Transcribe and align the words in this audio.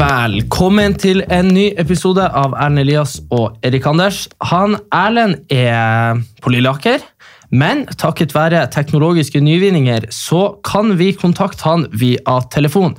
Velkommen 0.00 0.94
til 0.96 1.18
en 1.28 1.50
ny 1.52 1.66
episode 1.76 2.24
av 2.24 2.54
Erlend 2.56 2.80
Elias 2.80 3.18
og 3.36 3.58
Erik 3.66 3.84
Anders. 3.84 4.22
Han 4.48 4.78
Erlend 4.96 5.42
er 5.52 6.22
på 6.40 6.52
Lilleaker, 6.54 7.02
men 7.52 7.82
takket 8.00 8.32
være 8.32 8.62
teknologiske 8.72 9.42
nyvinninger 9.44 10.06
så 10.14 10.54
kan 10.64 10.94
vi 10.96 11.10
kontakte 11.18 11.66
han 11.66 11.84
via 11.92 12.38
telefon. 12.54 12.94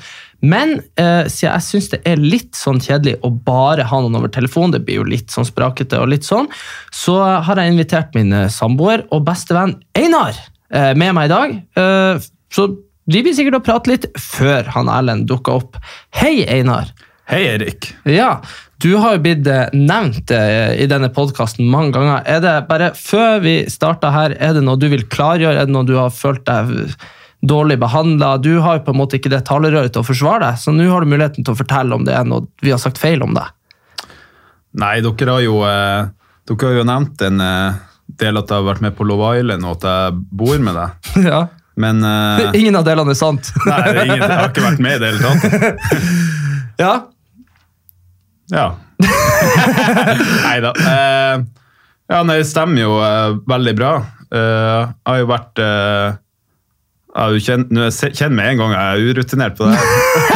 Men 0.45 0.76
eh, 0.94 1.26
siden 1.26 1.56
jeg 1.56 1.67
syns 1.72 1.89
det 1.95 2.03
er 2.11 2.22
litt 2.22 2.53
sånn 2.59 2.84
kjedelig 2.84 3.17
å 3.26 3.33
bare 3.50 3.88
ha 3.89 4.04
noen 4.04 4.20
over 4.22 4.30
telefon, 4.30 4.76
det 4.76 4.83
blir 4.86 5.02
jo 5.02 5.08
litt 5.09 5.33
sånn 5.33 5.50
sprakete 5.50 5.98
og 5.98 6.11
litt 6.14 6.28
sånn, 6.28 6.52
så 6.94 7.17
har 7.48 7.64
jeg 7.64 7.73
invitert 7.73 8.14
min 8.14 8.44
samboer 8.54 9.08
og 9.09 9.26
bestevenn 9.26 9.80
Einar 9.98 10.38
eh, 10.70 10.94
med 10.94 11.17
meg 11.17 11.31
i 11.31 11.33
dag. 11.33 11.59
Eh, 11.81 12.31
så 12.54 12.70
vi 13.12 13.22
blir 13.26 13.36
sikkert 13.36 13.59
å 13.59 13.66
prate 13.66 13.92
litt 13.92 14.09
før 14.20 14.70
han 14.76 14.90
Erlend 14.92 15.28
dukker 15.30 15.62
opp. 15.62 15.80
Hei, 16.16 16.42
Einar. 16.48 16.92
Hei, 17.31 17.45
Erik. 17.54 17.88
Ja, 18.09 18.42
du 18.84 18.95
har 18.98 19.16
jo 19.16 19.23
blitt 19.23 19.48
eh, 19.48 19.70
nevnt 19.78 20.31
eh, 20.36 20.73
i 20.81 20.88
denne 20.90 21.12
podkasten 21.14 21.70
mange 21.72 21.94
ganger. 21.95 22.23
Er 22.28 22.42
det 22.44 22.54
bare 22.70 22.92
før 22.98 23.42
vi 23.44 23.56
starter 23.72 24.14
her, 24.16 24.36
er 24.39 24.56
det 24.58 24.64
noe 24.66 24.80
du 24.80 24.88
vil 24.92 25.06
klargjøre? 25.12 25.62
Er 25.62 25.70
det 25.70 25.76
noe 25.76 25.88
du 25.88 25.94
har 26.00 26.14
følt 26.16 26.44
deg 26.48 26.95
dårlig 27.48 27.78
behandla? 27.82 28.34
Du 28.42 28.56
har 28.66 28.80
jo 28.80 28.86
på 28.88 28.95
en 28.95 29.02
måte 29.04 29.20
ikke 29.20 29.32
det 29.34 29.44
talerøret 29.50 29.94
til 29.94 30.04
å 30.04 30.08
forsvare 30.08 30.48
deg, 30.48 30.59
så 30.64 30.73
nå 30.76 30.89
har 30.89 31.06
du 31.06 31.14
muligheten 31.14 31.45
til 31.45 31.56
å 31.56 31.62
fortelle 31.62 31.98
om 31.98 32.08
det 32.08 32.17
er 32.17 32.28
noe 32.28 32.48
vi 32.66 32.73
har 32.73 32.82
sagt 32.82 33.02
feil 33.02 33.23
om 33.26 33.38
deg. 33.38 33.54
Nei, 34.82 34.98
dere 35.04 35.38
har 35.38 35.45
jo, 35.45 35.62
eh, 35.67 36.12
dere 36.50 36.67
har 36.67 36.82
jo 36.82 36.89
nevnt 36.89 37.26
en 37.28 37.48
del 38.22 38.39
at 38.39 38.50
jeg 38.50 38.58
har 38.58 38.70
vært 38.73 38.84
med 38.84 38.98
på 38.98 39.08
Love 39.08 39.36
Island, 39.39 39.67
og 39.67 39.80
at 39.80 39.89
jeg 39.92 40.22
bor 40.42 40.64
med 40.64 40.80
deg. 40.80 41.12
ja. 41.32 41.45
Men 41.82 42.04
uh, 42.06 42.52
Ingen 42.60 42.78
av 42.80 42.86
delene 42.88 43.16
er 43.16 43.20
sant. 43.20 43.52
nei, 43.70 43.82
ingen, 44.06 44.22
jeg 44.22 44.38
har 44.38 44.52
ikke 44.52 44.68
vært 44.68 44.86
med 44.86 44.98
i 44.98 45.02
det 45.02 45.12
hele 45.12 45.22
tatt. 45.26 45.92
ja. 46.86 46.94
Ja. 48.52 48.70
nei 50.46 50.58
da. 50.64 50.73
Uh, 50.78 51.46
ja, 52.12 52.23
nei, 52.28 52.42
det 52.42 52.50
stemmer 52.50 52.84
jo 52.84 52.98
uh, 53.00 53.38
veldig 53.48 53.78
bra. 53.80 53.94
Eh, 54.32 54.82
jeg 54.88 55.10
har 55.10 55.18
jo 55.20 55.28
vært 55.28 55.60
eh, 55.60 56.20
jeg 57.12 57.42
er 57.42 58.12
kjenner 58.16 58.36
med 58.38 58.50
en 58.54 58.62
gang 58.62 58.73
jeg 58.76 58.92
er 58.92 59.09
urutinert 59.12 59.58
på 59.58 59.67
det. 59.67 59.80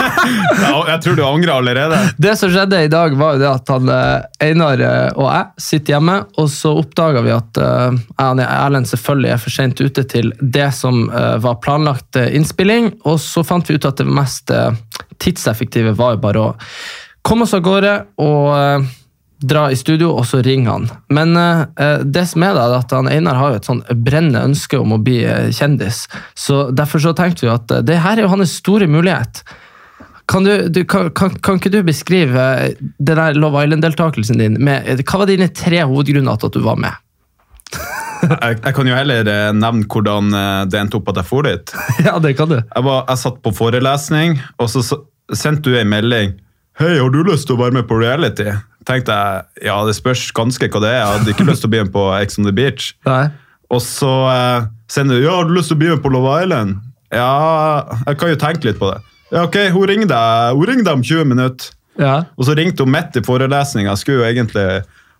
jeg, 0.89 0.97
tror 1.05 1.15
du 1.15 1.21
angrer 1.23 1.53
allerede. 1.53 1.99
Det 2.19 2.33
som 2.39 2.51
skjedde 2.51 2.81
i 2.83 2.89
dag, 2.91 3.15
var 3.19 3.35
jo 3.35 3.41
det 3.43 3.47
at 3.51 3.71
han, 3.71 3.91
eh, 3.95 4.49
Einar 4.49 4.83
eh, 4.83 5.07
og 5.15 5.29
jeg 5.29 5.65
sitter 5.67 5.95
hjemme, 5.95 6.17
og 6.41 6.49
så 6.51 6.73
oppdaga 6.81 7.23
vi 7.25 7.33
at 7.35 7.61
uh, 7.61 7.95
Erlend 8.19 8.89
selvfølgelig 8.91 9.31
er 9.31 9.41
for 9.45 9.55
sent 9.55 9.79
ute 9.79 10.03
til 10.11 10.33
det 10.41 10.67
som 10.75 11.07
uh, 11.13 11.37
var 11.43 11.61
planlagt 11.63 12.19
innspilling, 12.25 12.91
og 13.07 13.21
så 13.23 13.45
fant 13.47 13.69
vi 13.69 13.79
ut 13.79 13.87
at 13.87 14.01
det 14.01 14.09
mest 14.09 14.51
uh, 14.51 14.75
tidseffektive 15.23 15.95
var 15.95 16.17
jo 16.17 16.23
bare 16.27 16.43
å 16.43 16.53
komme 17.25 17.47
oss 17.47 17.55
av 17.57 17.63
gårde 17.65 17.95
og 18.21 18.91
dra 19.43 19.67
i 19.71 19.75
studio, 19.75 20.13
og 20.15 20.25
så 20.29 20.39
ringe 20.45 20.71
han. 20.71 20.87
Men 21.13 21.35
eh, 21.37 22.01
det 22.05 22.25
som 22.31 22.45
er 22.45 22.55
da, 22.55 22.69
er 22.69 22.79
at 22.79 22.95
han 22.95 23.09
Einar 23.11 23.39
har 23.39 23.53
jo 23.53 23.59
et 23.59 23.69
sånn 23.69 23.83
brennende 24.05 24.43
ønske 24.47 24.79
om 24.79 24.95
å 24.95 25.01
bli 25.01 25.21
eh, 25.27 25.51
kjendis, 25.55 26.05
så 26.37 26.69
derfor 26.71 27.03
så 27.03 27.15
tenkte 27.17 27.47
vi 27.47 27.53
at 27.53 27.71
eh, 27.71 27.83
det 27.85 28.01
her 28.03 28.17
er 28.17 28.27
jo 28.27 28.33
hans 28.33 28.57
store 28.61 28.87
mulighet. 28.91 29.43
Kan, 30.25 30.43
du, 30.47 30.69
du, 30.69 30.85
kan, 30.89 31.11
kan, 31.13 31.35
kan 31.43 31.59
ikke 31.59 31.73
du 31.73 31.81
beskrive 31.85 32.45
eh, 32.63 32.77
den 32.97 33.19
der 33.19 33.37
Love 33.37 33.65
Island-deltakelsen 33.65 34.41
din? 34.41 34.57
Med, 34.63 34.87
eh, 34.89 35.03
hva 35.03 35.21
var 35.21 35.29
dine 35.29 35.51
tre 35.53 35.83
hovedgrunner 35.83 36.39
til 36.39 36.49
at 36.49 36.57
du 36.57 36.63
var 36.65 36.79
med? 36.81 37.01
Jeg, 38.25 38.55
jeg 38.63 38.73
kan 38.73 38.87
jo 38.89 38.95
heller 38.95 39.27
eh, 39.29 39.51
nevne 39.53 39.85
hvordan 39.91 40.33
eh, 40.33 40.61
det 40.71 40.79
endte 40.79 40.97
opp 40.97 41.11
at 41.11 41.19
jeg 41.19 41.27
for 41.29 41.45
dit. 41.45 41.73
ja, 42.07 42.15
det 42.23 42.31
kan 42.39 42.49
du. 42.49 42.55
Jeg, 42.57 42.83
var, 42.87 43.03
jeg 43.11 43.21
satt 43.21 43.35
på 43.45 43.51
forelesning, 43.53 44.39
og 44.57 44.71
så 44.71 44.81
sendte 45.29 45.69
du 45.69 45.77
en 45.77 45.91
melding. 45.91 46.33
Hei, 46.79 46.95
har 46.97 47.11
du 47.13 47.19
lyst 47.27 47.45
til 47.45 47.59
å 47.59 47.61
være 47.61 47.75
med 47.77 47.85
på 47.85 47.99
reality? 48.01 48.47
Tenkte 48.85 49.15
jeg, 49.17 49.45
ja, 49.65 49.75
det 49.87 49.95
spørs 49.97 50.27
ganske 50.37 50.67
hva 50.69 50.81
det 50.83 50.91
er. 50.91 50.99
Jeg 51.01 51.11
hadde 51.19 51.33
ikke 51.33 51.47
lyst 51.49 51.63
til 51.65 51.69
å 51.71 51.73
bli 51.73 51.83
med 51.87 51.93
på 51.95 52.03
Ex 52.19 52.37
on 52.39 52.45
the 52.45 52.53
Beach. 52.55 52.91
Nei. 53.09 53.23
Og 53.73 53.81
så 53.81 54.11
eh, 54.29 54.67
sender 54.93 55.17
du, 55.19 55.25
ja, 55.25 55.33
har 55.39 55.47
du 55.49 55.55
lyst 55.57 55.71
til 55.73 55.77
å 55.79 55.81
bli 55.81 55.89
med 55.95 56.03
på 56.03 56.11
Love 56.13 56.35
Island? 56.43 56.75
Ja, 57.15 57.29
jeg 58.05 58.19
kan 58.21 58.29
jo 58.33 58.37
tenke 58.41 58.67
litt 58.69 58.77
på 58.81 58.91
det. 58.91 58.99
Ja, 59.33 59.45
ok, 59.47 59.57
hun 59.73 59.87
ringer 59.89 60.09
deg, 60.11 60.57
hun 60.59 60.69
ringer 60.69 60.85
deg 60.85 60.99
om 60.99 61.03
20 61.05 61.29
minutter. 61.31 61.71
Ja. 61.97 62.15
Og 62.37 62.45
så 62.47 62.53
ringte 62.57 62.83
hun 62.85 62.91
midt 62.93 63.15
i 63.17 63.23
forelesninga. 63.25 63.93
Jeg 63.95 64.01
skulle 64.03 64.21
jo 64.21 64.27
egentlig 64.27 64.65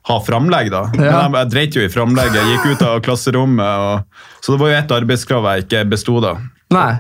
ha 0.05 0.17
framlegg, 0.21 0.69
da. 0.73 0.83
Men 0.93 1.05
Ja. 1.07 1.21
jeg, 1.23 1.31
jeg 1.39 1.49
dreit 1.55 1.77
jo 1.79 1.85
i 1.85 1.89
framlegget. 1.89 2.35
Jeg 2.37 2.51
gikk 2.59 2.65
ut 2.75 2.83
av 2.85 2.99
klasserommet. 3.05 3.85
Og, 3.87 4.25
så 4.45 4.53
det 4.53 4.59
var 4.61 4.69
jo 4.73 4.77
ett 4.83 4.93
arbeidskrav 4.99 5.47
jeg 5.49 5.65
ikke 5.65 5.81
besto 5.95 6.19
da. 6.21 6.35
Nei. 6.75 6.93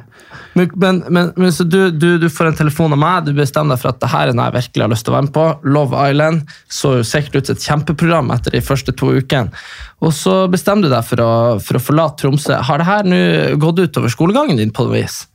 Men, 0.55 0.71
men, 0.79 1.01
men, 1.11 1.31
men 1.35 1.51
så 1.53 1.65
du, 1.67 1.91
du, 1.91 2.15
du 2.19 2.29
får 2.31 2.49
en 2.49 2.57
telefon 2.57 2.95
av 2.95 2.99
meg, 2.99 3.27
du 3.27 3.35
bestemmer 3.35 3.75
deg 3.75 3.83
for 3.83 3.91
at 3.91 3.99
det 3.99 4.11
her 4.13 4.31
er 4.31 4.37
noe 4.37 4.47
jeg 4.47 4.55
virkelig 4.55 4.85
har 4.85 4.91
lyst 4.93 5.05
til 5.07 5.11
å 5.11 5.15
være 5.17 5.27
med 5.27 5.35
på. 5.35 5.45
Love 5.67 6.03
Island 6.09 6.53
så 6.71 6.93
jo 6.99 7.07
sikkert 7.07 7.35
ut 7.35 7.49
som 7.49 7.57
et 7.57 7.67
kjempeprogram 7.69 8.31
etter 8.35 8.55
de 8.55 8.63
første 8.63 8.95
to 8.95 9.11
ukene. 9.19 9.65
Og 10.05 10.13
så 10.15 10.37
bestemmer 10.51 10.87
du 10.87 10.93
deg 10.95 11.07
for 11.07 11.23
å, 11.23 11.31
for 11.63 11.79
å 11.79 11.83
forlate 11.83 12.23
Tromsø. 12.23 12.59
Har 12.67 12.81
det 12.81 12.87
her 12.87 13.07
nå 13.07 13.23
gått 13.61 13.83
utover 13.83 14.11
skolegangen 14.13 14.59
din 14.59 14.71
på 14.75 14.87
noe 14.87 14.95
vis? 14.95 15.25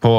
På, 0.00 0.14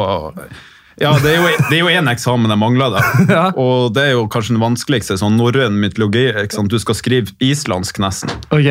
ja, 1.02 1.16
det 1.18 1.31
er 1.31 1.40
jo, 1.40 1.50
det 1.72 1.79
én 1.96 2.09
eksamen 2.12 2.52
jeg 2.52 2.62
mangler, 2.62 2.94
da. 2.94 3.02
Ja. 3.35 3.46
Og 3.58 3.94
det 3.96 4.03
er 4.09 4.13
jo 4.19 4.28
kanskje 4.29 4.53
den 4.53 4.62
vanskeligste. 4.62 5.18
sånn 5.18 5.40
Norrøn 5.40 5.79
mytologi. 5.81 6.28
Ikke 6.29 6.59
sant? 6.59 6.69
Du 6.69 6.78
skal 6.81 6.97
skrive 7.00 7.34
islandsk, 7.41 8.02
nesten. 8.03 8.34
Ok. 8.53 8.69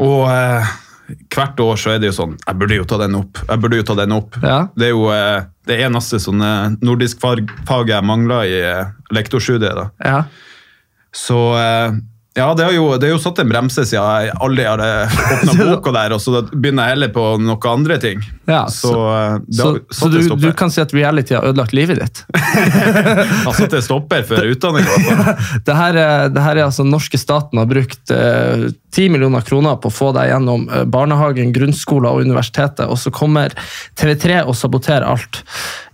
Og 0.00 0.24
eh, 0.32 0.72
hvert 1.34 1.60
år 1.60 1.76
så 1.80 1.90
er 1.94 1.98
det 2.00 2.08
jo 2.08 2.16
sånn 2.16 2.36
Jeg 2.46 2.56
burde 2.60 2.78
jo 2.78 2.84
ta 2.88 2.96
den 3.02 3.14
opp. 3.18 3.38
jeg 3.48 3.60
burde 3.60 3.76
jo 3.76 3.84
ta 3.90 3.94
den 3.98 4.12
opp. 4.16 4.38
Ja. 4.42 4.58
Det 4.76 4.86
er 4.88 4.94
jo 4.94 5.10
eh, 5.12 5.44
det 5.68 5.76
eneste 5.84 6.20
sånne 6.22 6.76
nordisk 6.84 7.20
fag, 7.20 7.44
fag 7.68 7.92
jeg 7.92 8.04
mangler 8.08 8.48
i 8.48 8.56
eh, 8.62 8.92
lektorstudiet. 9.12 9.74
da. 9.76 9.90
Ja. 10.04 10.22
Så 11.14 11.38
eh, 11.60 11.98
ja, 12.34 12.48
det 12.58 12.64
har, 12.66 12.72
jo, 12.74 12.86
det 12.98 13.06
har 13.06 13.12
jo 13.14 13.20
satt 13.22 13.38
en 13.38 13.50
bremse 13.52 13.84
siden 13.86 14.02
jeg 14.26 14.32
aldri 14.42 14.64
har 14.66 14.80
åpna 14.82 15.52
boka 15.68 15.92
der, 15.94 16.14
og 16.16 16.22
så 16.22 16.40
begynner 16.50 16.88
jeg 16.88 16.96
heller 16.96 17.12
på 17.14 17.24
noen 17.38 17.66
andre 17.70 17.98
ting. 18.02 18.24
Ja, 18.50 18.64
så, 18.66 18.90
så- 19.54 19.74
eh, 19.76 19.82
Så, 19.94 20.08
du, 20.10 20.18
du 20.42 20.48
kan 20.58 20.72
si 20.74 20.80
at 20.82 20.90
reality 20.96 21.36
har 21.36 21.46
ødelagt 21.46 21.72
livet 21.78 22.00
ditt? 22.02 22.24
har 23.46 23.54
satt 23.54 23.76
en 23.78 23.84
stopper 23.86 24.24
for 24.26 24.42
utdanning. 24.50 24.82
i. 24.82 25.04
Det 25.68 25.76
her, 25.78 25.94
er- 26.02 26.32
det 26.34 26.42
her 26.42 26.58
er 26.58 26.64
altså 26.66 26.84
norske 26.86 27.18
staten 27.22 27.60
har 27.62 27.68
brukt 27.70 28.10
eh, 28.10 28.66
10 28.94 29.08
millioner 29.14 29.42
kroner 29.46 29.78
på 29.82 29.90
å 29.90 29.94
få 29.94 30.10
deg 30.16 30.32
gjennom 30.32 30.66
eh, 30.70 30.82
barnehagen, 30.90 31.52
grunnskolen 31.54 32.10
og 32.10 32.24
universitetet, 32.26 32.86
og 32.90 32.98
så 33.00 33.12
kommer 33.14 33.54
TV3 33.98 34.42
og 34.44 34.56
saboterer 34.58 35.06
alt. 35.06 35.44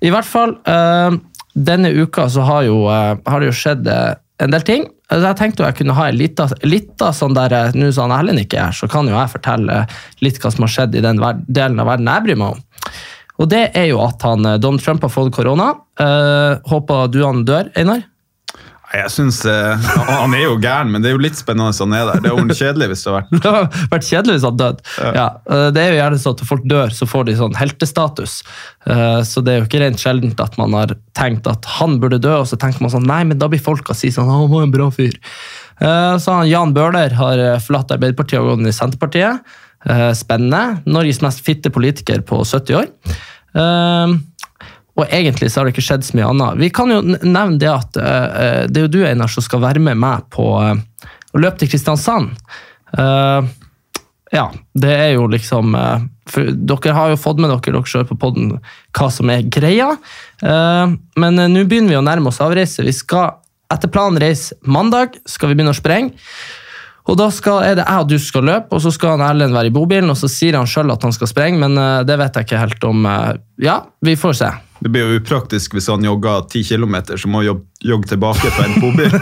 I 0.04 0.12
hvert 0.14 0.28
fall, 0.28 0.56
eh, 0.64 1.18
denne 1.52 1.92
uka 2.00 2.28
så 2.32 2.44
har, 2.48 2.64
jo, 2.68 2.80
har 2.88 3.40
det 3.44 3.50
jo 3.52 3.56
skjedd 3.60 3.88
en 3.90 4.54
del 4.56 4.64
ting. 4.64 4.88
Altså, 5.10 5.26
Jeg 5.26 5.38
tenkte 5.40 5.66
jeg 5.66 5.78
kunne 5.80 5.96
ha 5.98 6.08
en 6.08 6.18
lita, 6.20 7.12
sånn 7.16 7.34
der 7.34 7.54
eh, 7.56 7.78
Nå 7.78 7.90
som 7.94 8.14
Erlend 8.14 8.42
ikke 8.44 8.60
er 8.68 8.76
så 8.76 8.88
kan 8.90 9.08
jo 9.10 9.16
jeg 9.16 9.32
fortelle 9.32 9.84
litt 10.24 10.38
hva 10.42 10.52
som 10.54 10.66
har 10.66 10.74
skjedd 10.76 10.98
i 10.98 11.04
den 11.04 11.22
delen 11.48 11.82
av 11.82 11.90
verden 11.90 12.10
jeg 12.12 12.26
bryr 12.26 12.40
meg 12.40 12.54
om. 12.54 12.62
Og 13.40 13.48
det 13.50 13.64
er 13.78 13.88
jo 13.88 14.02
at 14.04 14.22
han, 14.26 14.44
Don 14.44 14.60
Donald 14.60 14.84
Trump 14.84 15.04
har 15.06 15.12
fått 15.12 15.32
korona. 15.32 15.72
Uh, 16.00 16.60
håper 16.68 17.08
du 17.08 17.22
han 17.24 17.40
dør, 17.48 17.70
Einar? 17.78 18.04
Jeg 18.90 19.10
synes, 19.14 19.36
eh, 19.46 19.90
Han 20.08 20.32
er 20.34 20.40
jo 20.48 20.56
gæren, 20.58 20.88
men 20.90 21.02
det 21.02 21.10
er 21.10 21.14
jo 21.14 21.22
litt 21.22 21.38
spennende 21.38 21.70
hvis 21.70 21.78
han 21.84 21.92
er 21.94 22.08
der. 22.08 22.22
Det 22.24 22.30
er 22.30 22.34
jo 22.34 22.56
kjedelig 22.58 22.88
hvis 22.90 23.04
det 23.04 23.10
har 23.12 23.16
vært 23.20 23.30
Det 23.36 23.52
hadde 23.54 23.84
vært 23.92 24.08
kjedelig 24.08 24.34
hvis 24.36 24.46
han 24.48 24.58
døde. 24.58 24.86
Ja. 24.98 25.12
ja. 25.14 25.28
det 25.76 25.82
er 25.84 25.92
jo 25.92 26.00
gjerne 26.00 26.18
sånn 26.24 26.34
at 26.36 26.42
folk 26.48 26.66
dør, 26.72 26.96
så 26.96 27.08
får 27.10 27.28
de 27.28 27.36
sånn 27.38 27.54
heltestatus. 27.60 28.34
Eh, 28.90 29.20
Så 29.30 29.44
det 29.46 29.54
er 29.54 29.60
jo 29.62 29.68
ikke 29.68 29.82
rent 29.84 30.02
sjeldent 30.02 30.42
at 30.42 30.58
man 30.58 30.74
har 30.74 30.96
tenkt 31.18 31.46
at 31.50 31.68
han 31.78 31.98
burde 32.02 32.18
dø, 32.22 32.34
og 32.42 32.48
så 32.50 32.58
tenker 32.58 32.82
man 32.82 32.90
sånn 32.96 33.06
Nei, 33.10 33.22
men 33.30 33.38
da 33.38 33.48
blir 33.52 33.62
folka 33.62 33.94
si 33.96 34.10
sånn 34.14 34.28
Han 34.30 34.50
var 34.50 34.66
en 34.66 34.74
bra 34.74 34.90
fyr. 34.94 35.14
Eh, 35.80 36.16
Så 36.18 36.34
han 36.40 36.50
Jan 36.50 36.74
Bøhler 36.76 37.14
har 37.20 37.38
eh, 37.46 37.58
forlatt 37.62 37.94
Arbeiderpartiet 37.94 38.42
og 38.42 38.50
gått 38.52 38.64
inn 38.64 38.72
i 38.72 38.76
Senterpartiet. 38.76 39.54
Eh, 39.86 40.10
Spennende. 40.18 40.82
Norges 40.90 41.22
mest 41.24 41.46
fitte 41.46 41.70
politiker 41.72 42.26
på 42.26 42.42
70 42.42 42.82
år. 42.82 42.90
Og 45.00 45.08
egentlig 45.08 45.48
så 45.50 45.60
har 45.60 45.68
det 45.68 45.74
ikke 45.74 45.86
skjedd 45.86 46.04
så 46.04 46.18
mye 46.18 46.28
annet. 46.28 46.60
Vi 46.60 46.68
kan 46.74 46.92
jo 46.92 47.00
nevne 47.04 47.56
det 47.60 47.70
at 47.70 47.96
eh, 47.96 48.66
det 48.68 48.82
er 48.82 48.86
jo 48.86 48.92
du, 48.92 49.00
Einar, 49.06 49.32
som 49.32 49.44
skal 49.44 49.62
være 49.64 49.82
med 49.82 49.96
meg 50.00 50.26
på 50.34 50.52
uh, 50.60 50.76
å 51.32 51.40
løpe 51.40 51.62
til 51.62 51.70
Kristiansand. 51.72 52.34
Uh, 52.92 53.48
ja, 54.30 54.44
det 54.78 54.92
er 54.92 55.08
jo 55.16 55.24
liksom 55.30 55.72
for 56.30 56.52
Dere 56.54 56.92
har 56.94 57.08
jo 57.10 57.18
fått 57.18 57.40
med 57.42 57.50
dere 57.50 57.72
dere 57.74 57.90
selv 57.90 58.12
på 58.12 58.18
podden, 58.22 58.52
hva 58.94 59.08
som 59.10 59.32
er 59.34 59.48
greia. 59.50 59.88
Men 60.38 61.40
nå 61.40 61.64
begynner 61.66 61.90
vi 61.90 61.96
å 61.98 62.04
nærme 62.06 62.30
oss 62.30 62.38
avreise. 62.44 62.84
Vi 62.86 62.94
skal 62.94 63.40
etter 63.74 63.90
planen 63.90 64.20
reise 64.22 64.54
mandag. 64.62 65.18
skal 65.26 65.50
vi 65.50 65.56
begynne 65.58 65.74
å 65.74 65.80
sprenge. 65.80 66.14
Og 67.10 67.18
Da 67.18 67.26
skal, 67.34 67.64
er 67.66 67.80
det 67.80 67.88
jeg 67.88 68.04
og 68.04 68.12
du 68.12 68.18
skal 68.22 68.46
løpe, 68.46 68.78
og 68.78 68.84
så 68.86 68.94
skal 68.94 69.16
han 69.16 69.26
Erlend 69.32 69.58
være 69.58 69.72
i 69.72 69.74
bobilen. 69.74 70.14
og 70.14 70.20
Så 70.22 70.30
sier 70.30 70.54
han 70.54 70.70
sjøl 70.70 70.94
at 70.94 71.02
han 71.02 71.16
skal 71.18 71.26
sprenge, 71.26 71.58
men 71.66 71.74
det 72.06 72.22
vet 72.22 72.38
jeg 72.38 72.46
ikke 72.46 72.62
helt 72.68 72.86
om. 72.86 73.10
ja, 73.58 73.80
vi 73.98 74.14
får 74.14 74.38
se. 74.44 74.54
Det 74.80 74.88
blir 74.88 75.04
jo 75.04 75.18
upraktisk 75.20 75.76
hvis 75.76 75.88
han 75.92 76.04
jogger 76.04 76.46
10 76.48 76.64
km, 76.70 76.96
så 77.16 77.28
må 77.28 77.42
han 77.42 77.50
jogge, 77.84 78.08
tilbake 78.08 78.52
på 78.56 78.64
en 78.64 78.78
bobil. 78.80 79.12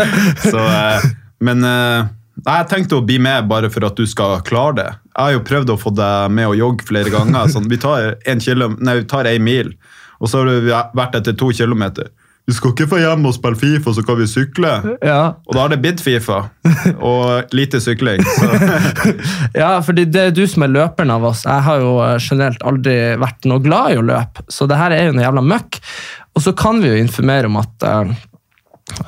så, 0.52 0.62
eh, 0.62 1.08
men 1.44 1.66
eh, 1.66 2.06
nei, 2.44 2.56
jeg 2.60 2.68
tenkte 2.70 3.00
å 3.00 3.04
bli 3.06 3.18
med 3.22 3.48
bare 3.50 3.70
for 3.72 3.86
at 3.88 3.98
du 3.98 4.06
skal 4.06 4.38
klare 4.46 4.76
det. 4.78 4.88
Jeg 5.10 5.24
har 5.24 5.34
jo 5.34 5.46
prøvd 5.50 5.74
å 5.74 5.80
få 5.80 5.94
deg 5.98 6.34
med 6.38 6.52
å 6.52 6.56
jogge 6.58 6.86
flere 6.90 7.12
ganger. 7.14 7.50
Sånn, 7.50 7.66
vi 7.70 7.80
tar 7.82 8.14
én 8.30 8.42
vi 8.42 9.04
tar 9.10 9.30
en 9.30 9.44
mil, 9.44 9.74
og 10.18 10.30
så 10.30 10.42
har 10.42 10.50
du 10.50 10.70
vært 10.70 11.18
etter 11.18 11.38
to 11.38 11.50
kilometer. 11.54 12.12
Vi 12.48 12.54
skal 12.56 12.72
ikke 12.72 12.86
få 12.88 12.98
hjem 13.02 13.26
og 13.28 13.34
spille 13.36 13.58
Fifa, 13.60 13.92
så 13.92 14.02
kan 14.08 14.16
vi 14.16 14.26
sykle. 14.30 14.70
Ja, 15.04 15.36
Og 15.44 15.52
da 15.52 15.66
har 15.66 15.72
det 15.74 15.82
blitt 15.82 16.00
Fifa, 16.00 16.46
og 16.96 17.52
lite 17.52 17.80
sykling. 17.84 18.24
Ja, 19.60 19.74
fordi 19.84 20.06
det 20.08 20.22
er 20.22 20.32
du 20.32 20.46
som 20.48 20.64
er 20.64 20.72
løperen 20.72 21.12
av 21.12 21.26
oss. 21.28 21.44
Jeg 21.44 21.64
har 21.66 21.82
jo 21.82 21.92
eh, 22.04 22.16
generelt 22.22 22.64
aldri 22.64 22.94
vært 23.20 23.44
noe 23.48 23.60
glad 23.64 23.92
i 23.92 24.00
å 24.00 24.06
løpe, 24.06 24.46
så 24.48 24.68
det 24.70 24.78
her 24.80 24.96
er 24.96 25.08
jo 25.08 25.18
noe 25.18 25.26
jævla 25.26 25.44
møkk. 25.44 25.80
Og 26.38 26.44
så 26.46 26.54
kan 26.56 26.80
vi 26.80 26.88
jo 26.88 27.02
informere 27.02 27.50
om 27.50 27.58
at 27.60 27.84
uh, 27.84 28.12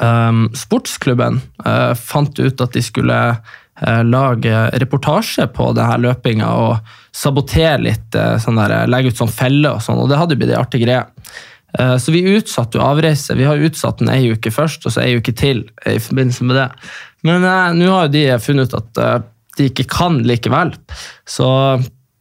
um, 0.03 0.47
sportsklubben 0.57 1.41
uh, 1.65 1.93
fant 1.97 2.37
ut 2.43 2.61
at 2.61 2.77
de 2.77 2.85
skulle 2.85 3.23
lage 4.05 4.57
reportasje 4.77 5.47
på 5.57 5.71
det 5.73 5.87
her 5.89 6.01
løpinga 6.03 6.49
og 6.53 6.91
sabotere 7.17 7.79
litt, 7.81 8.19
sånn 8.45 8.59
legge 8.93 9.15
ut 9.15 9.23
sånn 9.23 9.33
felle 9.33 9.71
og 9.73 9.81
sånn, 9.81 10.03
og 10.03 10.11
det 10.11 10.19
hadde 10.21 10.37
jo 10.37 10.41
blitt 10.43 10.53
ei 10.53 10.59
artig 10.59 10.83
greie. 10.83 11.07
Eh, 11.79 11.97
Så 11.99 12.13
vi 12.13 12.23
utsatte 12.37 12.79
jo 12.79 12.85
avreise. 12.85 13.37
Vi 13.39 13.47
har 13.47 13.57
utsatt 13.61 13.99
den 13.99 14.11
ei 14.13 14.33
uke 14.33 14.51
først, 14.51 14.87
og 14.87 14.95
så 14.95 15.05
ei 15.05 15.17
uke 15.21 15.35
til 15.37 15.65
i 15.87 15.99
forbindelse 16.03 16.45
med 16.49 16.57
det. 16.57 16.69
Men 17.27 17.45
eh, 17.45 17.73
nå 17.79 17.91
har 17.93 18.09
jo 18.09 18.15
de 18.17 18.27
funnet 18.43 18.71
ut 18.71 18.79
at 18.81 19.03
eh, 19.05 19.17
de 19.59 19.71
ikke 19.71 19.89
kan 19.91 20.21
likevel. 20.27 20.75
Så 21.29 21.47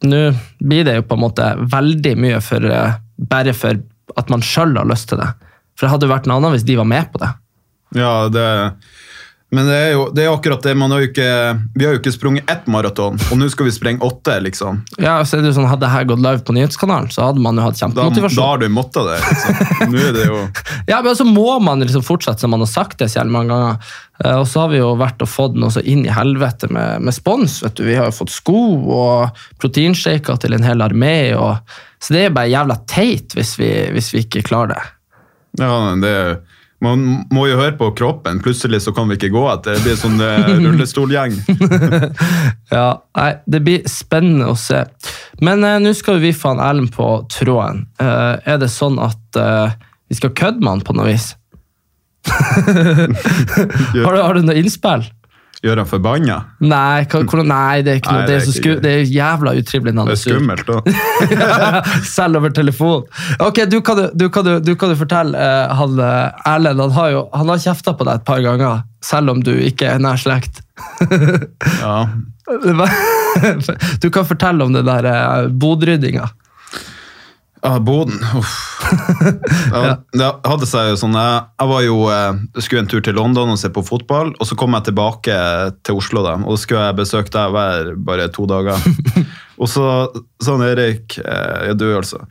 nå 0.06 0.20
blir 0.60 0.84
det 0.86 0.96
jo 0.96 1.06
på 1.08 1.16
en 1.18 1.24
måte 1.26 1.50
veldig 1.72 2.16
mye 2.20 2.40
for, 2.44 2.64
eh, 2.64 2.98
bare 3.30 3.54
for 3.56 3.80
at 4.16 4.32
man 4.32 4.42
sjøl 4.44 4.76
har 4.78 4.88
lyst 4.88 5.10
til 5.10 5.20
det. 5.20 5.28
For 5.76 5.86
det 5.86 5.94
hadde 5.94 6.08
jo 6.08 6.14
vært 6.14 6.26
noe 6.28 6.40
annet 6.40 6.58
hvis 6.58 6.68
de 6.68 6.76
var 6.80 6.88
med 6.88 7.10
på 7.12 7.20
det. 7.22 7.30
Ja, 7.96 8.14
det 8.32 8.46
Men 9.50 9.66
det 9.66 9.76
er 9.82 9.88
jo 9.96 10.02
det 10.14 10.22
er 10.22 10.28
akkurat 10.30 10.62
det. 10.62 10.76
Man 10.78 10.92
har 10.94 11.00
jo 11.02 11.08
ikke, 11.08 11.28
vi 11.74 11.86
har 11.86 11.96
jo 11.96 11.98
ikke 11.98 12.12
sprunget 12.14 12.50
ett 12.52 12.68
maraton, 12.70 13.16
og 13.32 13.38
nå 13.40 13.48
skal 13.50 13.66
vi 13.66 13.72
sprenge 13.74 14.04
åtte, 14.06 14.36
liksom. 14.44 14.84
Ja, 15.02 15.16
så 15.26 15.38
er 15.38 15.42
det 15.42 15.50
jo 15.50 15.56
sånn, 15.56 15.66
Hadde 15.70 15.88
dette 15.88 16.06
gått 16.12 16.22
live 16.22 16.44
på 16.46 16.54
nyhetskanalen, 16.54 17.08
så 17.10 17.24
hadde 17.26 17.42
man 17.42 17.58
jo 17.58 17.64
hatt 17.66 17.80
Da, 17.96 18.04
da 18.14 18.44
har 18.46 18.60
du 18.62 18.68
måttet 18.70 19.08
det. 19.08 19.16
Liksom. 19.24 19.90
Nå 19.90 20.04
er 20.06 20.14
det 20.14 20.28
jo 20.28 20.38
Ja, 20.92 21.00
men 21.02 21.18
så 21.18 21.26
må 21.26 21.58
man 21.64 21.82
liksom 21.82 22.04
fortsette 22.06 22.44
som 22.44 22.54
man 22.54 22.62
har 22.62 22.70
sagt 22.70 23.02
det 23.02 23.10
så 23.10 23.24
mange 23.26 23.50
ganger. 23.50 23.90
Eh, 24.24 24.36
Og 24.38 24.46
så 24.48 24.62
har 24.64 24.70
vi 24.70 24.78
jo 24.78 24.92
vært 25.00 25.22
og 25.26 25.32
fått 25.32 25.58
noe 25.58 25.74
så 25.74 25.82
inn 25.82 26.04
i 26.06 26.14
helvete 26.14 26.70
med, 26.70 27.02
med 27.02 27.16
spons. 27.16 27.58
vet 27.64 27.74
du. 27.74 27.84
Vi 27.88 27.98
har 27.98 28.06
jo 28.12 28.18
fått 28.20 28.30
sko 28.34 28.60
og 28.86 29.42
proteinshaker 29.58 30.38
til 30.42 30.54
en 30.54 30.66
hel 30.66 30.86
armé. 30.86 31.32
Og, 31.34 31.58
så 31.98 32.14
det 32.14 32.24
er 32.28 32.38
bare 32.38 32.52
jævla 32.54 32.78
teit 32.86 33.34
hvis 33.34 33.56
vi, 33.58 33.70
hvis 33.96 34.14
vi 34.14 34.22
ikke 34.28 34.46
klarer 34.46 34.76
det. 34.76 34.82
Ja, 35.58 35.74
det 35.98 36.14
Man 36.80 37.02
må 37.28 37.44
jo 37.50 37.58
høre 37.60 37.74
på 37.76 37.90
kroppen. 37.96 38.40
Plutselig 38.40 38.80
så 38.86 38.94
kan 38.96 39.10
vi 39.10 39.18
ikke 39.18 39.32
gå 39.34 39.42
etter. 39.52 39.76
Det 39.76 39.84
blir 39.84 39.98
sånn 40.00 40.20
eh, 40.24 40.54
rullestolgjeng. 40.64 41.36
Ja, 42.70 43.02
nei, 43.18 43.30
Det 43.50 43.58
blir 43.66 43.86
spennende 43.90 44.52
å 44.52 44.56
se. 44.58 44.84
Men 45.42 45.64
eh, 45.66 45.80
nå 45.82 45.92
skal 45.98 46.20
vi 46.22 46.30
få 46.36 46.54
Erlend 46.54 46.92
på 46.94 47.08
tråden. 47.32 47.84
Eh, 48.00 48.34
er 48.46 48.60
det 48.62 48.70
sånn 48.72 49.00
at 49.02 49.38
eh, 49.40 49.76
vi 50.10 50.18
skal 50.20 50.34
kødde 50.38 50.62
med 50.62 50.76
han 50.76 50.84
på 50.86 50.96
noe 50.96 51.10
vis? 51.10 51.32
har, 52.30 54.12
du, 54.14 54.20
har 54.20 54.36
du 54.38 54.44
noe 54.44 54.60
innspill? 54.60 55.04
Gjør 55.60 55.82
han 55.82 55.88
forbanna? 55.88 56.36
Nei, 56.64 56.68
nei, 56.72 57.02
det 57.04 57.10
er 57.12 57.18
ikke 57.20 57.36
noe. 57.36 57.46
Nei, 57.50 57.80
det, 57.84 57.92
er 57.92 58.22
det 58.24 58.36
er 58.38 58.54
ikke 58.60 58.76
det 58.80 58.92
er 58.94 59.02
jævla 59.12 59.52
utrivelig 59.60 59.92
når 59.92 60.06
han 60.06 60.08
Det 60.08 60.14
er 60.16 60.22
skummelt 60.22 60.70
òg. 60.72 60.88
Selv 62.14 62.40
over 62.40 62.54
telefon. 62.56 63.04
Ok, 63.44 63.60
Du 63.68 63.80
kan, 63.84 64.00
du, 64.16 64.26
kan, 64.32 64.48
du, 64.48 64.54
du 64.64 64.72
kan 64.80 64.94
jo 64.94 64.96
fortelle 65.02 65.36
eh, 65.36 65.74
han 65.76 66.00
eh, 66.00 66.48
Erlend 66.48 66.80
han 66.86 66.96
har 66.96 67.12
jo 67.12 67.22
han 67.36 67.52
har 67.52 67.60
kjefta 67.60 67.92
på 67.92 68.08
deg 68.08 68.22
et 68.22 68.26
par 68.30 68.40
ganger, 68.44 68.82
selv 69.04 69.34
om 69.34 69.44
du 69.44 69.52
ikke 69.52 69.92
er 69.96 70.00
nær 70.00 70.20
slekt. 70.20 70.62
Ja. 71.80 72.06
Du 74.00 74.10
kan 74.10 74.24
fortelle 74.26 74.64
om 74.64 74.72
den 74.72 74.86
der 74.88 75.04
eh, 75.06 75.48
bodryddinga. 75.48 76.28
Ja, 77.62 77.78
Boden. 77.78 78.20
Uff. 78.36 78.66
Ja, 79.70 79.96
det 80.12 80.28
hadde 80.48 80.66
seg 80.66 80.88
jo 80.90 80.96
sånn, 80.98 81.14
jeg, 81.14 81.66
var 81.70 81.82
jo, 81.84 81.96
eh, 82.10 82.38
jeg 82.56 82.64
skulle 82.64 82.82
en 82.82 82.88
tur 82.90 83.02
til 83.04 83.14
London 83.14 83.52
og 83.52 83.58
se 83.60 83.68
på 83.72 83.84
fotball, 83.86 84.32
og 84.34 84.48
så 84.48 84.56
kom 84.58 84.74
jeg 84.74 84.88
tilbake 84.88 85.36
til 85.86 86.00
Oslo 86.00 86.24
da, 86.24 86.32
og 86.40 86.56
så 86.56 86.64
skulle 86.64 86.86
jeg 86.88 86.98
besøke 86.98 87.32
deg 87.34 87.54
hver 87.54 87.90
bare 88.08 88.28
to 88.34 88.46
dager. 88.50 88.80
og 89.60 89.70
så 89.70 89.84
sa 90.42 90.56
han 90.56 90.66
Erik, 90.66 91.18
eh, 91.22 91.68
ja 91.68 91.76
du 91.78 91.86
altså, 91.92 92.24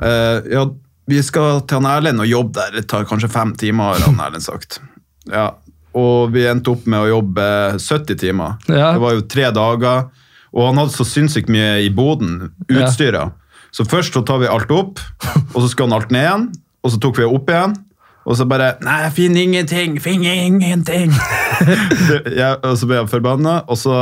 eh, 0.00 0.46
ja, 0.54 0.64
vi 1.08 1.20
skal 1.24 1.64
til 1.68 1.80
han 1.82 1.90
Erlend 1.90 2.24
og 2.24 2.30
jobbe 2.30 2.56
der, 2.60 2.78
det 2.78 2.86
tar 2.88 3.08
kanskje 3.08 3.32
fem 3.32 3.52
timer, 3.58 3.96
har 3.96 4.06
han 4.06 4.22
Erlend 4.28 4.46
sagt. 4.46 4.80
Ja, 5.28 5.50
og 5.98 6.32
vi 6.32 6.46
endte 6.48 6.72
opp 6.72 6.86
med 6.88 7.02
å 7.02 7.10
jobbe 7.10 7.44
70 7.82 8.22
timer. 8.22 8.56
Ja. 8.70 8.94
Det 8.94 9.02
var 9.02 9.18
jo 9.18 9.26
tre 9.28 9.50
dager, 9.56 10.08
og 10.54 10.70
han 10.70 10.80
hadde 10.80 10.94
så 10.96 11.04
sinnssykt 11.08 11.52
mye 11.52 11.82
i 11.84 11.92
boden, 11.92 12.54
Ja. 12.70 13.28
Så 13.74 13.84
først 13.88 14.16
så 14.16 14.22
tar 14.26 14.40
vi 14.42 14.48
alt 14.50 14.70
opp, 14.72 15.02
og 15.54 15.60
så 15.60 15.68
skal 15.68 15.88
han 15.88 15.98
alt 15.98 16.12
ned 16.14 16.24
igjen, 16.24 16.48
og 16.82 16.94
så 16.94 17.00
tok 17.02 17.20
vi 17.20 17.28
opp 17.28 17.50
igjen, 17.52 17.76
og 18.28 18.36
så 18.36 18.44
bare 18.48 18.74
Nei, 18.84 19.02
finn 19.16 19.36
ingenting! 19.36 19.98
Finn 20.02 20.24
ingenting! 20.24 21.14
jeg, 22.40 22.56
og 22.62 22.74
så 22.78 22.88
ble 22.88 23.00
jeg 23.00 23.10
forbanna, 23.12 23.60
og 23.68 23.80
så 23.80 24.00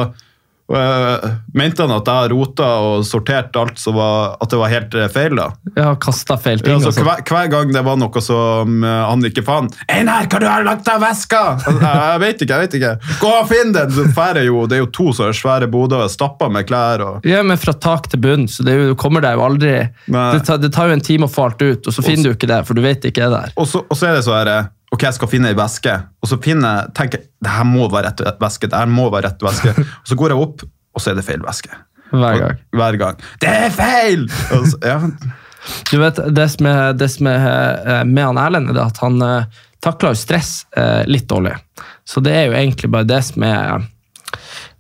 mente 0.67 1.85
han 1.85 1.93
at 1.95 2.09
jeg 2.11 2.31
rota 2.33 2.69
og 2.83 3.05
sorterte 3.07 3.61
alt, 3.61 3.79
så 3.79 3.93
var, 3.95 4.35
at 4.43 4.51
det 4.51 4.59
var 4.59 4.73
helt 4.73 4.97
øh, 4.99 5.07
feil. 5.13 5.37
da. 5.39 5.47
Ja, 5.77 5.93
kasta 6.03 6.37
feil 6.43 6.63
ting. 6.63 6.75
Ja, 6.75 6.81
så 6.83 6.91
sånn. 6.91 7.07
hver, 7.07 7.23
hver 7.23 7.51
gang 7.53 7.71
det 7.75 7.83
var 7.87 7.99
noe 8.01 8.23
som 8.25 8.83
øh, 8.83 8.97
han 9.07 9.23
ikke 9.29 9.45
fant 9.47 9.77
'Einar, 9.87 10.27
hva 10.27 10.41
du 10.43 10.49
har 10.51 10.67
lagt 10.67 10.89
av 10.91 11.03
veska?' 11.05 11.45
Jeg, 11.67 11.79
jeg 11.83 12.21
vet 12.25 12.43
ikke, 12.43 12.59
jeg 12.59 12.67
vet 12.67 12.77
ikke. 12.81 12.93
Gå 13.23 13.31
og 13.31 13.49
finn 13.51 13.73
den! 13.77 13.95
Så 13.95 14.45
jo, 14.47 14.67
det 14.67 14.79
er 14.79 14.83
jo 14.83 14.91
to 14.91 15.09
sånne 15.15 15.37
svære 15.37 15.71
boder 15.71 16.09
stappa 16.11 16.49
med 16.53 16.67
klær. 16.67 17.05
og... 17.05 17.27
Ja, 17.27 17.43
men 17.47 17.59
fra 17.61 17.73
tak 17.73 18.11
til 18.11 18.23
bunn, 18.23 18.49
så 18.51 18.67
det 18.67 18.75
jo, 18.75 18.91
du 18.91 18.99
kommer 18.99 19.23
deg 19.25 19.39
jo 19.39 19.45
aldri 19.47 19.75
det 20.07 20.43
tar, 20.47 20.59
det 20.59 20.73
tar 20.75 20.91
jo 20.91 20.97
en 20.97 21.05
time 21.05 21.29
å 21.29 21.31
få 21.31 21.47
alt 21.49 21.63
ut, 21.63 21.87
og 21.87 21.95
så 21.95 22.03
finner 22.05 22.31
du 22.31 22.37
ikke 22.37 22.51
det, 22.51 22.63
for 22.67 22.79
du 22.79 22.83
vet 22.85 23.03
det 23.03 23.13
ikke 23.15 23.27
er 23.29 23.35
der. 23.35 23.55
Og 23.57 23.69
så, 23.71 23.83
så 23.95 24.11
er 24.11 24.19
det 24.19 24.25
så 24.27 24.35
her 24.37 24.51
eh, 24.51 24.69
Ok, 24.97 25.03
jeg 25.05 25.17
skal 25.19 25.29
finne 25.29 25.51
ei 25.53 25.57
veske, 25.59 25.93
og 26.25 26.29
så 26.31 26.39
finner 26.41 26.79
jeg 26.79 26.93
tenker 26.97 27.21
jeg, 27.21 27.29
det 27.45 27.53
her 27.53 27.67
må 27.69 27.85
være 27.93 28.15
rett 28.15 28.39
veske. 28.41 28.71
det 28.73 28.79
her 28.81 28.89
må 28.89 29.11
være 29.13 29.29
rett 29.29 29.43
veske. 29.45 29.75
Og 30.01 30.09
så 30.09 30.17
går 30.17 30.33
jeg 30.33 30.41
opp, 30.41 30.63
og 30.97 31.03
så 31.03 31.11
er 31.13 31.19
det 31.19 31.25
feil 31.27 31.43
veske. 31.45 31.69
Hver 32.15 32.39
gang. 32.41 32.55
Og, 32.55 32.79
hver 32.81 32.97
gang. 33.03 33.19
Det 33.43 33.51
er 33.51 33.75
feil! 33.77 34.25
Så, 34.33 34.79
ja, 34.81 34.97
Du 35.91 35.99
vet, 36.01 36.21
Det 36.33 36.47
som 36.49 36.71
er, 36.71 36.95
det 36.97 37.11
som 37.13 37.29
er 37.29 37.45
eh, 37.45 38.03
med 38.09 38.25
han 38.25 38.41
Erlend, 38.41 38.73
er 38.73 38.81
at 38.87 39.03
han 39.03 39.21
eh, 39.27 39.61
takler 39.85 40.15
jo 40.15 40.21
stress 40.23 40.55
eh, 40.79 41.03
litt 41.11 41.29
dårlig. 41.29 41.53
Så 42.09 42.25
det 42.25 42.33
er 42.33 42.49
jo 42.49 42.57
egentlig 42.57 42.93
bare 42.95 43.11
det 43.11 43.21
som 43.27 43.45
er, 43.45 43.85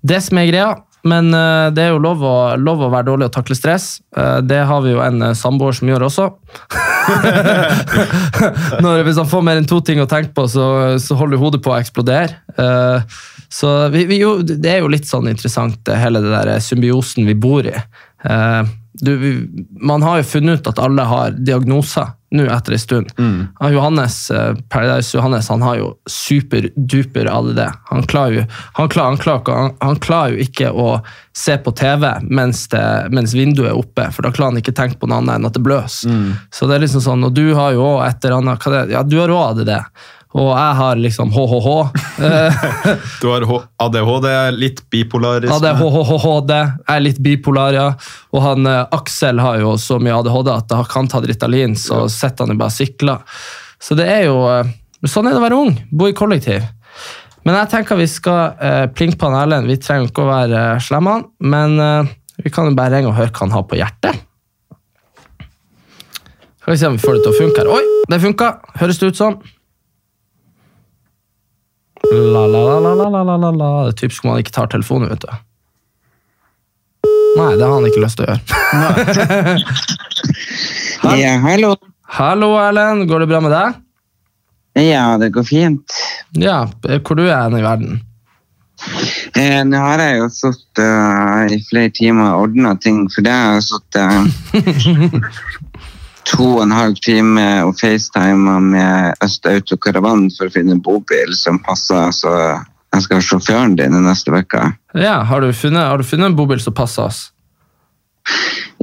det 0.00 0.22
som 0.24 0.40
er 0.40 0.48
greia. 0.48 0.72
Men 1.06 1.28
det 1.76 1.84
er 1.84 1.92
jo 1.92 2.00
lov 2.02 2.24
å, 2.26 2.36
lov 2.58 2.80
å 2.82 2.88
være 2.90 3.06
dårlig 3.12 3.28
og 3.28 3.36
takle 3.36 3.54
stress. 3.54 4.00
Det 4.42 4.58
har 4.66 4.80
vi 4.82 4.96
jo 4.96 5.04
en 5.04 5.28
samboer 5.38 5.76
som 5.76 5.92
gjør 5.92 6.08
også. 6.08 6.30
Når, 8.84 9.04
hvis 9.06 9.20
han 9.20 9.28
får 9.30 9.44
mer 9.46 9.60
enn 9.60 9.68
to 9.68 9.80
ting 9.84 10.00
å 10.02 10.08
tenke 10.10 10.34
på, 10.36 10.46
så, 10.50 10.66
så 11.02 11.18
holder 11.18 11.40
hodet 11.40 11.62
på 11.64 11.72
å 11.72 11.78
eksplodere. 11.78 12.40
Uh, 12.58 12.98
så 13.52 13.72
vi, 13.94 14.04
vi, 14.10 14.20
jo, 14.22 14.38
det 14.42 14.72
er 14.72 14.82
jo 14.82 14.90
litt 14.92 15.08
sånn 15.08 15.30
interessant, 15.30 15.86
hele 15.92 16.22
det 16.24 16.32
der 16.34 16.52
symbiosen 16.64 17.28
vi 17.28 17.36
bor 17.38 17.68
i. 17.68 17.76
Uh, 18.26 18.66
du, 19.00 19.12
vi, 19.20 19.32
man 19.80 20.04
har 20.06 20.20
jo 20.20 20.30
funnet 20.30 20.60
ut 20.60 20.70
at 20.72 20.82
alle 20.82 21.04
har 21.06 21.36
diagnoser 21.36 22.15
nå 22.30 22.46
etter 22.50 22.72
en 22.72 22.78
stund. 22.78 23.12
Mm. 23.18 23.48
Johannes, 23.72 24.30
eh, 24.30 24.54
Paradise 24.68 25.16
Johannes 25.16 25.48
han 25.48 25.62
har 25.62 25.76
jo 25.78 25.92
superduper 26.10 27.28
ADD. 27.30 27.60
Han 27.90 28.02
klarer 28.02 28.32
jo, 28.40 28.44
han 28.74 28.88
klarer, 28.88 29.08
han, 29.08 29.18
klarer, 29.22 29.60
han, 29.62 29.76
han 29.80 30.00
klarer 30.02 30.34
jo 30.34 30.46
ikke 30.46 30.72
å 30.72 30.88
se 31.36 31.56
på 31.60 31.72
TV 31.76 32.08
mens, 32.22 32.64
det, 32.72 32.82
mens 33.12 33.34
vinduet 33.36 33.70
er 33.70 33.78
oppe, 33.78 34.08
for 34.12 34.26
da 34.26 34.32
klarer 34.34 34.54
han 34.56 34.62
ikke 34.62 34.74
tenke 34.76 34.98
på 35.00 35.10
noe 35.10 35.20
annet 35.22 35.38
enn 35.38 35.48
at 35.50 35.56
det 35.56 35.64
bløs. 35.64 36.02
Så 36.50 36.68
det 36.68 36.78
er 36.78 36.86
liksom 36.86 37.04
sånn, 37.04 37.26
og 37.28 37.34
du 37.36 37.50
har 37.54 37.76
jo 37.76 37.84
også 37.84 38.06
et 38.08 38.24
eller 38.24 38.38
annet 38.40 38.66
hva 38.66 38.74
det, 38.74 38.84
Ja, 38.96 39.02
du 39.06 39.18
har 39.20 39.34
òg 39.34 39.60
ADD. 39.60 39.74
Og 40.36 40.50
jeg 40.52 40.72
har 40.78 40.98
liksom 41.00 41.30
HHH. 41.32 41.68
Du 43.22 43.28
har 43.30 43.44
ADHD, 43.80 44.26
litt 44.56 44.82
bipolarisme. 44.92 45.54
Ja, 45.54 45.72
er 45.72 46.72
Jeg 46.86 46.96
er 46.96 47.04
litt 47.04 47.20
bipolar, 47.24 47.76
ja. 47.76 47.86
Og 48.36 48.42
han 48.44 48.68
eh, 48.68 48.82
Aksel 48.96 49.40
har 49.40 49.60
jo 49.62 49.76
så 49.80 49.98
mye 50.02 50.18
ADHD 50.18 50.52
at 50.52 50.74
han 50.76 50.88
kan 50.92 51.08
ta 51.08 51.22
Ritalin, 51.24 51.76
så 51.80 52.04
sitter 52.12 52.44
han 52.44 52.52
jo 52.52 52.60
bare 52.60 52.74
og 52.74 52.76
sikler. 52.76 53.38
Så 53.80 53.96
det 53.96 54.10
er 54.12 54.26
jo 54.28 54.42
eh, 54.50 54.74
Sånn 55.06 55.28
er 55.28 55.36
det 55.36 55.38
å 55.38 55.44
være 55.44 55.58
ung. 55.60 55.74
Bo 55.92 56.08
i 56.08 56.14
kollektiv. 56.16 56.64
Men 57.46 57.54
jeg 57.60 57.70
tenker 57.70 57.98
vi 58.00 58.08
skal 58.10 58.56
eh, 58.58 58.84
plinke 58.90 59.20
på 59.20 59.28
han 59.28 59.38
Erlend. 59.38 59.68
Vi 59.70 59.76
trenger 59.78 60.08
ikke 60.10 60.24
å 60.24 60.30
være 60.32 60.62
eh, 60.72 60.80
slemme, 60.82 61.20
men 61.46 61.76
eh, 61.78 62.14
vi 62.42 62.50
kan 62.50 62.66
jo 62.66 62.74
bare 62.74 62.96
ringe 62.96 63.12
og 63.12 63.18
høre 63.20 63.30
hva 63.30 63.44
han 63.44 63.54
har 63.54 63.66
på 63.70 63.78
hjertet. 63.78 64.24
Skal 66.58 66.74
vi 66.74 66.80
se 66.80 66.88
om 66.90 66.96
vi 66.96 67.04
får 67.04 67.14
det 67.14 67.22
til 67.22 67.30
å 67.30 67.38
funke 67.38 67.62
her. 67.62 67.70
Oi, 67.70 67.84
det 68.10 68.18
funka! 68.24 68.48
Høres 68.80 68.98
det 68.98 69.12
ut 69.12 69.20
som? 69.20 69.38
La, 69.38 69.55
la, 72.12 72.46
la, 72.46 72.62
la, 72.80 72.94
la, 72.94 73.08
la, 73.08 73.22
la, 73.22 73.36
la, 73.36 73.50
la. 73.50 73.70
Det 73.86 73.94
er 73.94 73.98
typisk 74.02 74.24
om 74.24 74.32
han 74.34 74.42
ikke 74.44 74.54
tar 74.54 74.70
telefonen, 74.72 75.10
vet 75.12 75.26
du. 75.26 75.32
Nei, 77.36 77.52
det 77.58 77.66
har 77.66 77.74
han 77.74 77.86
ikke 77.88 78.04
lyst 78.04 78.20
til 78.20 78.26
å 78.26 78.32
gjøre. 78.32 78.42
Ja, 81.06 81.36
hallo. 81.38 81.76
Hallo, 82.16 82.48
Erlend. 82.58 83.04
Går 83.06 83.22
det 83.22 83.28
bra 83.30 83.38
med 83.44 83.52
deg? 83.54 83.76
Ja, 84.88 85.16
det 85.20 85.28
går 85.36 85.44
fint. 85.46 85.94
Ja, 86.34 86.64
hvor 86.82 87.18
du 87.18 87.26
er 87.28 87.52
du 87.52 87.58
i 87.60 87.64
verden? 87.64 88.00
Eh, 89.36 89.62
nå 89.64 89.78
har 89.80 90.02
jeg 90.02 90.18
jo 90.18 90.26
sittet 90.32 90.82
uh, 90.82 91.46
i 91.48 91.58
flere 91.68 91.92
timer 91.96 92.34
og 92.34 92.48
ordna 92.48 92.74
ting, 92.80 93.06
for 93.12 93.24
det 93.24 93.32
har 93.32 93.56
jeg 93.56 93.66
sittet 93.70 94.02
to 96.26 96.46
og 96.56 96.62
en 96.64 96.74
halv 96.74 96.96
time 97.04 97.44
og 97.66 97.76
facetima 97.78 98.58
med 98.62 99.14
Øst 99.24 99.46
Auto 99.46 99.76
for 99.78 100.46
å 100.48 100.52
finne 100.52 100.72
en 100.76 100.82
bobil 100.82 101.34
som 101.34 101.58
passer, 101.62 102.10
så 102.12 102.32
jeg 102.94 103.02
skal 103.04 103.16
ha 103.20 103.22
sjåføren 103.22 103.76
din 103.78 103.94
i 103.94 104.02
neste 104.02 104.32
uke. 104.32 104.72
Ja, 104.94 105.22
har 105.24 105.40
du 105.40 105.52
funnet, 105.52 105.86
har 105.86 105.98
du 105.98 106.04
funnet 106.04 106.32
en 106.32 106.36
bobil 106.38 106.60
som 106.60 106.74
passer 106.74 107.06
oss? 107.06 107.30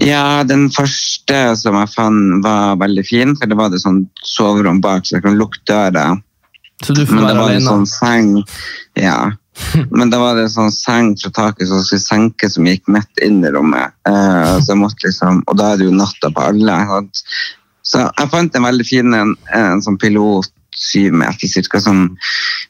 Ja, 0.01 0.43
den 0.47 0.69
første 0.71 1.55
som 1.59 1.75
jeg 1.77 1.91
fant, 1.93 2.43
var 2.43 2.77
veldig 2.81 3.03
fin, 3.05 3.35
for 3.37 3.49
det 3.49 3.57
var 3.59 3.69
det 3.73 3.81
sånn 3.83 4.05
soverom 4.23 4.79
bak, 4.83 5.05
så 5.05 5.17
jeg 5.17 5.25
kan 5.25 5.37
lukke 5.37 5.59
døra. 5.67 6.13
Så 6.83 6.95
du 6.95 7.05
får 7.05 7.15
Men 7.15 7.23
det 7.27 7.35
være 7.35 7.43
alene? 7.47 7.67
sånn 7.69 7.85
seng 7.87 8.43
Ja. 8.99 9.31
Men 9.97 10.09
da 10.09 10.19
var 10.21 10.37
det 10.37 10.47
en 10.47 10.55
sånn 10.55 10.73
seng 10.73 11.11
fra 11.19 11.31
taket 11.33 11.69
som 11.69 11.83
skulle 11.85 12.03
senke, 12.03 12.49
som 12.49 12.67
gikk 12.67 12.87
midt 12.91 13.21
inn 13.25 13.43
i 13.45 13.51
rommet. 13.53 13.93
Eh, 14.09 14.73
liksom, 15.03 15.43
og 15.45 15.59
da 15.59 15.73
er 15.73 15.81
det 15.81 15.89
jo 15.89 15.97
natta 15.97 16.31
på 16.33 16.47
alle. 16.49 16.79
Sant? 16.89 17.23
Så 17.83 18.01
jeg 18.07 18.31
fant 18.31 18.55
en 18.55 18.67
veldig 18.67 18.87
fin 18.87 19.15
en, 19.17 19.33
en 19.53 19.83
sånn 19.83 19.99
pilot 20.01 20.49
syv 20.73 21.13
meter 21.13 21.49
cirka, 21.49 21.79
som 21.83 22.05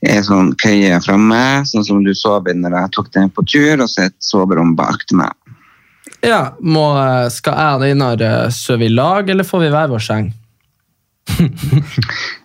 er 0.03 0.23
sånn 0.27 0.51
køye 0.59 0.97
framme, 1.05 1.63
sånn 1.69 1.85
som 1.87 2.01
du 2.03 2.11
sov 2.17 2.49
i 2.51 2.55
når 2.57 2.75
jeg 2.75 2.93
tok 2.97 3.11
den 3.15 3.31
på 3.31 3.45
tur, 3.47 3.77
og 3.77 3.87
så 3.89 4.09
et 4.09 4.17
soverom 4.23 4.75
bak 4.75 5.05
til 5.07 5.21
meg. 5.21 5.31
Ja, 6.23 6.53
må, 6.59 6.85
Skal 7.31 7.57
jeg 7.59 7.79
og 7.79 7.85
Einar 7.87 8.21
eh, 8.23 8.49
sove 8.53 8.87
i 8.87 8.91
lag, 8.91 9.29
eller 9.29 9.47
får 9.47 9.65
vi 9.65 9.73
hver 9.73 9.91
vår 9.93 10.07
seng? 10.11 10.31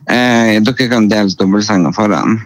Eh, 0.09 0.55
dere 0.65 0.87
kan 0.89 1.05
dele 1.11 1.35
dobbeltsenga 1.37 1.91
foran. 1.93 2.39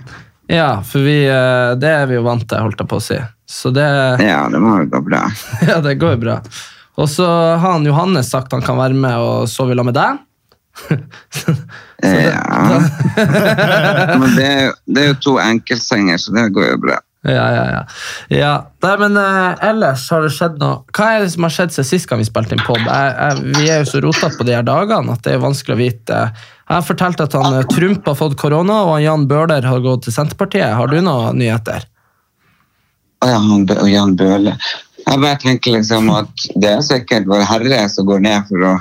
Ja, 0.51 0.83
for 0.83 1.05
vi, 1.07 1.19
eh, 1.31 1.75
det 1.81 1.89
er 1.93 2.07
vi 2.11 2.17
jo 2.19 2.25
vant 2.27 2.43
til, 2.49 2.59
holdt 2.65 2.81
jeg 2.83 2.89
på 2.91 2.99
å 2.99 3.05
si. 3.05 3.19
Så 3.49 3.71
det, 3.75 3.87
Ja, 4.25 4.49
det 4.51 4.59
må 4.61 4.79
jo 4.83 4.89
gå 4.91 5.01
bra. 5.07 5.23
ja, 5.69 5.79
det 5.85 5.95
går 6.03 6.17
jo 6.17 6.23
bra. 6.27 6.39
Og 7.01 7.09
så 7.09 7.25
har 7.29 7.63
han 7.77 7.87
Johannes 7.89 8.29
sagt 8.35 8.53
han 8.53 8.61
kan 8.65 8.77
være 8.81 8.95
med 8.99 9.17
og 9.17 9.47
sove 9.49 9.73
i 9.73 9.79
lag 9.79 9.89
med 9.89 9.97
deg. 9.99 10.21
Ja. 12.03 12.81
Men 14.19 14.33
det 14.35 14.43
er, 14.47 14.63
jo- 14.67 14.75
det 14.91 15.03
er 15.05 15.09
jo 15.13 15.19
to 15.23 15.37
enkeltsenger, 15.39 16.19
så 16.19 16.33
det 16.35 16.49
går 16.57 16.65
jo 16.73 16.79
bra. 16.83 16.97
Ja, 17.23 17.45
ja, 17.55 17.65
ja. 17.71 17.83
ja. 18.35 18.49
Nei, 18.83 18.95
men 18.99 19.15
eh, 19.21 19.61
ellers 19.69 20.09
har 20.11 20.25
det 20.27 20.33
skjedd 20.35 20.57
noe. 20.59 20.81
Hva 20.91 21.07
er 21.15 21.23
det 21.23 21.29
som 21.37 21.47
har 21.47 21.53
skjedd 21.55 21.71
siden 21.77 21.87
sist 21.93 22.09
gang 22.11 22.19
vi 22.19 22.27
spilte 22.27 22.57
inn 22.57 22.65
pod? 22.67 22.83
Vi 22.83 23.69
er 23.71 23.85
jo 23.85 23.87
så 23.93 24.01
rotete 24.03 24.35
på 24.41 24.47
de 24.49 24.57
her 24.57 24.67
dagene 24.67 25.15
at 25.15 25.23
det 25.23 25.37
er 25.37 25.45
vanskelig 25.45 25.77
å 25.77 25.79
vite. 25.85 26.19
Jeg 26.73 26.79
har 26.79 26.85
fortalt 26.89 27.21
at 27.21 27.35
han 27.37 27.55
eh, 27.59 27.67
Trump 27.69 28.07
har 28.09 28.15
fått 28.17 28.39
korona, 28.41 28.79
og 28.87 28.95
han 28.95 29.03
Jan 29.05 29.25
Bøhler 29.29 29.67
har 29.69 29.81
gått 29.85 30.07
til 30.07 30.15
Senterpartiet. 30.15 30.71
Har 30.73 30.89
du 30.89 31.03
noen 31.05 31.37
nyheter? 31.37 31.85
Ja, 33.21 33.37
han 33.37 33.67
Jan 33.87 34.15
Bøhler 34.17 34.57
Jeg 34.57 35.21
bare 35.21 35.37
tenker 35.43 35.77
liksom 35.77 36.09
at 36.15 36.47
det 36.57 36.71
er 36.71 36.81
sikkert 36.87 37.29
vår 37.29 37.45
Herre 37.45 37.83
som 37.93 38.09
går 38.09 38.25
ned 38.25 38.49
for 38.49 38.65
å 38.71 38.73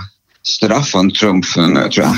straffe 0.47 1.01
han 1.01 1.11
Trump 1.11 1.43
nå, 1.59 1.83
tror 1.91 2.07
jeg. 2.07 2.15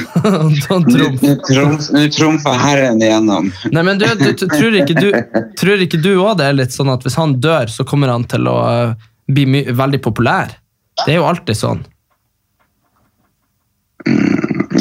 Nå 1.98 2.06
trumfer 2.14 2.62
Herren 2.62 3.02
igjennom. 3.02 3.50
Nei, 3.74 3.84
men 3.90 3.98
du, 3.98 4.06
du, 4.14 4.30
du, 4.30 4.46
tror 4.46 4.78
ikke 4.78 5.00
du 5.00 5.10
tror 5.58 5.82
ikke 5.88 6.04
du 6.06 6.12
også 6.14 6.38
det 6.44 6.52
er 6.52 6.60
litt 6.62 6.78
sånn 6.78 6.94
at 6.94 7.02
hvis 7.02 7.18
han 7.18 7.40
dør, 7.42 7.74
så 7.74 7.88
kommer 7.90 8.14
han 8.14 8.30
til 8.30 8.46
å 8.52 8.60
eh, 8.70 9.10
bli 9.34 9.66
veldig 9.74 10.04
populær? 10.06 10.54
Det 11.02 11.16
er 11.16 11.24
jo 11.24 11.28
alltid 11.34 11.58
sånn. 11.58 11.82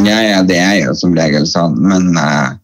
Ja, 0.02 0.18
ja, 0.23 0.42
det 0.42 0.59
er 0.59 0.76
jo 0.82 0.94
som 0.99 1.14
regel 1.16 1.47
sånn, 1.47 1.76
men 1.87 2.12
uh, 2.18 2.54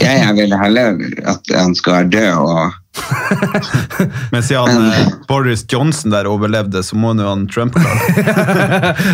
ja, 0.00 0.12
jeg 0.18 0.36
vil 0.38 0.54
heller 0.58 0.98
at 1.30 1.52
han 1.54 1.74
skal 1.78 2.00
være 2.00 2.10
død 2.16 2.30
og 2.42 2.78
Men 4.32 4.42
siden 4.42 4.88
eh, 4.90 5.12
Boris 5.28 5.62
Johnson 5.70 6.10
der 6.10 6.26
overlevde, 6.28 6.82
så 6.82 6.98
må 6.98 7.12
nå 7.14 7.28
han 7.28 7.46
Trump 7.48 7.78
klare 7.78 8.16
det. 8.16 8.34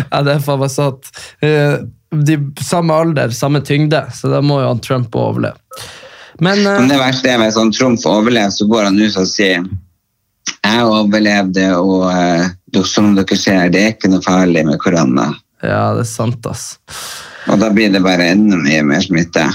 Ja, 0.11 0.23
det 0.25 0.33
er 0.33 0.41
faen 0.43 0.63
meg 0.63 0.73
sant. 0.73 1.11
Eh, 1.45 1.77
De 2.25 2.37
samme 2.63 2.97
alder, 2.97 3.31
samme 3.37 3.61
tyngde, 3.61 4.01
så 4.17 4.31
da 4.33 4.41
må 4.41 4.59
jo 4.63 4.71
han 4.71 4.81
Trump 4.83 5.15
overleve. 5.15 5.61
Men, 6.41 6.65
eh, 6.65 6.79
Men 6.81 6.89
det 6.89 6.99
verste 6.99 7.31
er 7.31 7.41
hvis 7.43 7.59
han 7.59 7.71
Trump 7.71 8.01
overlever, 8.09 8.51
så 8.51 8.67
går 8.69 8.89
han 8.89 8.99
ut 8.99 9.21
og 9.21 9.29
sier 9.29 9.67
jeg 10.67 10.83
overlevde, 10.83 11.67
og 11.79 12.07
uh, 12.11 12.83
som 12.87 13.13
dere 13.15 13.37
ser, 13.39 13.69
det 13.71 13.81
er 13.81 13.93
ikke 13.93 14.11
noe 14.11 14.23
farlig 14.25 14.65
med 14.67 14.79
korona. 14.83 15.29
Ja, 15.63 15.93
det 15.97 16.03
er 16.05 16.09
sant, 16.09 16.45
ass. 16.49 16.77
Og 17.47 17.59
da 17.61 17.69
blir 17.73 17.89
det 17.93 18.03
bare 18.05 18.31
enda 18.33 18.59
mye 18.59 18.83
mer 18.85 19.01
smitte. 19.03 19.45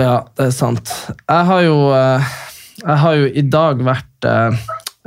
Ja, 0.00 0.20
det 0.38 0.46
er 0.48 0.54
sant. 0.56 0.92
Jeg 1.18 1.48
har 1.50 1.64
jo, 1.66 1.80
eh, 1.92 2.30
jeg 2.80 3.00
har 3.02 3.18
jo 3.18 3.26
i 3.26 3.42
dag 3.42 3.82
vært, 3.84 4.24
eh, 4.24 4.56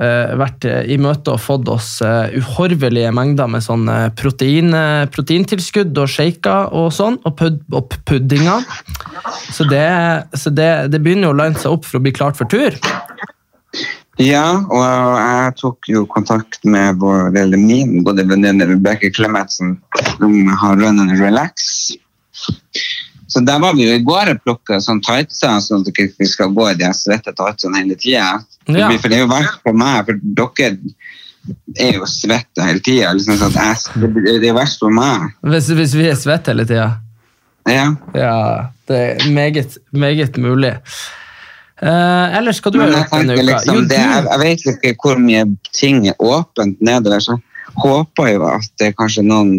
eh, 0.04 0.34
vært 0.38 0.66
i 0.90 0.98
møte 0.98 1.34
og 1.34 1.42
fått 1.42 1.70
oss 1.70 2.02
uhorvelige 2.02 3.14
mengder 3.14 3.50
med 3.50 3.64
sånn 3.66 3.88
protein, 4.16 4.74
proteintilskudd 5.10 5.98
og 5.98 6.10
shaker 6.10 6.74
og 6.74 6.92
sånn, 6.94 7.20
og, 7.26 7.38
pud, 7.38 7.62
og 7.72 7.90
puddinger. 8.06 8.66
Så, 9.54 9.66
det, 9.70 9.88
så 10.38 10.54
det, 10.54 10.92
det 10.92 11.02
begynner 11.02 11.30
jo 11.30 11.34
å 11.34 11.40
line 11.42 11.58
seg 11.58 11.72
opp 11.72 11.86
for 11.86 11.98
å 11.98 12.04
bli 12.04 12.14
klart 12.14 12.38
for 12.38 12.46
tur. 12.46 12.78
Ja, 14.22 14.46
og 14.70 14.84
jeg 15.18 15.54
tok 15.58 15.88
jo 15.90 16.04
kontakt 16.06 16.60
med 16.70 17.00
vår, 17.02 17.32
eller 17.34 17.58
min 17.58 18.04
gode 18.06 18.26
venninne 18.30 18.68
Rebecca 18.70 19.10
Klemetsen, 19.10 19.80
som 20.20 20.36
har 20.62 20.78
Run 20.78 21.02
and 21.02 21.16
Relax. 21.18 21.96
Så 23.28 23.42
der 23.42 23.58
var 23.60 23.74
vi 23.74 23.88
jo 23.88 23.96
i 23.98 24.04
går 24.06 24.36
og 24.36 24.44
plukka 24.46 24.78
sånn 24.84 25.02
tightser, 25.02 25.58
sånn 25.66 25.82
at 25.82 25.90
vi 25.90 26.06
ikke 26.06 26.28
skal 26.30 26.54
gå 26.54 26.68
i 26.70 26.78
de 26.78 26.92
svette 26.94 27.34
tightsene 27.34 27.82
hele 27.82 27.98
tida. 27.98 28.36
Ja. 28.70 28.92
For 29.00 29.10
det 29.10 29.18
er 29.18 29.24
jo 29.24 29.32
verst 29.32 29.58
for 29.66 29.80
meg, 29.82 30.04
for 30.06 30.22
dere 30.22 30.70
er 31.82 31.98
jo 31.98 32.06
svette 32.08 32.68
hele 32.68 32.84
tida. 32.86 33.16
Liksom, 33.18 33.40
så 33.42 33.50
det 33.50 34.38
det 34.44 34.52
er 34.52 34.60
verst 34.60 34.84
for 34.84 34.94
meg. 34.94 35.34
Hvis, 35.42 35.72
hvis 35.74 35.98
vi 35.98 36.06
er 36.12 36.22
svette 36.22 36.54
hele 36.54 36.68
tida. 36.70 36.92
Ja. 37.66 37.90
Ja, 38.14 38.38
det 38.92 39.02
er 39.02 39.28
meget, 39.34 39.78
meget 39.92 40.38
mulig. 40.38 40.76
Eh, 41.84 42.38
ellers 42.38 42.62
skal 42.62 42.72
du 42.72 42.80
ha 42.80 42.88
gjort 42.88 43.12
denne 43.12 43.36
uka? 43.36 43.44
liksom, 43.50 43.76
Jo, 43.76 43.88
det, 43.92 44.00
jeg, 44.00 44.28
jeg 44.30 44.42
vet 44.44 44.68
ikke 44.72 44.94
hvor 45.04 45.20
mye 45.20 45.44
ting 45.76 46.06
er 46.08 46.22
åpent 46.24 46.80
nedover, 46.80 47.24
så 47.24 47.36
jeg 47.36 47.82
håper 47.84 48.30
jo 48.32 48.46
at 48.48 48.70
det 48.80 48.92
er 48.92 48.96
kanskje 48.96 49.24
noen 49.28 49.58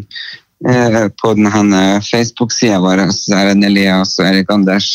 eh, 0.64 1.02
på 1.20 1.32
denne 1.36 1.82
Facebook-sida 2.04 2.78
vår, 2.80 3.02
Erlend 3.04 3.34
er 3.36 3.50
det 3.50 3.68
Elias 3.68 4.14
og 4.16 4.28
Erik 4.30 4.52
Anders, 4.54 4.88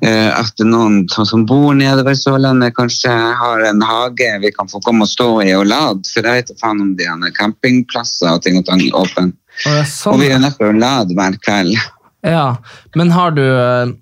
eh, 0.00 0.30
at 0.32 0.54
det 0.56 0.68
noen 0.70 1.02
som 1.12 1.44
bor 1.48 1.76
nedover 1.76 2.16
Sørlandet, 2.16 2.76
kanskje 2.78 3.12
har 3.12 3.66
en 3.68 3.84
hage 3.84 4.30
vi 4.46 4.54
kan 4.56 4.70
få 4.72 4.80
komme 4.86 5.04
og 5.04 5.12
stå 5.12 5.28
i 5.44 5.52
og 5.58 5.66
lade, 5.68 6.08
for 6.08 6.24
jeg 6.24 6.40
vet 6.40 6.54
ikke 6.54 6.64
faen 6.64 6.80
om 6.86 6.96
de 6.96 7.10
har 7.10 7.36
campingplasser 7.36 8.32
og 8.32 8.40
ting 8.46 8.56
og 8.62 8.64
tang 8.70 8.80
åpne. 8.94 9.28
Og, 9.66 9.84
sånn. 9.88 10.16
Og 10.16 10.24
vi 10.24 10.32
er 10.32 10.40
nødt 10.40 10.56
til 10.56 10.72
å 10.72 10.80
lade 10.80 11.16
hver 11.16 11.36
kveld. 11.44 11.76
Ja, 12.26 12.48
men 12.96 13.12
har 13.12 13.36
du 13.36 13.44
eh, 13.44 13.92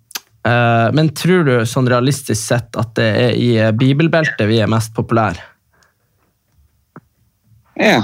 Men 0.45 1.09
tror 1.17 1.47
du 1.47 1.55
sånn 1.69 1.89
realistisk 1.89 2.41
sett 2.41 2.77
at 2.77 2.91
det 2.99 3.07
er 3.09 3.39
i 3.41 3.51
eh, 3.57 3.73
bibelbeltet 3.73 4.45
vi 4.51 4.59
er 4.61 4.69
mest 4.69 4.93
populære? 4.97 5.41
Ja, 7.81 8.03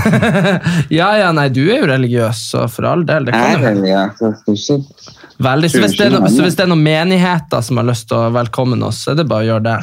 Ja, 0.88 1.08
ja, 1.18 1.32
nei, 1.34 1.48
du 1.52 1.62
er 1.70 1.82
jo 1.82 1.88
religiøs, 1.90 2.42
så 2.52 2.66
for 2.70 2.88
all 2.88 3.06
del. 3.08 3.28
Det 3.28 3.34
jeg 3.36 3.56
er 3.98 4.56
sett. 4.58 5.08
Veldig, 5.42 5.70
så, 5.72 5.80
hvis 5.82 5.96
det 5.98 6.06
er, 6.06 6.18
så 6.30 6.44
hvis 6.44 6.58
det 6.58 6.66
er 6.66 6.70
noen 6.70 6.84
menigheter 6.84 7.64
som 7.64 7.80
har 7.80 7.88
lyst 7.88 8.08
til 8.10 8.20
å 8.20 8.30
velkomme 8.34 8.78
oss, 8.86 9.02
så 9.04 9.12
er 9.12 9.22
det 9.22 9.26
bare 9.30 9.46
å 9.46 9.50
gjøre 9.50 9.66
det. 9.66 9.76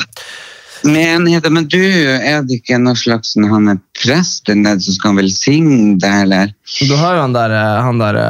Menigheter, 0.88 1.51
men 1.51 1.67
du, 1.67 1.81
er 1.81 2.46
det 2.48 2.62
ikke 2.62 2.79
noen 2.79 2.98
slags 2.98 3.34
han 3.36 3.74
er 3.74 3.81
prest 4.00 4.46
der 4.48 4.60
nede 4.62 4.86
som 4.86 4.96
skal 4.96 5.17
velsigne 5.17 5.98
deg, 6.00 6.25
eller? 6.27 6.53
Du 6.79 6.96
har 6.96 7.17
jo 7.17 7.25
han 7.25 7.36
der, 7.36 7.55
eh, 7.60 7.79
han 7.84 8.00
der 8.00 8.22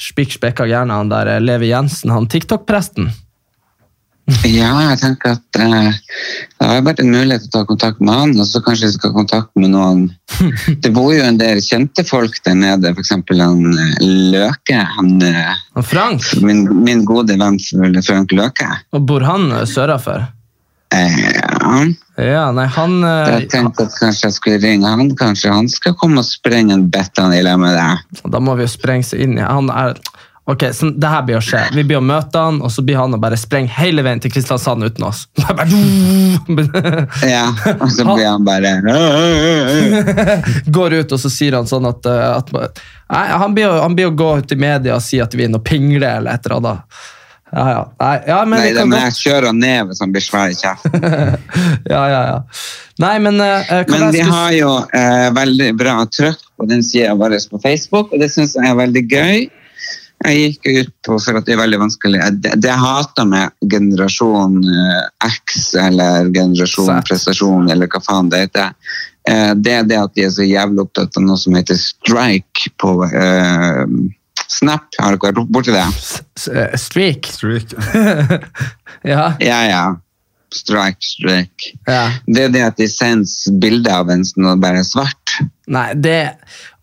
spikk 0.00 0.36
spekka 0.38 0.66
gærne, 0.68 0.96
han 0.96 1.12
der 1.12 1.36
eh, 1.36 1.42
Levi 1.44 1.72
Jensen, 1.72 2.14
han 2.14 2.28
TikTok-presten. 2.30 3.12
Ja, 4.42 4.72
jeg 4.90 4.98
tenker 4.98 5.36
at 5.36 5.58
eh, 5.62 5.98
det 6.58 6.66
har 6.66 6.80
vært 6.82 6.98
en 6.98 7.12
mulighet 7.14 7.44
til 7.44 7.52
å 7.52 7.54
ta 7.60 7.66
kontakt 7.68 8.00
med 8.02 8.10
han, 8.10 8.32
og 8.42 8.48
så 8.48 8.58
kanskje 8.64 8.88
jeg 8.88 8.96
skal 8.96 9.12
ha 9.12 9.18
kontakt 9.20 9.52
med 9.54 9.70
noen 9.70 10.08
Det 10.82 10.90
bor 10.94 11.12
jo 11.14 11.22
en 11.22 11.38
del 11.38 11.60
kjente 11.62 12.02
folk 12.06 12.40
der 12.42 12.56
nede, 12.58 12.90
f.eks. 12.90 13.12
han 13.14 13.62
eh, 13.70 13.92
Løke. 14.34 14.80
Han, 14.96 15.12
eh, 15.22 15.52
Frank, 15.86 16.26
min, 16.42 16.64
min 16.82 17.04
gode 17.06 17.38
venn 17.38 17.60
Frank 18.02 18.34
Løke. 18.34 18.66
og 18.90 19.06
bor 19.06 19.22
han 19.26 19.52
sørafor? 19.70 20.26
Eh, 20.94 21.16
ja. 21.34 21.80
Ja, 22.16 22.44
nei, 22.54 22.64
han 22.72 23.00
eh, 23.04 23.32
Jeg 23.40 23.48
tenkte 23.52 23.84
at 23.88 23.96
kanskje 24.00 24.28
jeg 24.30 24.36
skulle 24.38 24.60
ringe 24.62 24.86
han. 24.88 25.10
Kanskje 25.18 25.50
han 25.52 25.66
skal 25.68 25.96
komme 25.98 26.22
og 26.22 26.28
sprenge 26.28 26.72
en 26.76 26.86
Bettan 26.92 27.34
i 27.34 27.42
lag 27.44 27.58
med 27.60 27.74
deg. 27.76 28.22
Da 28.32 28.38
må 28.40 28.54
vi 28.56 28.64
jo 28.64 28.70
sprenge 28.72 29.04
seg 29.04 29.20
inn 29.26 29.36
i 29.38 29.44
Han 29.44 29.68
er 29.74 29.98
Ok, 30.46 30.62
så 30.78 30.92
det 30.94 31.08
her 31.10 31.24
blir 31.26 31.40
å 31.40 31.42
skje. 31.42 31.58
Vi 31.74 31.82
blir 31.82 31.98
å 31.98 32.04
møte 32.06 32.38
han, 32.38 32.60
og 32.62 32.70
så 32.70 32.78
blir 32.86 32.94
han 33.00 33.10
å 33.16 33.18
bare 33.18 33.34
sprenge 33.34 33.66
hele 33.80 34.04
veien 34.06 34.20
til 34.22 34.30
Kristiansand 34.30 34.86
uten 34.86 35.02
oss. 35.08 35.24
Ja, 37.26 37.48
og 37.80 37.90
så 37.90 38.06
blir 38.06 38.28
han 38.28 38.44
bare 38.46 38.76
Går 40.70 40.92
ut, 41.00 41.12
og 41.12 41.18
så 41.20 41.30
sier 41.34 41.56
han 41.58 41.66
sånn 41.66 41.88
at, 41.90 42.06
eh, 42.06 42.36
at 42.38 42.52
Nei, 42.54 43.24
han 43.42 43.54
blir, 43.58 43.68
å- 43.70 43.82
han 43.82 43.94
blir 43.98 44.06
å 44.12 44.14
gå 44.18 44.30
ut 44.38 44.52
i 44.54 44.58
media 44.58 44.94
og 44.96 45.02
si 45.02 45.18
at 45.22 45.34
vi 45.34 45.44
er 45.46 45.52
noe 45.52 45.62
pingle 45.66 46.06
eller 46.20 46.34
et 46.38 46.46
eller 46.46 46.56
annet. 46.60 47.02
Ja, 47.56 47.70
ja. 47.70 47.82
Nei, 48.00 48.16
ja, 48.28 48.38
men 48.44 48.60
Nei, 48.60 48.72
det 48.76 48.82
må 48.84 48.98
jeg 49.00 49.14
kjøre 49.16 49.50
ned 49.56 49.88
hvis 49.88 50.02
han 50.04 50.10
blir 50.12 50.24
svær 50.24 50.52
i 50.52 50.56
kjeften. 50.58 51.04
Ja, 51.92 52.02
ja, 52.10 52.22
ja. 52.26 52.38
Nei, 53.00 53.14
men 53.22 53.38
uh, 53.40 53.70
Men 53.88 54.10
vi 54.12 54.24
har 54.24 54.50
jo 54.56 54.72
uh, 54.82 55.28
veldig 55.36 55.68
bra 55.78 56.00
trøkk 56.10 56.42
på 56.58 56.66
den 56.68 56.82
sida 56.84 57.14
vår 57.16 57.36
på 57.52 57.60
Facebook, 57.62 58.12
og 58.12 58.20
det 58.20 58.28
syns 58.32 58.56
jeg 58.58 58.68
er 58.68 58.76
veldig 58.76 59.02
gøy. 59.08 59.46
Jeg 60.26 60.42
gikk 60.42 60.68
ut 60.68 60.92
på 61.06 61.16
for 61.22 61.38
at 61.38 61.48
det 61.48 61.54
er 61.54 61.60
veldig 61.60 61.80
vanskelig. 61.80 62.20
Det, 62.42 62.54
det 62.64 62.76
hater 62.80 63.28
med 63.28 63.52
generasjon 63.72 64.58
X 65.28 65.68
eller 65.80 66.30
generasjon 66.34 66.88
Sett. 66.90 67.08
prestasjon 67.08 67.70
eller 67.72 67.88
hva 67.92 68.02
faen 68.04 68.32
det 68.32 68.46
heter, 68.46 68.72
det 69.60 69.74
er 69.76 69.88
det 69.88 70.00
at 70.00 70.14
de 70.16 70.24
er 70.24 70.32
så 70.32 70.46
jævlig 70.46 70.86
opptatt 70.86 71.20
av 71.20 71.26
noe 71.28 71.40
som 71.40 71.56
heter 71.56 71.78
strike 71.80 72.72
på 72.80 72.96
Snap. 74.48 74.86
Har 75.00 75.16
dere 75.16 75.32
vært 75.34 75.50
borti 75.52 75.72
det? 75.74 75.84
S- 76.38 76.48
eh, 76.48 76.74
Streak. 76.78 77.26
Streak. 77.26 77.72
Ja, 79.06 79.34
Ja, 79.40 79.60
ja. 79.68 79.84
Strike, 80.54 81.02
streak. 81.04 81.66
ja. 81.86 82.04
Det 82.26 82.44
er 82.46 82.52
det 82.54 82.62
at 82.64 82.76
de 82.78 82.86
sender 82.88 83.58
bilde 83.60 83.90
av 83.92 84.08
en 84.10 84.22
som 84.24 84.46
er 84.48 84.56
bare 84.62 84.82
svart. 84.86 85.36
Nei, 85.68 85.92
det 85.94 86.18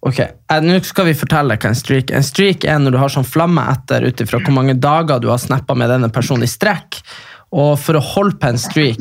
Ok, 0.03 0.17
eh, 0.19 0.59
nå 0.59 0.75
skal 0.83 1.07
vi 1.07 1.13
fortelle 1.15 1.55
hva 1.55 1.69
en 1.71 1.77
streak 1.79 2.11
er. 2.11 2.17
En 2.19 2.25
streak 2.27 2.65
er 2.67 2.79
når 2.83 2.91
du 2.91 2.97
har 2.99 3.11
sånn 3.13 3.23
flamme 3.27 3.63
etter 3.71 4.03
ut 4.03 4.19
ifra 4.19 4.41
hvor 4.43 4.51
mange 4.57 4.75
dager 4.83 5.21
du 5.23 5.29
har 5.31 5.39
snappa 5.39 5.75
med 5.79 5.87
denne 5.93 6.09
personen 6.11 6.43
i 6.43 6.51
strekk. 6.51 6.99
Og 7.55 7.77
for 7.79 7.95
å 7.95 8.03
holde 8.03 8.35
på 8.41 8.49
en 8.51 8.59
streak, 8.59 8.99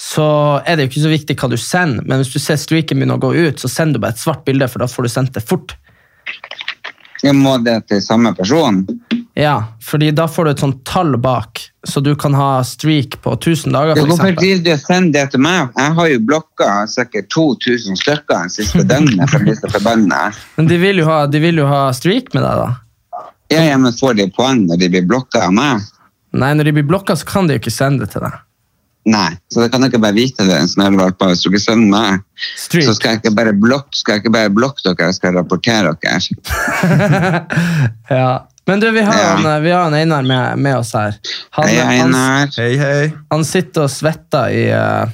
så 0.00 0.24
er 0.64 0.76
det 0.80 0.86
jo 0.86 0.90
ikke 0.94 1.02
så 1.04 1.12
viktig 1.12 1.36
hva 1.42 1.50
du 1.52 1.58
sender, 1.60 2.06
men 2.08 2.22
hvis 2.22 2.32
du 2.32 2.40
ser 2.40 2.56
streaken 2.56 2.96
begynne 3.02 3.18
å 3.18 3.20
gå 3.20 3.34
ut, 3.36 3.60
så 3.60 3.68
sender 3.68 3.98
du 4.00 4.04
bare 4.06 4.16
et 4.16 4.22
svart 4.22 4.46
bilde, 4.48 4.64
for 4.72 4.80
da 4.80 4.88
får 4.88 5.04
du 5.04 5.12
sendt 5.12 5.36
det 5.36 5.44
fort. 5.44 5.76
Må 7.36 7.58
det 7.60 7.76
til 7.90 8.00
samme 8.02 8.32
person. 8.34 8.84
Ja, 9.36 9.64
fordi 9.84 10.10
da 10.16 10.26
får 10.28 10.44
du 10.44 10.50
et 10.50 10.62
sånt 10.62 10.80
tall 10.88 11.14
bak, 11.20 11.60
så 11.86 12.00
du 12.00 12.14
kan 12.18 12.34
ha 12.34 12.62
streak 12.66 13.18
på 13.22 13.34
1000 13.36 13.72
dager, 13.72 13.96
for 13.96 14.10
Hvorfor 14.10 14.40
vil 14.40 14.62
du 14.64 14.72
sende 14.80 15.14
det 15.18 15.30
til 15.34 15.42
meg? 15.44 15.70
Jeg 15.76 15.96
har 15.98 16.10
jo 16.10 16.20
blokka 16.32 16.68
sikkert 16.90 17.30
2000 17.32 18.00
stykker 18.00 18.34
den 18.34 18.52
siste 18.52 18.84
døgnet 18.88 19.30
for 19.30 19.44
disse 19.46 19.70
forbandene. 19.70 20.34
Men 20.56 20.70
de 20.72 20.80
vil, 20.82 21.04
ha, 21.06 21.22
de 21.30 21.42
vil 21.42 21.62
jo 21.62 21.68
ha 21.70 21.86
streak 21.96 22.34
med 22.34 22.44
deg, 22.44 22.64
da. 22.64 23.24
Ja, 23.50 23.64
ja, 23.72 23.78
men 23.82 23.96
får 23.96 24.18
de 24.18 24.28
poeng 24.34 24.66
når 24.68 24.82
de 24.82 24.90
blir 24.92 25.08
blokka 25.10 25.46
av 25.48 25.56
meg? 25.56 25.88
Nei, 26.36 26.52
når 26.54 26.70
de 26.70 26.76
blir 26.78 26.86
blokka, 26.86 27.16
så 27.18 27.26
kan 27.26 27.48
de 27.48 27.56
jo 27.56 27.62
ikke 27.64 27.74
sende 27.74 28.06
det 28.06 28.14
til 28.14 28.26
deg. 28.26 28.38
Nei, 29.08 29.30
så 29.48 29.62
da 29.62 29.68
kan 29.72 29.80
jeg 29.82 29.94
ikke 29.94 30.02
bare 30.02 30.12
vite 30.18 30.44
det. 30.44 30.56
en 30.60 30.68
snørrvalp, 30.68 31.22
Hvis 31.30 31.40
dere 31.46 31.60
sender 31.62 31.88
meg, 31.94 32.20
Street. 32.60 32.84
så 32.84 32.92
skal 32.98 33.14
jeg 33.14 33.22
ikke 33.22 33.32
bare 33.38 33.54
blokke 33.56 33.96
skal 33.96 34.12
jeg 34.18 34.24
ikke 34.24 34.32
bare 34.34 34.50
blokke 34.52 34.84
dere, 34.84 35.06
jeg 35.08 35.16
skal 35.16 35.38
rapportere 35.38 35.94
dere. 36.02 36.20
Ja. 38.10 38.46
Men 38.66 38.80
du, 38.80 38.90
vi 38.92 39.00
har 39.02 39.14
Ja. 39.16 39.30
en, 39.56 39.62
vi 39.64 39.70
har 39.72 39.86
en 39.86 39.94
Einar 39.94 40.22
med, 40.22 40.58
med 40.58 40.76
oss 40.78 40.92
her. 40.94 41.16
Han, 41.56 41.68
Hei, 41.68 41.78
han, 41.80 42.12
Einar. 42.12 42.50
Hei, 42.56 42.76
hei. 42.76 43.12
han 43.30 43.44
sitter 43.44 43.86
og 43.88 43.90
svetter 43.90 44.52
i, 44.54 44.66
eh, 44.68 45.08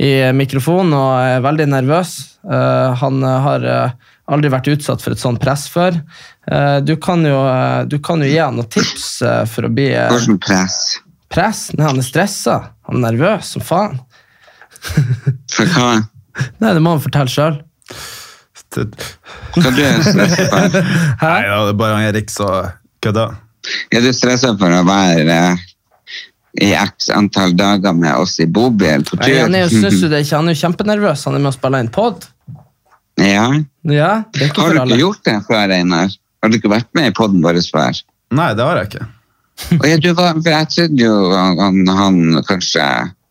i 0.00 0.32
mikrofonen 0.34 0.94
og 0.96 1.12
er 1.20 1.44
veldig 1.44 1.68
nervøs. 1.70 2.14
Uh, 2.40 2.96
han 2.96 3.20
eh, 3.22 3.36
har 3.44 3.66
uh, 3.68 3.90
aldri 4.32 4.48
vært 4.50 4.70
utsatt 4.72 5.02
for 5.04 5.12
et 5.12 5.20
sånt 5.20 5.38
press 5.42 5.66
før. 5.68 6.00
Eh, 6.50 6.78
du, 6.80 6.94
kan 6.96 7.20
jo, 7.26 7.36
du 7.86 7.98
kan 8.02 8.24
jo 8.24 8.30
gi 8.30 8.38
han 8.40 8.56
noen 8.56 8.70
tips 8.72 9.10
for 9.52 9.68
å 9.68 9.70
bli 9.76 9.90
Hvordan 9.92 10.38
press? 10.40 10.78
Press. 11.32 11.68
Nei, 11.76 11.86
han 11.88 12.00
er 12.00 12.06
stressa. 12.06 12.56
Han 12.88 13.00
er 13.00 13.12
nervøs 13.14 13.54
som 13.54 13.64
faen. 13.64 13.98
For 15.52 15.68
hva? 15.76 15.90
Nei, 16.62 16.72
det 16.76 16.80
må 16.82 16.94
han 16.96 17.02
fortelle 17.04 17.30
sjøl. 17.32 17.58
Hva 18.70 19.72
du 19.74 19.82
er 19.82 20.04
stressa 20.06 20.46
for? 20.50 20.78
Nei, 20.78 21.40
det 21.42 21.56
er 21.56 21.74
bare 21.80 21.96
han 21.98 22.06
Erik 22.10 22.30
som 22.32 22.70
kødder. 23.04 23.34
Er 23.92 24.04
du 24.04 24.12
stressa 24.16 24.54
for 24.58 24.72
å 24.72 24.84
være 24.88 25.36
eh, 25.36 25.66
i 26.64 26.70
x 26.74 27.10
antall 27.14 27.52
dager 27.58 27.92
med 27.94 28.14
oss 28.22 28.38
i 28.42 28.46
bobil 28.48 29.04
på 29.06 29.18
tur? 29.20 29.34
Han 29.42 29.54
er 29.58 29.66
jo 29.66 29.72
synes 29.74 30.00
du 30.00 30.08
det 30.10 30.22
ikke, 30.24 30.38
han 30.38 30.48
er 30.50 30.56
jo 30.56 30.62
kjempenervøs. 30.64 31.26
Han 31.28 31.38
er 31.38 31.44
med 31.44 31.52
å 31.52 31.56
spille 31.58 31.82
inn 31.84 31.92
pod. 31.94 32.26
Ja. 33.20 33.46
Ja, 33.84 34.12
det 34.32 34.46
er 34.46 34.50
ikke 34.52 34.64
Har 34.64 34.74
du 34.74 34.80
alle. 34.80 34.94
ikke 34.96 35.02
gjort 35.04 35.24
det 35.28 35.36
før, 35.48 35.74
Einar? 35.76 36.12
Har 36.40 36.48
du 36.52 36.56
ikke 36.56 36.72
vært 36.72 36.88
med 36.96 37.10
i 37.10 37.14
poden 37.16 37.42
vår 37.44 37.58
før? 37.68 37.98
Nei, 38.32 38.52
det 38.56 38.64
har 38.64 38.80
jeg 38.80 38.88
ikke. 38.92 39.06
Og 39.78 39.86
ja, 39.88 39.96
du 40.00 40.10
var, 40.16 40.34
for 40.40 40.50
jeg 40.52 40.68
trodde 40.74 41.04
jo 41.04 41.14
han, 41.34 41.80
han 41.88 42.20
kanskje 42.48 42.86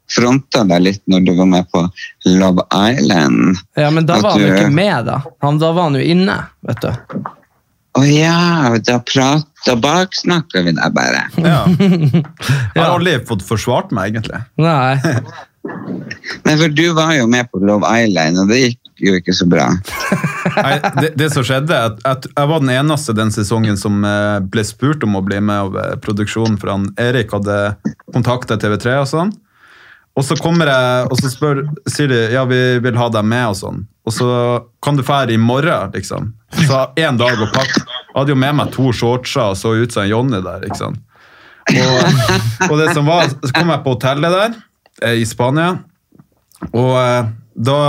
fronta 0.09 0.63
deg 0.65 0.81
litt 0.87 1.01
når 1.11 1.25
du 1.27 1.33
var 1.37 1.49
med 1.51 1.67
på 1.73 1.83
Love 2.25 2.63
Island. 2.73 3.59
Ja, 3.77 3.89
men 3.93 4.07
da 4.09 4.17
var 4.23 4.31
han 4.37 4.41
jo 4.41 4.47
du- 4.47 4.55
ikke 4.57 4.71
med, 4.73 5.05
da. 5.09 5.19
Han, 5.45 5.59
da 5.61 5.69
var 5.75 5.89
han 5.89 5.99
jo 5.99 6.05
inne, 6.15 6.37
vet 6.65 6.81
du. 6.85 7.19
Å 7.99 8.03
ja, 8.05 8.69
da, 8.85 8.99
prat, 9.01 9.45
da 9.65 9.73
baksnakka 9.75 10.61
vi 10.65 10.73
deg 10.77 10.95
bare. 10.95 11.23
Ja. 11.45 11.61
Jeg 11.69 12.25
har 12.83 12.95
aldri 12.95 13.17
fått 13.29 13.45
forsvart 13.45 13.93
meg, 13.95 14.13
egentlig. 14.15 14.41
Nei. 14.61 14.97
Nei, 16.45 16.53
for 16.55 16.71
du 16.71 16.85
var 16.95 17.11
jo 17.17 17.25
med 17.29 17.49
på 17.51 17.59
Love 17.61 17.89
Island, 18.05 18.39
og 18.39 18.47
det 18.49 18.59
gikk 18.63 18.78
jo 19.03 19.15
ikke 19.19 19.33
så 19.35 19.47
bra. 19.49 19.67
Nei, 20.59 20.75
det, 20.99 21.12
det 21.19 21.29
som 21.33 21.45
skjedde, 21.45 21.75
at, 21.75 21.99
at 22.07 22.27
jeg 22.29 22.49
var 22.51 22.63
den 22.63 22.71
eneste 22.73 23.15
den 23.17 23.31
sesongen 23.33 23.77
som 23.79 24.03
eh, 24.07 24.39
ble 24.43 24.63
spurt 24.67 25.03
om 25.07 25.17
å 25.19 25.23
bli 25.25 25.39
med 25.43 25.67
av 25.67 25.77
eh, 25.79 25.93
produksjonen, 26.03 26.57
for 26.62 26.73
han 26.73 26.89
Erik 26.99 27.33
hadde 27.35 27.59
kontaktet 28.13 28.63
TV3 28.63 28.97
og 29.03 29.09
sånn. 29.12 29.33
Og 30.19 30.25
så 30.25 30.35
kommer 30.41 30.67
jeg, 30.67 31.07
og 31.07 31.19
så 31.21 31.31
spør, 31.31 31.62
sier 31.88 32.09
de 32.12 32.19
ja, 32.33 32.43
vi 32.49 32.59
vil 32.83 32.97
ha 32.99 33.07
deg 33.13 33.27
med 33.29 33.53
og 33.53 33.57
sånn. 33.59 33.83
Og 34.09 34.15
så 34.15 34.29
kan 34.83 34.97
du 34.97 35.03
fære 35.05 35.35
i 35.35 35.39
morgen, 35.39 35.93
liksom. 35.95 36.33
Så 36.65 36.81
én 36.99 37.19
dag 37.19 37.39
å 37.39 37.47
pakke. 37.53 37.85
Jeg 37.85 38.15
hadde 38.17 38.33
jo 38.33 38.39
med 38.41 38.57
meg 38.57 38.73
to 38.73 38.89
shortser 38.95 39.53
og 39.53 39.59
så 39.59 39.75
ut 39.77 39.93
som 39.95 40.09
Johnny 40.09 40.41
der, 40.43 40.65
ikke 40.67 40.81
sant. 40.81 41.05
Og, 41.69 42.23
og 42.71 42.79
det 42.81 42.89
som 42.97 43.07
var, 43.07 43.29
så 43.29 43.51
kom 43.53 43.69
jeg 43.69 43.83
på 43.85 43.93
hotellet 43.93 44.33
der 44.33 44.55
eh, 45.05 45.19
i 45.21 45.27
Spania, 45.29 45.75
og 46.73 47.29
da 47.55 47.79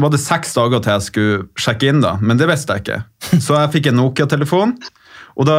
var 0.00 0.10
det 0.10 0.22
seks 0.22 0.54
dager 0.56 0.82
til 0.82 0.96
jeg 0.96 1.08
skulle 1.08 1.42
sjekke 1.60 1.90
inn, 1.92 2.02
da, 2.02 2.16
men 2.20 2.40
det 2.40 2.48
visste 2.50 2.74
jeg 2.74 2.84
ikke. 2.84 3.02
Så 3.44 3.58
jeg 3.58 3.74
fikk 3.76 3.90
en 3.90 4.00
Nokia-telefon, 4.00 4.74
og 5.38 5.46
da, 5.48 5.58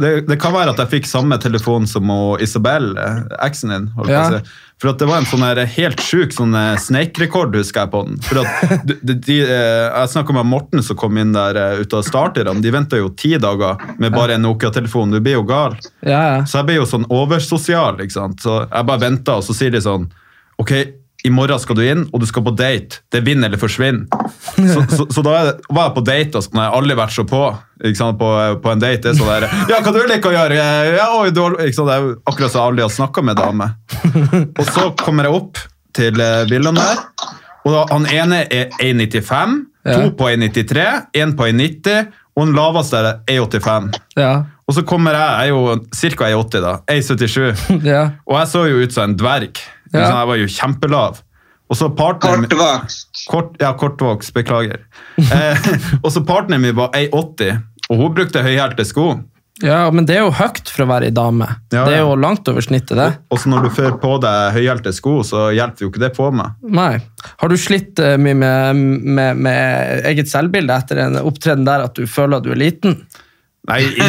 det, 0.00 0.12
det 0.28 0.38
kan 0.40 0.54
være 0.54 0.72
at 0.72 0.80
jeg 0.80 0.90
fikk 0.96 1.08
samme 1.08 1.36
telefon 1.40 1.86
som 1.88 2.08
Isabel, 2.42 2.92
eh, 2.98 3.18
eksen 3.44 3.74
din. 3.74 3.90
Ja. 4.08 4.24
si. 4.30 4.40
For 4.82 4.90
at 4.90 4.98
det 4.98 5.06
var 5.06 5.20
en 5.20 5.28
sånn 5.28 5.44
helt 5.76 6.00
sjuk 6.02 6.32
sånn 6.34 6.56
eh, 6.58 6.78
Snake-rekord, 6.80 7.54
husker 7.54 7.84
jeg 7.84 7.92
på 7.92 8.00
den. 8.08 8.16
For 8.26 8.40
at 8.42 8.72
de, 8.88 9.14
de, 9.14 9.36
eh, 9.44 9.84
Jeg 9.86 10.10
snakka 10.14 10.34
med 10.34 10.48
Morten 10.50 10.82
som 10.82 10.98
kom 10.98 11.20
inn 11.20 11.36
der 11.36 11.60
ute 11.78 11.84
ut 11.84 11.98
av 12.00 12.06
starterne. 12.08 12.56
De 12.64 12.72
venta 12.74 12.98
jo 12.98 13.12
ti 13.14 13.36
dager 13.40 13.78
med 14.02 14.16
bare 14.16 14.38
en 14.38 14.44
Nokia-telefon. 14.48 15.12
Du 15.14 15.20
blir 15.20 15.38
jo 15.38 15.44
gal. 15.46 15.76
Ja, 16.00 16.22
ja. 16.32 16.40
Så 16.48 16.58
jeg 16.60 16.70
ble 16.70 16.80
jo 16.80 16.88
sånn 16.88 17.06
oversosial, 17.12 18.00
ikke 18.02 18.16
sant. 18.16 18.42
Så 18.42 18.64
jeg 18.64 18.90
bare 18.90 19.04
venta, 19.04 19.38
og 19.38 19.46
så 19.46 19.56
sier 19.56 19.72
de 19.74 19.84
sånn 19.84 20.10
Ok, 20.60 20.72
i 21.22 21.30
morgen 21.30 21.60
skal 21.62 21.78
du 21.78 21.82
inn, 21.86 22.06
og 22.10 22.22
du 22.22 22.26
skal 22.26 22.42
på 22.42 22.54
date. 22.58 23.02
Det 23.12 23.20
er 23.20 23.26
vinn 23.26 23.44
eller 23.46 23.60
forsvinn. 23.60 24.04
Så, 24.56 24.82
så, 24.90 25.06
så 25.06 25.22
da 25.22 25.34
var 25.70 25.88
jeg 25.88 25.94
på 25.96 26.04
date, 26.06 26.38
og 26.38 26.46
sånn, 26.46 26.58
jeg 26.58 26.72
har 26.72 26.78
aldri 26.78 26.96
vært 26.98 27.14
så 27.14 27.26
på 27.28 27.42
på, 27.82 28.30
på 28.62 28.70
en 28.72 28.82
date. 28.82 29.02
Det 29.02 29.12
er 29.12 29.18
sånn 29.18 29.30
der, 29.30 29.46
ja, 29.70 29.80
hva 29.82 29.92
du 29.94 30.00
liker 30.06 30.30
å 30.30 30.34
gjøre? 30.36 30.64
Ja, 30.96 31.06
oi, 31.18 31.30
du, 31.34 31.42
ikke 31.62 31.76
sant, 31.78 31.90
det 31.90 31.98
er 31.98 32.08
akkurat 32.30 32.54
som 32.54 32.60
jeg 32.60 32.72
aldri 32.72 32.86
har 32.86 32.94
snakka 32.94 33.24
med 33.26 33.38
dame. 33.38 33.68
Og 34.58 34.64
så 34.70 34.88
kommer 35.02 35.28
jeg 35.28 35.38
opp 35.38 35.62
til 35.96 36.22
eh, 36.22 36.42
villaen 36.50 36.78
der, 36.78 37.02
og 37.62 37.74
da, 37.74 37.84
han 37.92 38.08
ene 38.10 38.42
er 38.50 38.72
1,95, 38.82 39.58
to 39.86 40.10
på 40.18 40.30
1,93, 40.30 40.86
én 41.18 41.34
på 41.38 41.46
1,90, 41.50 42.10
og 42.32 42.48
den 42.48 42.56
laveste 42.56 42.98
er 43.02 43.10
1,85. 43.28 43.92
Ja. 44.18 44.32
Og 44.66 44.76
så 44.78 44.84
kommer 44.88 45.18
jeg, 45.18 45.22
jeg 45.22 45.50
er 45.50 45.52
jo 45.52 46.16
ca. 46.16 46.30
1,80 46.32 46.64
da, 46.64 46.74
1,77. 46.90 47.86
ja. 47.92 48.02
Og 48.26 48.38
jeg 48.38 48.50
så 48.54 48.64
jo 48.70 48.82
ut 48.82 48.94
som 48.94 49.10
en 49.10 49.16
dverg. 49.20 49.60
Ja. 49.92 50.06
Så 50.06 50.14
jeg 50.16 50.30
var 50.32 50.40
jo 50.40 50.48
kjempelav. 50.56 51.20
Og 51.72 51.78
så 51.78 51.88
partneren 51.96 52.44
Kortvokst. 52.50 53.26
Kort, 53.30 53.54
ja, 53.62 53.72
kortvokst, 53.78 54.34
beklager. 54.36 54.84
Eh, 55.22 55.68
og 56.04 56.10
så 56.12 56.24
partneren 56.26 56.64
min 56.64 56.76
var 56.76 56.92
1,80, 56.96 57.60
og 57.88 58.00
hun 58.00 58.16
brukte 58.16 58.42
høyhælte 58.44 58.84
sko. 58.88 59.12
Ja, 59.62 59.84
men 59.92 60.06
det 60.08 60.16
er 60.16 60.24
jo 60.24 60.32
høyt 60.34 60.70
for 60.72 60.84
å 60.84 60.88
være 60.88 61.10
ei 61.10 61.14
dame. 61.14 61.46
Ja, 61.70 61.84
Det 61.86 61.98
er 61.98 62.00
jo 62.02 62.14
langt 62.18 62.48
over 62.48 62.64
snittet, 62.64 62.96
det. 62.98 63.08
Og 63.30 63.38
så 63.38 63.50
når 63.52 63.66
du 63.66 63.74
fører 63.76 63.98
på 64.00 64.14
deg 64.22 64.56
høyhælte 64.56 64.94
sko, 64.96 65.18
så 65.26 65.50
hjelper 65.54 65.84
jo 65.84 65.90
ikke 65.92 66.02
det 66.02 66.12
på 66.16 66.30
meg. 66.34 66.56
Nei. 66.64 66.94
Har 67.42 67.52
du 67.52 67.58
slitt 67.60 68.00
eh, 68.02 68.16
mye 68.20 68.38
med, 68.38 68.80
med, 69.20 69.42
med 69.44 70.08
eget 70.08 70.32
selvbilde 70.32 70.78
etter 70.82 71.04
en 71.04 71.20
opptreden 71.20 71.68
der 71.68 71.84
at 71.86 71.94
du 71.98 72.08
føler 72.10 72.40
at 72.40 72.48
du 72.48 72.54
er 72.56 72.62
liten? 72.64 73.02
Nei, 73.70 73.82
i, 73.86 74.06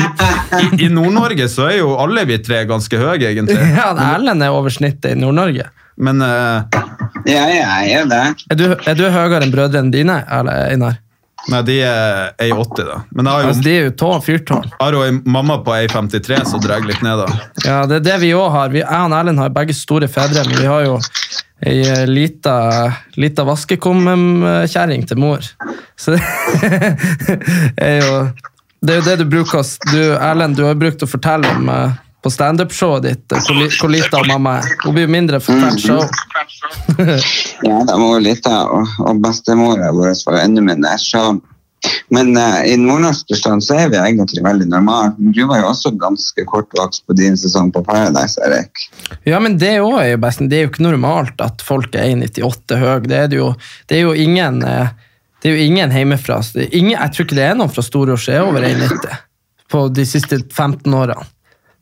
i, 0.57 0.85
i 0.85 0.89
Nord-Norge 0.89 1.45
så 1.51 1.67
er 1.69 1.77
jo 1.83 1.91
alle 2.01 2.23
vi 2.25 2.39
tre 2.41 2.63
ganske 2.69 2.97
høye, 2.97 3.21
egentlig. 3.29 3.59
Ja, 3.77 3.91
Erlend 4.15 4.41
er 4.41 4.53
over 4.55 4.73
snittet 4.73 5.13
i 5.13 5.19
Nord-Norge. 5.19 5.67
Men 6.01 6.23
uh, 6.25 6.65
Ja, 7.29 7.43
jeg 7.53 7.91
er 7.99 8.07
det. 8.09 8.23
Er 8.49 8.57
du, 8.57 8.65
er 8.73 8.97
du 8.97 9.03
høyere 9.13 9.43
enn 9.45 9.53
brødrene 9.53 9.93
dine, 9.93 10.23
eller, 10.25 10.71
Einar? 10.73 10.99
nei, 11.51 11.59
de 11.67 11.73
er 11.83 12.29
1,80, 12.39 12.85
da. 12.87 12.97
Men 13.11 13.27
jeg 13.27 13.33
har 13.35 13.41
jo, 13.43 13.47
Altså, 13.51 13.63
de 13.65 13.71
er 13.75 13.81
jo 13.83 13.93
tå, 13.99 14.09
fyrtårn. 14.23 14.69
har 14.79 14.95
jo 14.95 15.01
en 15.03 15.17
mamma 15.27 15.57
på 15.65 15.73
1,53, 15.75 16.37
så 16.47 16.59
drar 16.63 16.85
litt 16.87 17.01
ned, 17.03 17.19
da. 17.19 17.47
Ja, 17.65 17.81
det 17.89 17.97
er 17.99 18.05
det 18.07 18.15
vi 18.23 18.29
òg 18.37 18.47
har. 18.53 18.71
Vi, 18.71 18.79
jeg 18.79 19.09
og 19.09 19.15
Erlend 19.17 19.41
har 19.43 19.51
begge 19.53 19.75
store 19.75 20.07
fedre, 20.11 20.45
men 20.47 20.61
vi 20.63 20.69
har 20.71 20.85
jo 20.87 20.95
ei 21.67 21.83
lita, 22.07 22.55
lita 23.19 23.43
vaskekumkjerring 23.47 25.05
til 25.07 25.19
mor. 25.19 25.45
Så 25.99 26.15
det 26.17 26.23
er 27.83 27.99
jo 28.01 28.15
det 28.83 28.95
er 28.95 28.99
jo 28.99 29.03
det 29.07 29.19
du 29.21 29.29
bruker 29.31 29.63
du, 29.91 30.01
Erlend, 30.17 30.57
du 30.59 30.65
har 30.67 30.75
brukt 30.75 31.03
å 31.05 31.07
fortelle 31.07 31.47
om 31.55 31.69
uh, 31.71 31.95
på 32.23 32.31
standup-showet 32.31 33.03
ditt, 33.03 33.23
eh, 33.31 33.39
hvor, 33.47 33.57
li, 33.59 33.69
hvor 33.79 33.91
lita 33.91 34.19
mamma 34.27 34.57
er. 34.61 34.75
Hun 34.83 34.95
blir 34.95 35.07
jo 35.07 35.11
mindre 35.11 35.39
for 35.43 35.59
hvert 35.59 35.79
show. 35.79 36.03
Ja, 37.63 37.79
da 37.87 37.95
var 37.99 38.13
jo 38.15 38.19
lita, 38.23 38.53
og, 38.71 38.91
og 39.03 39.19
bestemora 39.23 39.91
vår 39.95 40.13
var 40.27 40.39
enda 40.41 40.63
mindre. 40.63 40.93
Så, 40.99 41.21
men 42.15 42.31
uh, 42.39 42.59
i 42.67 42.75
nordnorsk 42.79 43.31
forstand 43.31 43.63
så 43.63 43.77
er 43.85 43.91
vi 43.91 43.99
egentlig 43.99 44.43
veldig 44.43 44.67
normale. 44.71 45.13
Du 45.35 45.43
var 45.47 45.63
jo 45.63 45.69
også 45.71 45.93
ganske 45.99 46.47
kortvokst 46.47 47.05
på 47.07 47.15
din 47.19 47.39
sesong 47.39 47.71
på 47.75 47.83
Paradise, 47.87 48.39
Erik. 48.47 48.85
Ja, 49.27 49.39
men 49.43 49.59
det 49.59 49.77
òg 49.83 49.99
er 50.01 50.13
jo 50.13 50.21
best. 50.23 50.43
Det 50.51 50.59
er 50.59 50.67
jo 50.67 50.73
ikke 50.73 50.87
normalt 50.87 51.43
at 51.43 51.63
folk 51.63 51.95
er 51.95 52.11
1,98 52.17 52.83
høy. 52.83 52.93
Det 53.07 53.25
det 53.31 53.43
det 53.91 53.99
er 53.99 54.05
jo 54.07 54.15
ingen 54.27 54.63
eh, 54.67 54.91
det 55.43 55.49
er 55.51 55.57
jo 55.57 55.63
ingen 55.67 55.91
hjemmefra. 55.91 56.39
det 56.55 56.69
Ingen, 56.71 56.95
jeg 56.95 57.13
tror 57.13 57.25
ikke 57.27 57.35
det 57.35 57.45
er 57.49 57.55
noen 57.59 57.71
fra 57.71 57.83
Storås 57.83 58.25
som 58.25 58.33
er 58.33 58.45
over 58.47 58.63
1,90 58.63 59.15
på 59.73 59.87
de 59.91 60.05
siste 60.07 60.39
15 60.53 60.93
årene. 60.93 61.25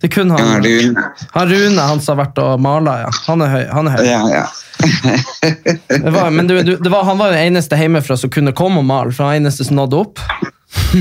Det 0.01 0.09
er 0.09 0.13
kun 0.15 0.31
Ja, 0.33 0.37
han, 0.41 0.63
Rune. 0.65 1.03
han 1.35 1.49
Rune 1.51 1.83
han 1.91 1.99
som 2.01 2.17
har 2.17 2.25
vært 2.25 2.39
og 2.41 2.61
mala, 2.63 2.95
ja. 3.03 3.09
Han 3.27 3.43
er 3.45 3.51
høy. 3.53 3.65
Han 3.69 3.89
er 3.89 3.97
høy. 3.99 4.05
Ja, 4.07 4.21
ja. 4.33 4.45
Det 5.91 6.13
var, 6.15 6.31
men 6.33 6.47
du, 6.49 6.55
du, 6.65 6.71
det 6.81 6.89
var, 6.89 7.03
han 7.05 7.19
var 7.19 7.35
den 7.35 7.51
eneste 7.51 7.77
hjemmefra 7.77 8.17
som 8.17 8.31
kunne 8.33 8.53
komme 8.57 8.81
og 8.81 8.87
male, 8.89 9.13
for 9.13 9.27
han 9.27 9.35
var 9.35 9.41
eneste 9.43 9.67
som 9.67 9.77
nådde 9.77 9.99
opp. 9.99 10.23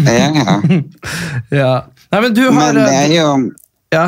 ja, 0.05 0.29
ja. 0.37 0.59
Ja. 1.62 1.73
Nei, 2.11 2.20
men 2.27 2.35
du 2.35 2.42
har 2.51 2.59
Men 2.59 2.77
det 2.77 2.90
er 2.90 3.07
eh, 3.07 3.14
jo 3.14 3.31
ja. 3.94 4.05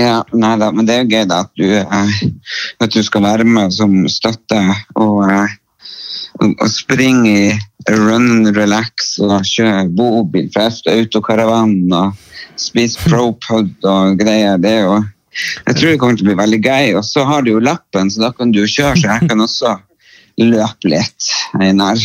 Ja, 0.00 0.16
nei 0.32 0.54
da, 0.60 0.72
men 0.72 0.88
det 0.88 0.94
er 0.96 1.04
jo 1.04 1.12
gøy 1.12 1.28
da 1.28 1.42
at 1.44 1.52
du, 1.56 1.66
eh, 1.78 2.18
at 2.82 2.92
du 2.92 3.02
skal 3.04 3.22
være 3.24 3.46
med 3.46 3.72
som 3.76 3.94
støtte 4.10 4.58
og, 4.96 5.22
og 6.42 6.68
springe 6.70 7.32
i 7.32 7.92
run 7.92 8.30
and 8.30 8.56
relax 8.56 9.16
og 9.22 9.44
kjøre 9.46 9.86
bobil 9.96 10.48
fra 10.54 10.68
autokaravan 10.92 11.76
og 11.94 12.16
spise 12.60 13.00
propod 13.06 13.70
og 13.86 14.18
greier. 14.20 14.58
Det 14.58 14.72
er 14.78 14.82
jo 14.86 15.04
Jeg 15.66 15.76
tror 15.76 15.90
det 15.90 15.98
kommer 16.00 16.16
til 16.16 16.24
å 16.24 16.28
bli 16.30 16.38
veldig 16.38 16.58
gøy. 16.64 16.94
Og 16.96 17.04
så 17.04 17.24
har 17.28 17.42
du 17.44 17.50
jo 17.50 17.60
lappen, 17.60 18.08
så 18.08 18.22
da 18.22 18.30
kan 18.32 18.54
du 18.54 18.62
kjøre, 18.64 18.96
så 18.96 19.10
jeg 19.10 19.28
kan 19.28 19.44
også 19.44 19.74
løpe 20.40 20.88
litt, 20.88 21.28
Einar. 21.60 22.00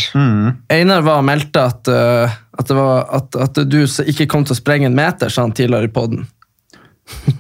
Einar 0.72 1.02
var 1.04 1.22
og 1.22 1.26
meldte 1.28 1.64
at, 1.64 1.88
uh, 1.92 2.36
at, 2.60 2.68
det 2.68 2.76
var, 2.76 3.08
at, 3.08 3.40
at 3.48 3.62
du 3.68 3.80
ikke 3.84 4.28
kom 4.32 4.44
til 4.48 4.56
å 4.56 4.60
sprenge 4.60 4.88
en 4.88 4.96
meter, 4.96 5.32
sa 5.32 5.46
han 5.48 5.56
tidligere 5.56 5.88
i 5.88 5.94
poden. 5.96 6.28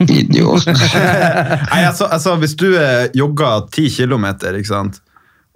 Idiot. 0.03 0.67
Nei, 1.71 1.83
altså, 1.85 2.07
altså 2.11 2.33
Hvis 2.41 2.57
du 2.59 2.73
eh, 2.75 3.05
jogger 3.15 3.69
10 3.71 3.93
kilometer, 4.01 4.57
ikke 4.59 4.71
sant? 4.71 4.99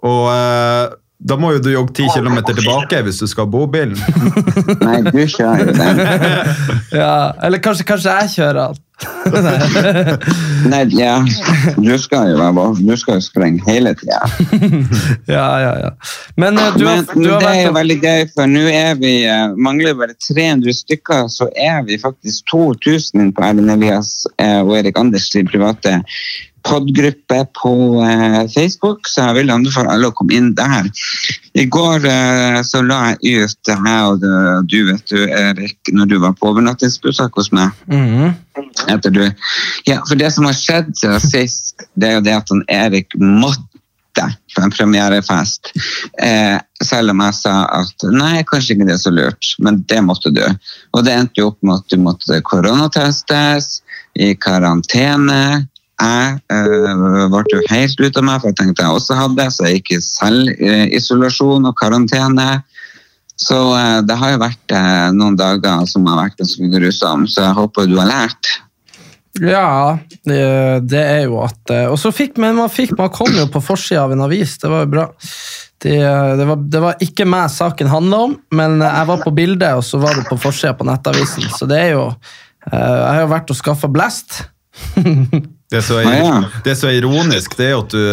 og 0.06 0.28
eh, 0.30 0.94
da 1.18 1.38
må 1.40 1.54
jo 1.56 1.62
du 1.64 1.70
jogge 1.72 1.94
10 1.96 2.10
km 2.18 2.42
tilbake 2.50 3.00
hvis 3.06 3.22
du 3.24 3.28
skal 3.32 3.48
ha 3.48 3.52
bobilen. 3.52 4.00
Nei, 4.86 5.00
du 5.08 5.22
kjører 5.24 5.72
den. 5.72 6.02
Ja, 6.96 7.36
eller 7.44 7.60
kanskje, 7.64 7.86
kanskje 7.88 8.12
jeg 8.20 8.34
kjører 8.36 8.60
alt. 8.70 8.82
Nei, 10.72 10.82
ja. 10.96 11.18
Du 11.76 11.92
skal 12.00 12.30
jo 12.32 12.38
være 12.40 12.68
Du 12.80 12.94
skal 13.00 13.18
jo 13.20 13.24
sprenge 13.26 13.64
hele 13.68 13.92
tida. 14.00 14.22
Ja, 15.28 15.48
ja, 15.60 15.74
ja. 15.84 15.90
Men 16.40 16.60
uh, 16.60 16.70
du 16.78 16.86
Men 16.86 17.04
du 17.12 17.30
har 17.34 17.44
det 17.44 17.52
er 17.52 17.62
jo 17.66 17.74
veldig 17.76 17.98
gøy, 18.06 18.26
for 18.36 18.52
nå 18.52 18.64
er 18.72 18.96
vi 19.02 19.14
uh, 19.28 19.56
mangler 19.58 19.98
bare 20.00 20.16
300 20.16 20.78
stykker, 20.80 21.28
så 21.32 21.50
er 21.52 21.84
vi 21.88 22.00
faktisk 22.02 22.48
2000 22.54 23.34
på 23.36 23.48
Erlend 23.50 23.76
Elias 23.76 24.22
uh, 24.40 24.62
og 24.64 24.78
Erik 24.80 25.00
Anders 25.00 25.28
sin 25.32 25.50
private 25.52 26.00
podgruppe 26.66 27.46
på 27.62 27.74
eh, 28.04 28.42
Facebook, 28.54 29.08
så 29.08 29.28
jeg 29.30 29.38
vil 29.40 29.54
anbefale 29.54 29.94
alle 29.94 30.10
å 30.10 30.16
komme 30.18 30.38
inn 30.38 30.54
der. 30.58 30.90
I 31.54 31.68
går 31.72 32.08
eh, 32.10 32.60
så 32.66 32.82
la 32.86 33.14
jeg 33.14 33.46
ut 33.46 33.60
det 33.70 33.78
her, 33.86 34.08
og 34.10 34.26
du 34.72 34.80
vet 34.90 35.06
du, 35.12 35.20
Erik, 35.30 35.78
når 35.94 36.12
du 36.12 36.18
var 36.24 36.36
på 36.40 36.50
overnattingsbesøk 36.52 37.38
hos 37.42 37.52
meg. 37.56 37.72
Mhm. 37.92 38.34
Etter 38.90 39.12
du. 39.14 39.24
Ja, 39.88 40.02
for 40.08 40.18
det 40.20 40.32
som 40.34 40.48
har 40.48 40.56
skjedd 40.58 40.94
siden 40.98 41.24
sist, 41.24 41.88
det 41.94 42.10
er 42.10 42.20
jo 42.20 42.26
det 42.26 42.36
at 42.40 42.52
han 42.54 42.64
Erik 42.72 43.16
måtte 43.20 43.66
på 44.56 44.64
en 44.64 44.72
premierefest. 44.72 45.74
Eh, 46.24 46.58
selv 46.84 47.12
om 47.12 47.24
jeg 47.26 47.36
sa 47.36 47.56
at 47.82 48.06
nei, 48.16 48.46
kanskje 48.48 48.76
ikke 48.76 48.88
det 48.88 48.96
er 48.96 49.02
så 49.04 49.12
lurt, 49.14 49.56
men 49.60 49.82
det 49.90 50.02
måtte 50.08 50.32
du. 50.34 50.44
Og 50.96 51.04
det 51.06 51.16
endte 51.16 51.44
jo 51.44 51.50
opp 51.52 51.60
med 51.62 51.82
at 51.82 51.92
du 51.92 52.00
måtte 52.02 52.40
koronatestes, 52.48 53.82
i 54.16 54.32
karantene. 54.40 55.66
Jeg 55.96 56.40
eh, 56.52 57.28
ble 57.32 57.42
jo 57.54 57.62
helt 57.72 58.02
ute 58.02 58.20
av 58.20 58.26
meg, 58.28 58.42
for 58.42 58.52
jeg 58.52 58.58
tenkte 58.60 58.84
jeg 58.84 58.98
også 58.98 59.16
hadde, 59.16 59.38
det, 59.40 59.48
så 59.56 59.68
jeg 59.68 59.80
gikk 59.80 59.94
i 59.96 60.02
selvisolasjon 60.04 61.70
og 61.70 61.78
karantene. 61.80 62.50
Så 63.40 63.60
eh, 63.78 64.02
det 64.04 64.18
har 64.20 64.34
jo 64.34 64.42
vært 64.44 64.76
eh, 64.76 65.08
noen 65.16 65.40
dager 65.40 65.86
som 65.88 66.08
har 66.12 66.20
vært 66.26 66.42
ganske 66.42 66.72
grusomme, 66.74 67.32
så 67.32 67.48
jeg 67.48 67.58
håper 67.62 67.88
du 67.88 67.96
har 68.02 68.12
lært. 68.12 68.52
Ja, 69.40 69.96
det, 70.24 71.00
er 71.00 71.26
jo 71.26 71.42
at 71.44 71.72
Og 71.92 71.98
så 72.00 72.08
fikk 72.16 72.38
men 72.40 72.56
man 72.56 72.72
fikk, 72.72 72.94
man 72.96 73.10
kom 73.12 73.34
jo 73.36 73.44
på 73.52 73.60
forsida 73.60 74.06
av 74.06 74.14
en 74.16 74.24
avis, 74.24 74.54
det 74.62 74.72
var 74.72 74.86
jo 74.86 74.92
bra. 74.94 75.10
Det, 75.84 75.98
det, 76.40 76.46
var, 76.48 76.62
det 76.72 76.82
var 76.86 77.04
ikke 77.04 77.28
meg 77.28 77.52
saken 77.52 77.92
handla 77.92 78.22
om, 78.30 78.38
men 78.56 78.80
jeg 78.80 79.10
var 79.12 79.24
på 79.24 79.36
bildet, 79.36 79.76
og 79.76 79.84
så 79.84 80.00
var 80.00 80.16
det 80.16 80.28
på 80.30 80.40
forsida 80.40 80.72
på 80.80 80.88
Nettavisen. 80.88 81.52
Så 81.56 81.68
det 81.72 81.82
er 81.88 81.94
jo 81.98 82.08
Jeg 82.72 83.12
har 83.12 83.22
jo 83.26 83.34
vært 83.36 83.52
og 83.54 83.60
skaffa 83.60 83.92
blest. 83.92 84.40
Det 85.76 85.82
er, 85.82 85.84
så, 85.84 85.96
Ah, 86.00 86.14
ja. 86.16 86.44
det 86.64 86.72
er 86.72 86.94
ironisk 86.96 87.58
det 87.60 87.66
er 87.68 87.74
at 87.76 87.92
du, 87.92 88.04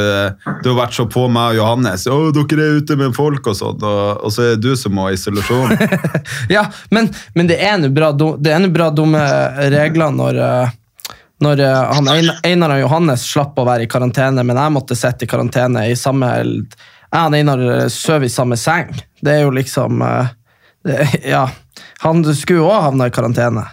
du 0.64 0.70
har 0.72 0.78
vært 0.80 0.96
så 0.96 1.04
på 1.06 1.28
meg 1.30 1.52
og 1.52 1.58
Johannes. 1.60 2.08
Å, 2.10 2.16
dere 2.34 2.64
er 2.64 2.80
ute 2.82 2.96
med 2.98 3.14
folk 3.14 3.46
og 3.52 3.54
sånn, 3.54 3.84
og, 3.86 4.24
og 4.26 4.32
så 4.34 4.42
er 4.42 4.56
det 4.56 4.64
du 4.64 4.78
som 4.78 4.96
må 4.96 5.04
ha 5.06 5.12
isolasjon. 5.14 5.76
Ja, 6.50 6.64
men, 6.90 7.12
men 7.38 7.46
det 7.46 7.60
er 7.62 7.78
nå 7.78 7.92
bra, 7.94 8.10
det 8.18 8.50
er 8.50 8.66
bra 8.74 8.88
dumme 8.90 9.20
regler 9.70 10.10
når, 10.10 10.40
eh, 10.42 10.72
når 11.46 11.62
eh, 11.68 11.92
han 11.94 12.10
Einar, 12.42 12.74
og 12.74 12.82
Johannes 12.82 13.28
slapp 13.30 13.60
å 13.62 13.66
være 13.68 13.86
i 13.86 13.90
karantene, 13.90 14.42
men 14.42 14.58
jeg 14.58 14.74
måtte 14.74 14.98
sitte 14.98 15.28
i 15.28 15.30
karantene 15.30 15.86
i 15.92 15.94
samme 15.98 16.32
Jeg 16.34 17.20
og 17.20 17.36
Einar 17.38 17.62
eh, 17.68 17.86
sover 17.94 18.26
i 18.26 18.32
samme 18.32 18.58
seng. 18.58 18.90
Det 19.22 19.36
er 19.36 19.46
jo 19.46 19.54
liksom 19.54 20.02
det, 20.02 20.98
Ja. 21.36 21.46
Han 22.02 22.24
skulle 22.26 22.64
jo 22.64 22.66
òg 22.72 22.88
havna 22.88 23.06
i 23.06 23.14
karantene. 23.14 23.68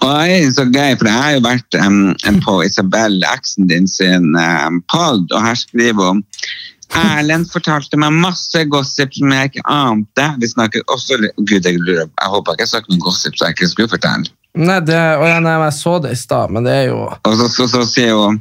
Er 0.00 0.50
så 0.54 0.64
gøy, 0.64 0.96
for 0.96 1.08
jeg 1.08 1.20
har 1.20 1.36
jo 1.36 1.44
vært 1.44 1.78
um, 1.82 2.40
på 2.44 2.56
Isabel, 2.64 3.20
eksen 3.28 3.68
din 3.70 3.88
sin 3.90 4.32
um, 4.34 4.80
pod, 4.90 5.26
og 5.30 5.40
her 5.44 5.58
skriver 5.58 6.12
hun 6.12 6.24
Erlend 6.90 7.46
fortalte 7.52 7.98
meg 8.00 8.16
masse 8.18 8.64
gossip 8.66 9.12
som 9.14 9.30
jeg 9.30 9.50
ikke 9.52 9.62
ante. 9.70 10.24
Vi 10.42 10.48
snakker 10.50 10.82
også 10.90 11.20
Gud, 11.38 11.62
jeg 11.62 11.78
lurer 11.78 12.08
Jeg 12.08 12.30
håper 12.32 12.56
ikke 12.56 12.64
jeg 12.64 12.72
snakker 12.72 12.94
noe 12.94 13.04
gossip 13.04 13.36
som 13.38 13.46
jeg 13.46 13.56
ikke 13.58 13.68
skulle 13.70 13.92
fortelle. 13.92 14.32
Nei, 14.58 14.80
det, 14.82 14.98
og 14.98 15.28
jeg, 15.28 15.42
nei, 15.44 15.52
jeg 15.62 15.74
så 15.76 15.92
det 16.02 16.10
i 16.10 16.18
stad, 16.18 16.50
men 16.50 16.66
det 16.66 16.72
er 16.74 16.88
jo 16.88 17.04
Og 17.06 17.36
så, 17.38 17.46
så, 17.54 17.68
så 17.70 17.84
sier 17.86 18.16
hun 18.18 18.40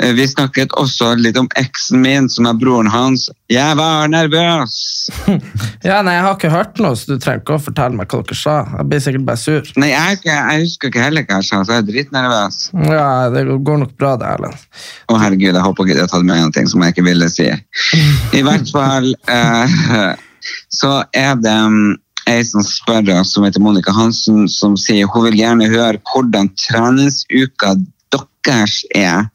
Vi 0.00 0.24
snakket 0.28 0.72
også 0.80 1.12
litt 1.20 1.36
om 1.36 1.48
eksen 1.60 2.00
min, 2.00 2.28
som 2.32 2.46
er 2.48 2.56
broren 2.56 2.88
hans. 2.88 3.28
Jeg 3.52 3.76
var 3.80 4.08
nervøs! 4.12 4.78
Ja, 5.80 6.02
nei, 6.04 6.12
jeg 6.12 6.24
har 6.26 6.34
ikke 6.36 6.50
hørt 6.52 6.80
noe, 6.82 6.92
så 6.98 7.14
du 7.14 7.20
trenger 7.22 7.40
ikke 7.40 7.54
å 7.56 7.62
fortelle 7.62 7.96
meg 7.96 8.10
hva 8.12 8.18
dere 8.20 8.36
sa. 8.36 8.56
Jeg 8.76 8.88
blir 8.90 9.00
sikkert 9.00 9.22
bare 9.30 9.40
sur. 9.40 9.70
Nei, 9.80 9.88
jeg, 9.94 10.18
jeg 10.28 10.64
husker 10.66 10.90
ikke 10.90 11.04
heller 11.06 11.24
hva 11.24 11.38
jeg 11.40 11.48
sa, 11.48 11.60
så 11.64 11.76
jeg 11.78 11.84
er 11.84 11.86
dritnervøs. 11.88 12.58
Ja, 12.90 13.06
det 13.32 13.46
går 13.48 13.80
nok 13.84 13.94
bra, 14.00 14.12
det, 14.20 14.28
Erlend. 14.28 14.66
Å 15.08 15.20
herregud, 15.22 15.54
jeg 15.54 15.64
håper 15.64 15.88
ikke 15.88 15.96
jeg 15.96 16.04
har 16.04 16.12
tatt 16.12 16.26
med 16.28 16.42
noe 16.44 16.66
som 16.74 16.84
jeg 16.84 16.94
ikke 16.94 17.06
ville 17.08 17.30
si. 17.32 17.48
I 18.38 18.44
hvert 18.44 18.72
fall 18.76 19.08
eh, 19.32 19.80
så 20.80 20.92
er 21.16 21.40
det 21.40 21.56
um, 21.64 21.96
ei 22.30 22.42
som 22.46 22.64
spør 22.66 23.08
oss, 23.16 23.34
som 23.34 23.46
heter 23.46 23.62
Monica 23.64 23.94
Hansen, 23.96 24.44
som 24.52 24.76
sier 24.78 25.08
hun 25.10 25.26
vil 25.28 25.40
gjerne 25.40 25.70
høre 25.72 26.00
hvordan 26.12 26.52
treningsuka 26.60 27.74
stakkars 28.40 28.84
er. 28.94 29.28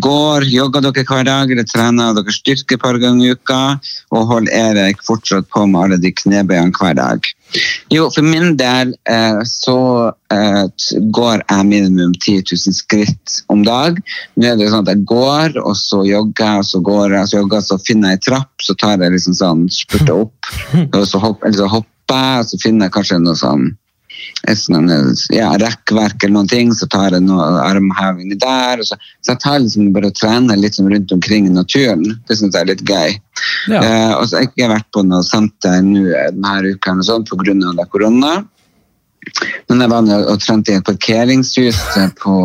Går, 0.00 0.44
jogger 0.44 0.80
dere 0.80 1.04
hver 1.04 1.24
dag, 1.24 1.50
eller 1.50 1.64
trener 1.64 2.14
dere 2.14 2.32
styrke 2.32 2.74
et 2.74 2.80
par 2.80 2.98
ganger 2.98 3.26
i 3.26 3.34
uka, 3.34 3.78
og 4.12 4.26
holder 4.26 4.52
Erik 4.52 5.02
fortsatt 5.04 5.48
på 5.50 5.66
med 5.66 5.80
alle 5.80 5.98
de 6.00 6.12
knebøyene 6.12 6.72
hver 6.72 6.94
dag? 6.94 7.20
Jo, 7.90 8.08
for 8.14 8.22
min 8.22 8.56
del 8.56 8.94
eh, 9.10 9.40
så 9.44 10.12
eh, 10.32 10.66
går 11.10 11.42
jeg 11.42 11.66
minimum 11.66 12.14
10 12.14 12.44
000 12.46 12.76
skritt 12.76 13.40
om 13.50 13.64
dag. 13.66 13.98
Nå 14.36 14.46
er 14.46 14.56
det 14.56 14.70
sånn 14.70 14.86
at 14.86 14.94
jeg 14.94 15.04
går, 15.10 15.58
og 15.64 15.74
så 15.76 16.04
jogger 16.06 16.46
jeg, 16.46 16.64
og 16.64 16.70
så 16.70 16.82
går 16.86 17.16
jeg, 17.16 17.30
så 17.30 17.40
jogger 17.42 17.58
jeg, 17.58 17.68
så 17.68 17.80
finner 17.86 18.14
jeg 18.14 18.20
en 18.20 18.26
trapp, 18.30 18.52
så 18.62 18.76
tar 18.78 19.02
jeg 19.02 19.16
liksom 19.16 19.38
sånn, 19.40 19.68
spurter 19.74 20.26
opp, 20.26 20.52
og 20.94 21.02
så, 21.06 21.22
hopper 21.22 21.50
jeg, 21.50 21.68
og 22.10 22.46
så 22.46 22.62
finner 22.62 22.88
jeg 22.88 22.94
kanskje 22.94 23.20
noe 23.22 23.38
sånn, 23.38 23.70
ja, 25.30 25.50
rekkverk 25.60 26.24
eller 26.24 26.34
noen 26.34 26.48
ting, 26.50 26.72
så 26.74 26.86
tar 26.90 27.14
jeg 27.14 27.24
noe 27.24 27.46
armheving 27.62 28.36
der. 28.40 28.82
Så, 28.86 28.96
så 29.20 29.34
jeg 29.34 29.42
tar 29.42 29.58
liksom 29.60 29.92
bare 29.94 30.10
og 30.10 30.16
trener 30.18 30.60
litt 30.60 30.78
sånn 30.78 30.90
rundt 30.92 31.12
omkring 31.12 31.46
i 31.46 31.54
naturen. 31.54 32.04
Det 32.28 32.38
syns 32.38 32.56
jeg 32.56 32.64
er 32.64 32.72
litt 32.72 32.84
gøy. 32.86 33.18
Ja. 33.72 33.80
Eh, 33.80 34.14
og 34.16 34.26
så 34.26 34.36
har 34.36 34.46
jeg 34.46 34.52
ikke 34.52 34.72
vært 34.72 34.88
på 34.94 35.04
noe 35.06 35.26
senter 35.26 35.82
nå 35.84 36.06
eh, 36.08 36.32
denne 36.34 36.74
uka 36.74 36.96
sånn, 37.06 37.28
på 37.28 37.38
grunn 37.40 37.64
av 37.68 37.76
det 37.78 37.88
korona. 37.92 38.40
Men 39.68 39.82
jeg 39.84 39.92
var 39.92 40.08
og 40.32 40.40
trente 40.40 40.72
i 40.72 40.78
et 40.80 40.86
parkeringshus 40.86 41.80
eh, 42.00 42.08
på, 42.20 42.36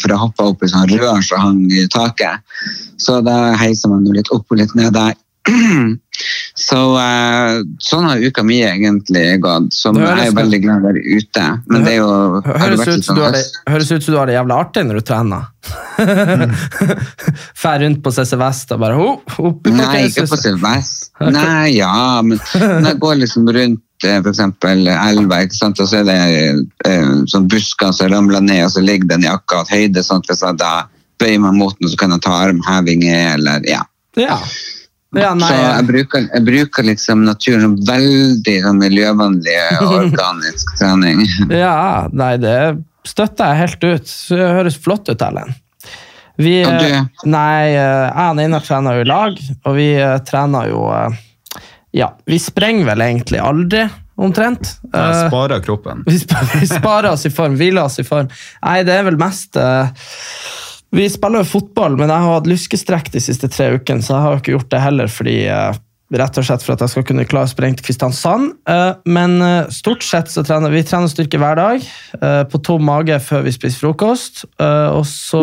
for 0.00 0.08
jeg 0.08 0.20
hoppa 0.20 0.48
opp 0.50 0.64
i 0.64 0.70
sånn 0.72 0.88
rør 0.96 1.20
som 1.24 1.42
hang 1.44 1.60
i 1.68 1.84
taket. 1.92 2.40
Så 3.00 3.20
da 3.26 3.52
heiser 3.60 3.92
man 3.92 4.06
jo 4.08 4.16
litt 4.16 4.32
opp 4.34 4.48
og 4.50 4.60
litt 4.60 4.74
ned 4.78 4.96
der. 4.96 5.14
Så 6.64 6.78
uh, 6.96 7.60
sånn 7.82 8.06
har 8.08 8.22
uka 8.24 8.44
mi 8.46 8.60
egentlig 8.64 9.24
gått. 9.44 9.72
Som 9.76 9.98
jeg 10.00 10.30
er 10.30 10.36
veldig 10.36 10.60
glad 10.62 10.80
å 10.80 10.88
være 10.88 11.02
ute. 11.04 11.44
Men 11.68 11.84
det 11.84 11.96
er 11.96 11.98
jo 11.98 12.12
det 12.40 12.54
Høres 12.62 12.84
ut, 12.86 13.04
som 13.04 13.18
du 13.18 13.20
sånn 13.20 13.20
har 13.20 13.34
det, 13.36 13.42
høres 13.68 13.90
ut 13.92 14.06
som 14.06 14.14
du 14.14 14.18
har 14.20 14.30
det 14.30 14.36
jævla 14.38 14.60
artig 14.64 14.84
når 14.88 15.00
du 15.00 15.06
trener. 15.10 15.50
Fær 17.62 17.82
rundt 17.84 18.00
på 18.04 18.12
CC 18.14 18.38
Vest 18.40 18.72
og 18.74 18.80
bare 18.84 18.96
opp 19.00 19.68
i 19.68 19.74
Nei, 19.74 20.06
ikke 20.08 20.26
på 20.30 20.38
CC 20.40 20.54
Vest. 20.62 21.10
Nei, 21.36 21.76
ja, 21.76 22.22
men 22.24 22.40
når 22.40 22.88
jeg 22.88 23.00
går 23.04 23.20
liksom 23.20 23.48
rundt 23.56 24.06
eh, 24.08 24.20
eksempel 24.32 24.88
elva, 24.94 25.42
ikke 25.44 25.58
sant, 25.58 25.80
og 25.84 25.90
så 25.90 26.00
er 26.00 26.08
det 26.08 26.18
eh, 26.88 27.10
sånn 27.30 27.48
busker 27.50 27.92
som 27.96 28.12
ramler 28.12 28.44
ned, 28.44 28.64
og 28.66 28.72
så 28.74 28.84
ligger 28.84 29.12
den 29.14 29.26
i 29.26 29.30
akkurat 29.30 29.70
høyde, 29.72 30.04
sånn 30.04 30.24
at 30.24 30.32
hvis 30.32 30.44
jeg 30.46 30.60
da 30.62 30.72
bøyer 31.20 31.42
meg 31.44 31.58
mot 31.60 31.76
den, 31.78 31.92
så 31.92 32.00
kan 32.00 32.16
jeg 32.16 32.24
ta 32.24 32.38
armhevinger, 32.46 33.34
eller 33.36 33.68
ja. 33.68 33.84
Ja. 34.18 34.40
Ja, 35.20 35.32
nei, 35.38 35.48
så 35.50 35.58
jeg 35.62 35.86
bruker, 35.90 36.28
jeg 36.34 36.44
bruker 36.46 36.86
liksom 36.90 37.24
naturen 37.26 37.62
som 37.66 37.74
veldig 37.88 38.56
sånn 38.66 38.80
miljøvennlig 38.82 39.58
og 39.80 39.94
organisk 40.02 40.74
trening. 40.80 41.22
ja, 41.50 42.08
nei, 42.12 42.32
det 42.42 42.56
støtter 43.06 43.52
jeg 43.52 43.60
helt 43.64 43.84
ut. 43.84 44.14
Det 44.30 44.48
høres 44.58 44.78
flott 44.80 45.08
ut, 45.12 45.20
Erlend. 45.22 45.54
Vi, 46.40 46.56
Og 46.66 46.78
du? 46.80 46.86
eh, 46.90 47.04
nei, 47.30 47.66
eh, 47.76 48.06
jeg 48.08 48.30
og 48.32 48.38
Nina 48.40 48.58
trener 48.64 48.96
jo 48.98 49.04
i 49.04 49.10
lag, 49.10 49.36
og 49.68 49.76
vi 49.76 49.90
eh, 49.94 50.16
trener 50.26 50.66
jo 50.72 50.80
Ja, 51.94 52.08
vi 52.26 52.40
sprenger 52.42 52.88
vel 52.88 53.04
egentlig 53.04 53.38
aldri, 53.38 53.84
omtrent. 54.18 54.72
Jeg 54.90 55.12
Eh, 55.14 55.28
sparer 55.28 55.62
kroppen. 55.62 56.02
Vi, 56.10 56.16
sp 56.18 56.34
vi 56.58 56.66
sparer 56.66 57.12
oss 57.12 57.22
i 57.26 57.30
form, 57.30 57.54
hviler 57.58 57.84
oss 57.86 58.00
i 58.02 58.04
form. 58.06 58.26
Nei, 58.66 58.80
det 58.86 58.96
er 58.98 59.06
vel 59.06 59.16
mest 59.20 59.54
eh, 59.58 59.92
Vi 60.94 61.08
spiller 61.10 61.42
jo 61.42 61.54
fotball, 61.56 61.96
men 61.98 62.10
jeg 62.10 62.22
har 62.22 62.36
hatt 62.36 62.46
lyskestrekk 62.46 63.10
de 63.14 63.22
siste 63.22 63.50
tre 63.50 63.72
ukene, 63.74 64.04
så 64.04 64.14
jeg 64.14 64.24
har 64.24 64.34
jo 64.34 64.42
ikke 64.42 64.54
gjort 64.54 64.70
det 64.74 64.84
heller 64.84 65.10
fordi 65.10 65.40
eh, 65.50 65.82
Rett 66.14 66.36
og 66.38 66.44
slett 66.46 66.62
for 66.62 66.76
at 66.76 66.82
jeg 66.84 66.92
skal 66.92 67.04
kunne 67.08 67.24
klare 67.26 67.48
å 67.48 67.50
sprenge 67.50 67.78
til 67.78 67.86
Kristiansand. 67.88 68.50
Eh, 68.70 68.90
men 69.10 69.32
eh, 69.42 69.70
stort 69.74 70.04
sett 70.06 70.28
så 70.30 70.44
trener 70.46 70.70
vi 70.70 70.84
trener 70.86 71.10
styrke 71.10 71.40
hver 71.40 71.58
dag, 71.58 71.86
på 72.52 72.60
tom 72.62 72.84
mage 72.86 73.16
før 73.24 73.42
vi 73.48 73.54
spiser 73.56 73.80
frokost. 73.82 74.44
og, 74.60 75.02
så, 75.08 75.40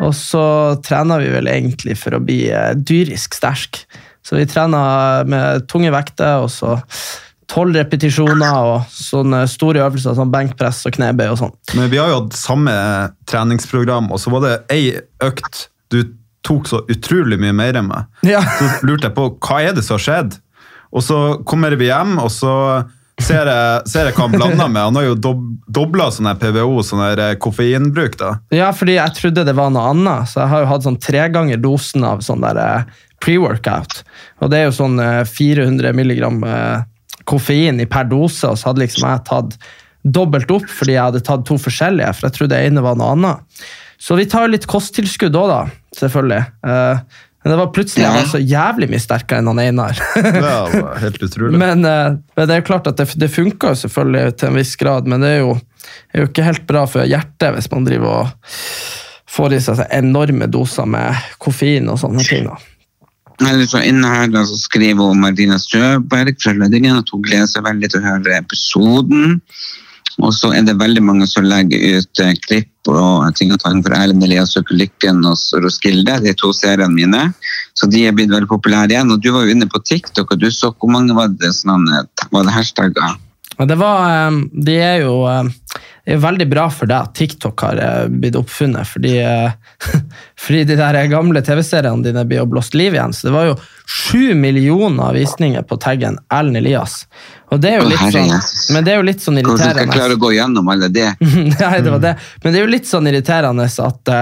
og 0.00 0.16
så 0.16 0.42
trener 0.82 1.22
vi 1.22 1.30
vel 1.36 1.52
egentlig 1.52 1.94
for 2.00 2.16
å 2.16 2.22
bli 2.24 2.40
dyrisk 2.80 3.38
sterk. 3.38 3.84
Så 4.26 4.40
vi 4.40 4.48
trener 4.50 5.28
med 5.28 5.68
tunge 5.70 5.92
vekter, 5.94 6.42
og 6.42 6.50
så 6.50 6.80
tolv 7.48 7.76
repetisjoner 7.78 8.58
og 8.68 8.92
sånne 8.92 9.42
store 9.48 9.82
øvelser 9.86 10.16
som 10.18 10.32
benkpress 10.32 10.84
og 10.88 10.96
knebøy 10.98 11.26
og 11.30 11.38
sånn. 11.40 11.54
Men 11.78 11.88
vi 11.92 12.00
har 12.00 12.12
jo 12.12 12.20
hatt 12.22 12.36
samme 12.36 12.74
treningsprogram, 13.30 14.10
og 14.12 14.20
så 14.20 14.32
var 14.34 14.44
det 14.44 14.54
ei 14.74 14.82
økt 15.24 15.68
du 15.88 16.02
tok 16.44 16.68
så 16.68 16.82
utrolig 16.92 17.38
mye 17.40 17.54
mer 17.56 17.80
enn 17.80 17.88
meg. 17.88 18.06
Ja. 18.26 18.42
Så 18.58 18.86
lurte 18.86 19.08
jeg 19.08 19.16
på 19.16 19.30
hva 19.36 19.62
er 19.64 19.74
det 19.76 19.84
som 19.86 19.96
har 19.96 20.04
skjedd. 20.04 20.38
Og 20.94 21.04
så 21.04 21.18
kommer 21.48 21.74
vi 21.76 21.90
hjem, 21.90 22.14
og 22.22 22.30
så 22.32 22.52
ser 23.20 23.50
jeg, 23.50 23.88
ser 23.90 24.08
jeg 24.08 24.16
hva 24.16 24.28
han 24.28 24.36
blanda 24.36 24.68
med. 24.70 24.82
Han 24.86 24.98
har 25.00 25.08
jo 25.08 25.16
dob 25.18 25.42
dobla 25.78 26.08
sånn 26.14 26.30
PVO, 26.40 26.78
sånn 26.86 27.02
eh, 27.10 27.34
koffeinbruk. 27.42 28.16
da. 28.20 28.30
Ja, 28.54 28.70
fordi 28.76 28.96
jeg 28.96 29.16
trodde 29.18 29.44
det 29.48 29.56
var 29.58 29.72
noe 29.74 29.90
annet, 29.92 30.30
så 30.30 30.42
jeg 30.44 30.52
har 30.52 30.64
jo 30.64 30.70
hatt 30.70 30.86
sånn 30.86 31.00
tre 31.02 31.26
ganger 31.34 31.60
dosen 31.60 32.06
av 32.08 32.22
sånn 32.24 32.44
der 32.44 32.60
eh, 32.62 33.02
pre-workout. 33.24 34.02
Og 34.40 34.52
det 34.52 34.60
er 34.60 34.68
jo 34.68 34.78
sånn 34.78 34.96
eh, 35.02 35.24
400 35.28 35.92
milligram 35.98 36.40
eh, 36.46 36.86
koffein 37.28 37.82
i 37.82 37.88
per 37.90 38.08
dose, 38.08 38.48
og 38.48 38.58
så 38.58 38.70
hadde 38.70 38.84
liksom 38.84 39.06
jeg 39.08 39.24
tatt 39.28 39.58
dobbelt 40.08 40.50
opp 40.54 40.68
fordi 40.70 40.94
jeg 40.94 41.10
hadde 41.10 41.24
tatt 41.26 41.46
to 41.48 41.58
forskjellige, 41.60 42.10
for 42.16 42.28
jeg 42.28 42.36
trodde 42.36 42.54
det 42.54 42.70
ene 42.70 42.84
var 42.84 42.98
noe 42.98 43.14
annet. 43.16 43.64
Så 43.98 44.16
vi 44.18 44.28
tar 44.30 44.46
jo 44.46 44.54
litt 44.54 44.68
kosttilskudd 44.70 45.36
òg, 45.36 45.50
da, 45.50 45.88
selvfølgelig. 45.98 46.44
Eh, 46.70 47.24
men 47.38 47.52
det 47.54 47.58
var 47.60 47.72
plutselig 47.74 48.04
jeg 48.04 48.14
var 48.14 48.30
så 48.30 48.38
jævlig 48.42 48.88
mye 48.92 49.02
sterkere 49.02 49.42
enn 49.42 49.50
han 49.50 49.60
Einar. 49.62 50.00
Det 50.22 50.80
var 50.82 51.02
helt 51.02 51.22
utrolig. 51.22 51.58
Men, 51.58 51.84
eh, 51.86 52.16
men 52.36 52.48
det 52.48 52.54
er 52.54 52.62
jo 52.62 52.68
klart 52.70 52.88
at 52.90 52.98
det, 52.98 53.08
det 53.18 53.30
funker 53.32 53.74
jo 53.74 53.82
selvfølgelig 53.82 54.38
til 54.38 54.50
en 54.50 54.58
viss 54.58 54.74
grad, 54.78 55.10
men 55.10 55.22
det 55.24 55.34
er 55.36 55.42
jo, 55.42 55.52
er 56.12 56.24
jo 56.24 56.30
ikke 56.30 56.46
helt 56.46 56.66
bra 56.70 56.86
for 56.90 57.06
hjertet 57.08 57.54
hvis 57.54 57.70
man 57.74 57.86
driver 57.86 58.24
og 58.24 58.58
får 59.28 59.54
i 59.54 59.60
seg 59.62 59.84
enorme 59.94 60.48
doser 60.50 60.88
med 60.88 61.30
koffein 61.42 61.90
og 61.92 62.00
sånne 62.02 62.26
ting. 62.26 62.48
da. 62.48 62.58
Eller 63.38 63.66
så 63.70 63.82
inne 63.86 64.08
her 64.10 64.30
da, 64.32 64.42
så 64.46 64.56
skriver 64.58 65.12
hun 65.12 65.20
Martina 65.22 65.58
Støberg 65.62 66.40
fra 66.42 66.54
Lødingen 66.56 66.98
at 66.98 67.10
hun 67.14 67.22
gleder 67.22 67.46
seg 67.50 67.66
veldig 67.66 67.92
til 67.92 68.02
å 68.02 68.08
høre 68.08 68.40
episoden. 68.40 69.38
Og 70.18 70.32
så 70.34 70.50
er 70.56 70.64
det 70.66 70.74
veldig 70.80 71.02
mange 71.06 71.28
som 71.30 71.46
legger 71.46 72.00
ut 72.00 72.22
eh, 72.24 72.34
klipp 72.48 72.90
og 72.90 73.28
ting 73.38 73.52
og 73.54 73.60
tang 73.62 73.82
for 73.84 73.94
Erlend 73.94 74.24
Elias 74.26 74.56
søker 74.56 74.74
lykken 74.80 75.20
og 75.28 75.38
Roskilde, 75.62 76.16
de 76.24 76.32
to 76.34 76.50
seriene 76.56 76.90
mine. 76.90 77.28
Så 77.78 77.86
de 77.92 78.02
er 78.08 78.16
blitt 78.16 78.32
veldig 78.32 78.50
populære 78.50 78.96
igjen. 78.96 79.12
Og 79.14 79.22
du 79.22 79.30
var 79.34 79.46
jo 79.46 79.54
inne 79.54 79.68
på 79.70 79.82
TikTok, 79.84 80.34
og 80.34 80.42
du 80.42 80.48
så 80.50 80.72
hvor 80.72 80.90
mange 80.90 81.14
var 81.14 81.30
det, 81.30 81.52
sånn, 81.60 81.86
eh, 81.94 82.26
var 82.34 82.48
det 82.48 82.56
hashtagger? 82.56 83.14
Men 83.58 83.68
det 83.68 83.74
var, 83.74 84.26
eh, 84.26 84.30
de 84.52 84.74
er 84.76 85.00
jo 85.02 85.14
eh, 85.26 85.44
det 86.08 86.14
er 86.14 86.20
veldig 86.22 86.46
bra 86.48 86.68
for 86.72 86.88
deg 86.88 87.08
at 87.08 87.16
TikTok 87.18 87.62
har 87.66 87.80
eh, 87.82 88.04
blitt 88.08 88.36
oppfunnet, 88.38 88.86
fordi, 88.88 89.16
fordi 90.44 90.62
de 90.70 90.76
der 90.78 90.98
gamle 91.10 91.42
TV-seriene 91.44 92.06
dine 92.06 92.22
blir 92.24 92.40
jo 92.40 92.46
blåst 92.54 92.76
liv 92.78 92.94
igjen. 92.96 93.12
Så 93.12 93.28
det 93.28 93.34
var 93.34 93.50
jo 93.50 93.56
sju 93.84 94.32
millioner 94.38 95.16
visninger 95.16 95.66
på 95.68 95.76
taggen 95.82 96.16
Erlend 96.32 96.62
Elias. 96.62 97.02
Og 97.52 97.60
det 97.60 97.74
er 97.74 97.82
jo 97.82 97.90
litt 97.90 98.14
sånn, 98.14 98.32
men 98.76 98.86
det 98.86 98.94
er 98.94 99.00
jo 99.00 99.06
litt 99.08 99.24
sånn 99.24 99.40
Hvordan 99.40 99.60
skal 99.60 99.82
jeg 99.82 99.92
klare 99.92 100.16
å 100.16 100.20
gå 100.22 100.32
gjennom 100.36 100.70
alle 100.72 100.90
det? 100.92 101.08
Nei, 101.58 101.78
det 101.82 101.92
var 101.92 102.04
det. 102.04 102.14
Men 102.44 102.54
det 102.54 102.60
er 102.60 102.64
jo 102.64 102.72
litt 102.76 102.88
sånn 102.88 103.10
irriterende 103.10 103.66
at, 103.66 104.12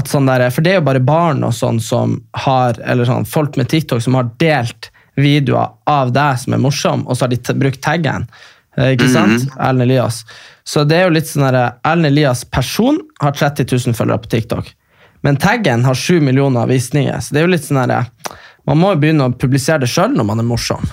at 0.00 0.10
sånn 0.10 0.28
der, 0.28 0.48
For 0.50 0.64
det 0.64 0.74
er 0.74 0.80
jo 0.80 0.88
bare 0.88 1.04
barn 1.04 1.44
og 1.46 1.54
sånn 1.56 1.80
som 1.84 2.18
har, 2.44 2.80
eller 2.80 3.08
sånn 3.08 3.28
folk 3.28 3.60
med 3.60 3.70
TikTok 3.70 4.02
som 4.02 4.18
har 4.18 4.32
delt 4.42 4.90
videoer 5.16 5.74
av 5.90 6.12
deg 6.14 6.38
som 6.40 6.54
er 6.56 6.62
morsom, 6.62 7.06
og 7.06 7.16
så 7.16 7.26
har 7.26 7.32
de 7.32 7.40
t 7.40 7.54
brukt 7.58 7.82
taggen. 7.84 8.28
Eh, 8.76 8.94
Ikke 8.94 9.08
sant? 9.12 9.48
Erlend 9.58 9.82
Elias. 9.88 10.22
Så 10.64 10.84
det 10.88 10.96
er 11.00 11.08
jo 11.08 11.16
litt 11.16 11.28
sånn 11.28 11.44
der, 11.48 11.74
Erlend 11.84 12.12
Elias 12.12 12.44
person 12.44 13.00
har 13.20 13.34
30 13.36 13.68
000 13.68 13.98
følgere 13.98 14.22
på 14.24 14.32
TikTok. 14.32 14.70
Men 15.22 15.36
taggen 15.38 15.84
har 15.84 15.94
7 15.94 16.20
millioner 16.20 16.66
visninger. 16.66 17.20
Så 17.20 17.34
det 17.34 17.42
er 17.42 17.46
jo 17.46 17.52
litt 17.54 17.66
sånn 17.66 17.82
der, 17.86 18.08
Man 18.64 18.78
må 18.78 18.92
jo 18.92 18.98
begynne 19.02 19.24
å 19.26 19.32
publisere 19.34 19.82
det 19.82 19.88
sjøl 19.90 20.12
når 20.14 20.24
man 20.24 20.38
er 20.38 20.46
morsom. 20.46 20.84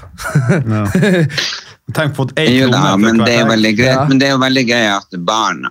Tenk 1.95 2.15
på 2.17 2.25
ei 2.37 2.47
Jo 2.57 2.67
da, 2.71 2.93
men 2.99 3.21
det 3.23 3.31
er 3.33 3.39
jo 3.43 3.49
veldig 3.49 3.71
greit. 3.77 3.93
Ja. 3.95 4.03
Men 4.09 4.19
det 4.21 4.27
er 4.27 4.35
jo 4.35 4.41
veldig 4.43 4.65
gøy 4.67 4.87
at 4.93 5.15
barn 5.25 5.63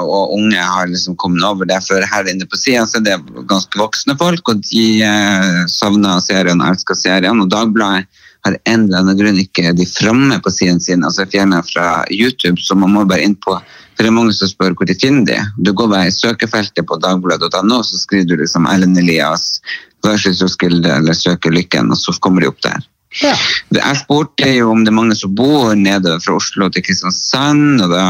og 0.00 0.34
unge 0.36 0.62
har 0.74 0.88
liksom 0.90 1.18
kommet 1.20 1.44
over 1.46 1.68
det. 1.68 1.78
For 1.86 2.06
her 2.12 2.30
inne 2.30 2.48
på 2.50 2.58
sida 2.58 2.86
så 2.88 2.98
er 3.00 3.06
det 3.06 3.44
ganske 3.50 3.78
voksne 3.78 4.16
folk, 4.20 4.50
og 4.50 4.64
de 4.66 4.86
uh, 5.04 5.60
savner 5.70 6.24
serien 6.24 6.62
og 6.62 6.72
elsker 6.72 6.98
serien. 6.98 7.42
Og 7.44 7.50
Dagbladet 7.52 8.08
har 8.46 8.56
en 8.72 8.86
eller 8.86 9.02
annen 9.02 9.18
grunn 9.18 9.40
ikke 9.40 9.74
de 9.76 9.86
framme 9.88 10.40
på 10.42 10.52
siden 10.54 10.80
sin, 10.80 11.04
altså 11.04 11.26
fjerna 11.28 11.60
fra 11.66 12.06
YouTube, 12.08 12.56
så 12.62 12.74
man 12.78 12.94
må 12.94 13.04
bare 13.04 13.26
inn 13.26 13.36
på 13.36 13.58
For 13.60 14.06
det 14.06 14.08
er 14.08 14.16
mange 14.16 14.32
som 14.32 14.48
spør 14.48 14.72
hvor 14.72 14.88
de 14.88 14.96
finner 14.96 15.26
de. 15.28 15.36
Du 15.60 15.74
går 15.76 15.90
bare 15.92 16.08
i 16.08 16.14
søkefeltet 16.14 16.86
på 16.88 16.96
dagbladet.no, 17.04 17.82
så 17.84 18.00
skriver 18.00 18.30
du 18.30 18.40
liksom 18.40 18.64
Ellen 18.70 18.96
Elias 18.96 19.58
versus 20.06 20.40
Roskilde 20.40 20.94
eller 21.02 21.12
Søker 21.12 21.52
lykken, 21.52 21.92
og 21.92 22.00
så 22.00 22.14
kommer 22.16 22.40
de 22.40 22.48
opp 22.48 22.62
der. 22.64 22.80
Ja. 23.18 23.34
Jeg 23.74 23.96
spurte 24.04 24.50
jo 24.54 24.70
om 24.70 24.84
det 24.84 24.92
er 24.92 25.00
mange 25.00 25.16
som 25.18 25.34
bor 25.34 25.74
nede 25.74 26.18
fra 26.22 26.36
Oslo 26.38 26.68
til 26.70 26.84
Kristiansand, 26.86 27.82
og 27.82 27.90
da 27.90 28.04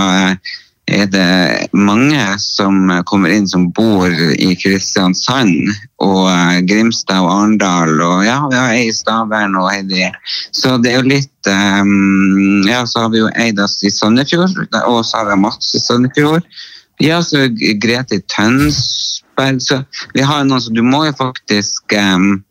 er 0.91 1.07
det 1.07 1.71
mange 1.73 2.21
som 2.43 2.91
kommer 3.09 3.33
inn 3.33 3.47
som 3.49 3.69
bor 3.73 4.11
i 4.11 4.51
Kristiansand 4.59 5.71
og 6.03 6.27
eh, 6.33 6.59
Grimstad 6.67 7.23
og 7.23 7.31
Arendal 7.31 7.95
og 8.03 8.25
ja, 8.27 8.41
vi 8.51 8.59
har 8.59 8.75
ei 8.75 8.89
i 8.89 8.95
Stavern 8.95 9.57
og 9.61 9.71
ei 9.71 9.85
der. 9.89 10.19
Så 10.57 10.77
det 10.83 10.93
er 10.93 11.01
jo 11.01 11.13
litt 11.15 11.51
um, 11.51 12.67
Ja, 12.69 12.83
så 12.87 13.07
har 13.07 13.15
vi 13.15 13.23
jo 13.23 13.31
Eidas 13.39 13.79
i 13.87 13.93
Sandefjord, 13.95 14.59
og 14.83 15.01
så 15.07 15.23
har 15.23 15.31
vi 15.31 15.41
Mats 15.41 15.73
i 15.79 15.83
Sandefjord. 15.83 16.45
Ja, 17.01 17.23
så 17.25 17.47
Grete 17.49 17.79
Grete 17.81 18.21
Tønsberg 18.29 19.63
så 19.65 19.81
Vi 20.13 20.25
har 20.27 20.45
noen 20.45 20.61
som 20.61 20.75
Du 20.77 20.83
må 20.85 21.07
jo 21.07 21.15
faktisk 21.17 21.95
em, 21.97 22.43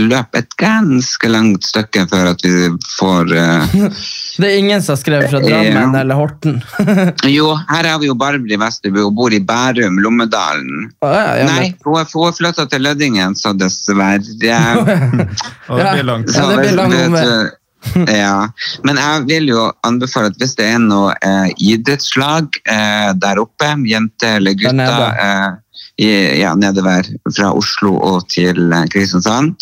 løpe 0.00 0.38
et 0.40 0.54
ganske 0.56 1.28
langt 1.28 1.66
stykke 1.68 2.06
før 2.08 2.30
at 2.32 2.40
vi 2.44 2.68
får 2.98 3.32
uh, 3.36 3.74
Det 4.40 4.46
er 4.48 4.54
ingen 4.58 4.82
som 4.82 4.94
har 4.94 5.00
skrevet 5.02 5.30
fra 5.30 5.40
Drammen 5.44 5.92
Ja. 5.94 6.00
eller 6.00 6.14
Horten. 6.18 6.56
Jo, 7.36 7.50
her 7.68 7.88
har 7.90 7.98
vi 8.02 8.08
jo 8.08 8.14
Barbri 8.18 8.56
Vesterbø, 8.60 9.04
hun 9.06 9.14
bor 9.18 9.34
i 9.36 9.40
Bærum, 9.44 9.98
Lommedalen. 10.02 10.88
Å, 11.04 11.10
ja, 11.12 11.26
ja, 11.42 11.50
Nei, 11.50 11.66
hun 11.84 11.98
har 12.00 12.08
flytta 12.08 12.66
til 12.72 12.82
Lødingen, 12.86 13.36
så 13.38 13.52
dessverre. 13.54 14.22
Og 15.68 15.78
det 15.78 15.92
blir 15.92 16.08
langt. 16.08 16.32
Ja, 16.34 16.48
det 16.50 16.56
blir 16.64 16.74
lang 16.80 16.90
vet 16.96 17.06
omvei. 17.10 17.26
du- 17.28 17.60
Ja, 18.08 18.48
men 18.82 18.96
jeg 18.96 19.24
vil 19.28 19.50
jo 19.50 19.66
anbefale 19.84 20.30
at 20.32 20.38
hvis 20.40 20.54
det 20.56 20.64
er 20.72 20.78
noe 20.80 21.12
eh, 21.20 21.50
idrettslag 21.60 22.56
eh, 22.64 23.10
der 23.20 23.36
oppe, 23.42 23.74
jenter 23.90 24.38
eller 24.38 24.56
gutter 24.56 25.04
eh, 25.20 25.50
ja, 25.96 26.54
nedover 26.58 27.06
fra 27.36 27.52
Oslo 27.54 27.94
og 28.02 28.28
til 28.32 28.72
eh, 28.72 28.86
Kristiansand, 28.90 29.54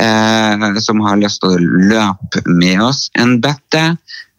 eh, 0.00 0.78
som 0.80 1.02
har 1.04 1.20
lyst 1.20 1.42
til 1.42 1.52
å 1.52 1.90
løpe 1.92 2.44
med 2.48 2.80
oss 2.86 3.10
en 3.20 3.36
bette, 3.44 3.82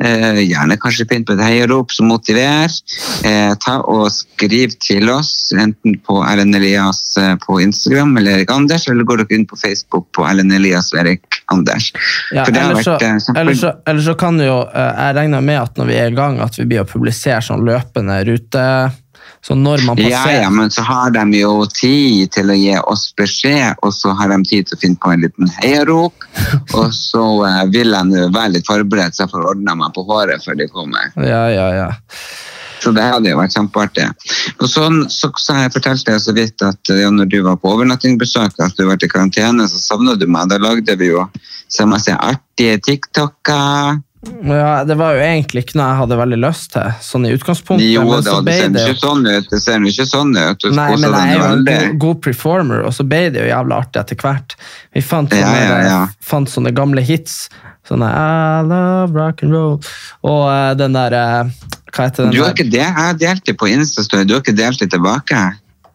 eh, 0.02 0.42
gjerne 0.42 0.78
kanskje 0.82 1.06
pynt 1.12 1.28
på 1.30 1.36
et 1.38 1.44
heiarop 1.46 1.94
som 1.94 2.10
motiverer, 2.10 2.74
eh, 3.30 3.54
ta 3.62 3.78
og 3.86 4.10
skriv 4.14 4.74
til 4.82 5.12
oss, 5.14 5.52
enten 5.54 6.00
på 6.02 6.18
Erlend 6.26 6.58
Elias 6.58 7.14
eh, 7.22 7.36
på 7.46 7.60
Instagram 7.62 8.18
eller 8.18 8.40
Erik 8.40 8.56
Anders, 8.56 8.90
eller 8.90 9.06
går 9.06 9.24
dere 9.24 9.40
inn 9.40 9.48
på 9.50 9.60
Facebook 9.62 10.10
på 10.18 10.26
Erlend 10.26 10.54
Elias 10.56 10.92
og 10.96 11.04
Erik 11.06 11.42
Anders. 11.54 11.92
Ja, 12.34 12.48
ellers, 12.50 12.84
så, 12.88 12.98
vært, 12.98 13.06
eh, 13.06 13.18
kjempe- 13.30 13.58
så, 13.62 13.76
eller, 13.86 14.06
så 14.10 14.18
kan 14.18 14.42
jo 14.42 14.56
Jeg 14.76 15.16
regner 15.16 15.42
med 15.44 15.60
at 15.62 15.78
når 15.78 15.88
vi 15.88 15.96
er 16.00 16.12
i 16.12 16.16
gang, 16.16 16.40
at 16.42 16.58
vi 16.58 16.66
blir 16.66 16.82
å 16.82 16.90
publisere 16.90 17.42
sånn 17.44 17.66
løpende 17.68 18.18
rute 18.28 18.64
Så 19.46 19.56
når 19.56 19.84
man 19.86 20.00
Ja, 20.02 20.24
passerer 20.24 20.42
ja, 20.42 20.50
men 20.50 20.72
så 20.74 20.82
har 20.82 21.12
de 21.14 21.38
jo 21.38 21.66
tid 21.70 22.32
til 22.34 22.50
å 22.50 22.56
gi 22.58 22.74
oss 22.82 23.12
beskjed, 23.18 23.78
og 23.86 23.94
så 23.94 24.16
har 24.18 24.32
de 24.34 24.40
tid 24.50 24.66
til 24.66 24.78
å 24.78 24.82
finne 24.82 24.98
på 25.02 25.12
en 25.14 25.22
liten 25.22 25.52
heiarop. 25.60 26.26
Og 26.80 26.90
så 26.94 27.22
eh, 27.46 27.62
vil 27.70 27.94
jeg 27.94 28.32
være 28.34 28.56
litt 28.56 28.66
forberedt, 28.66 29.16
så 29.16 29.26
jeg 29.26 29.34
får 29.36 29.46
ordna 29.52 29.78
meg 29.78 29.94
på 29.94 30.04
håret 30.10 30.42
før 30.44 30.58
de 30.58 30.68
kommer. 30.74 31.14
Ja, 31.22 31.46
ja, 31.54 31.68
ja. 31.78 31.90
Så 32.82 32.92
det 32.94 33.06
hadde 33.06 33.30
jo 33.32 33.38
vært 33.38 33.54
kjempeartig. 33.56 34.08
Og 34.60 34.68
så, 34.70 34.88
så, 35.14 35.30
så 35.42 35.60
jeg 35.62 35.74
fortalte 35.74 36.18
jeg 36.18 36.24
så 36.26 36.36
vidt 36.38 36.66
at 36.66 36.92
ja, 36.94 37.12
når 37.14 37.30
du 37.32 37.40
var 37.46 37.62
på 37.62 37.72
overnattingsbesøk, 37.74 38.58
at 38.62 38.76
du 38.78 38.86
var 38.90 38.98
i 39.02 39.10
karantene, 39.10 39.70
så 39.70 39.82
savna 39.82 40.18
du 40.20 40.28
meg. 40.30 40.50
Da 40.52 40.60
lagde 40.62 40.98
vi 41.00 41.14
jo 41.14 41.26
som 41.72 41.94
jeg 41.96 42.08
sier, 42.08 42.20
artige 42.34 42.78
TikToker. 42.86 44.02
Ja. 44.46 44.84
Det 44.86 44.96
var 45.00 45.18
jo 45.18 45.24
egentlig 45.26 45.64
ikke 45.66 45.78
noe 45.80 45.90
jeg 45.90 46.00
hadde 46.02 46.18
veldig 46.20 46.40
lyst 46.42 46.72
til, 46.74 46.96
sånn 47.04 47.28
i 47.28 47.34
utgangspunktet. 47.36 47.88
Jo, 47.90 48.06
men 48.10 48.26
så 48.26 48.40
det 48.40 48.56
det, 48.56 48.58
ser 48.62 48.74
det 48.76 48.98
sånn 49.02 49.28
ut. 49.28 49.48
Det 49.52 49.60
ser 49.64 49.78
jo 49.80 49.92
ikke 49.92 50.08
sånn 50.10 50.34
ut. 50.38 50.66
Nei, 50.76 50.88
men 51.02 51.06
jeg 51.06 51.36
er 51.36 51.36
jo 51.36 51.46
en 51.52 51.64
god, 51.68 51.94
god 52.04 52.24
performer, 52.26 52.84
og 52.88 52.96
så 52.96 53.06
ble 53.08 53.22
det 53.36 53.44
jo 53.44 53.52
jævla 53.52 53.80
artig 53.84 54.02
etter 54.02 54.20
hvert. 54.22 54.58
Vi 54.96 55.04
fant 55.06 55.34
sånne, 55.34 55.62
ja, 55.62 55.78
ja. 55.86 56.02
fant 56.24 56.52
sånne 56.52 56.74
gamle 56.76 57.04
hits. 57.06 57.46
Sånne 57.86 58.10
I 58.10 58.66
love 58.66 59.14
rock 59.14 59.44
and 59.46 59.54
roll. 59.54 59.78
Og 60.26 60.42
uh, 60.50 60.72
den 60.78 60.98
der 60.98 61.14
uh, 61.14 61.70
Hva 61.94 62.08
heter 62.08 62.26
den? 62.26 62.34
Du 62.34 62.42
har 62.42 62.56
ikke 62.56 62.68
det? 62.70 62.82
Jeg 62.82 62.98
har 62.98 63.20
delt 63.22 63.46
det 63.46 63.58
på 63.62 63.70
Instastory, 63.70 64.26
du 64.26 64.36
har 64.38 64.44
ikke 64.44 64.58
delt 64.58 64.82
det 64.82 64.90
tilbake? 64.96 65.44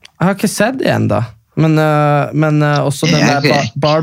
Jeg 0.06 0.28
har 0.28 0.38
ikke 0.38 0.50
sett 0.50 0.78
det 0.82 0.90
ennå. 0.92 1.20
Men, 1.60 1.74
uh, 1.76 2.30
men 2.32 2.62
også 2.62 3.10
den 3.10 3.26
der 3.26 3.70
ba 3.74 3.98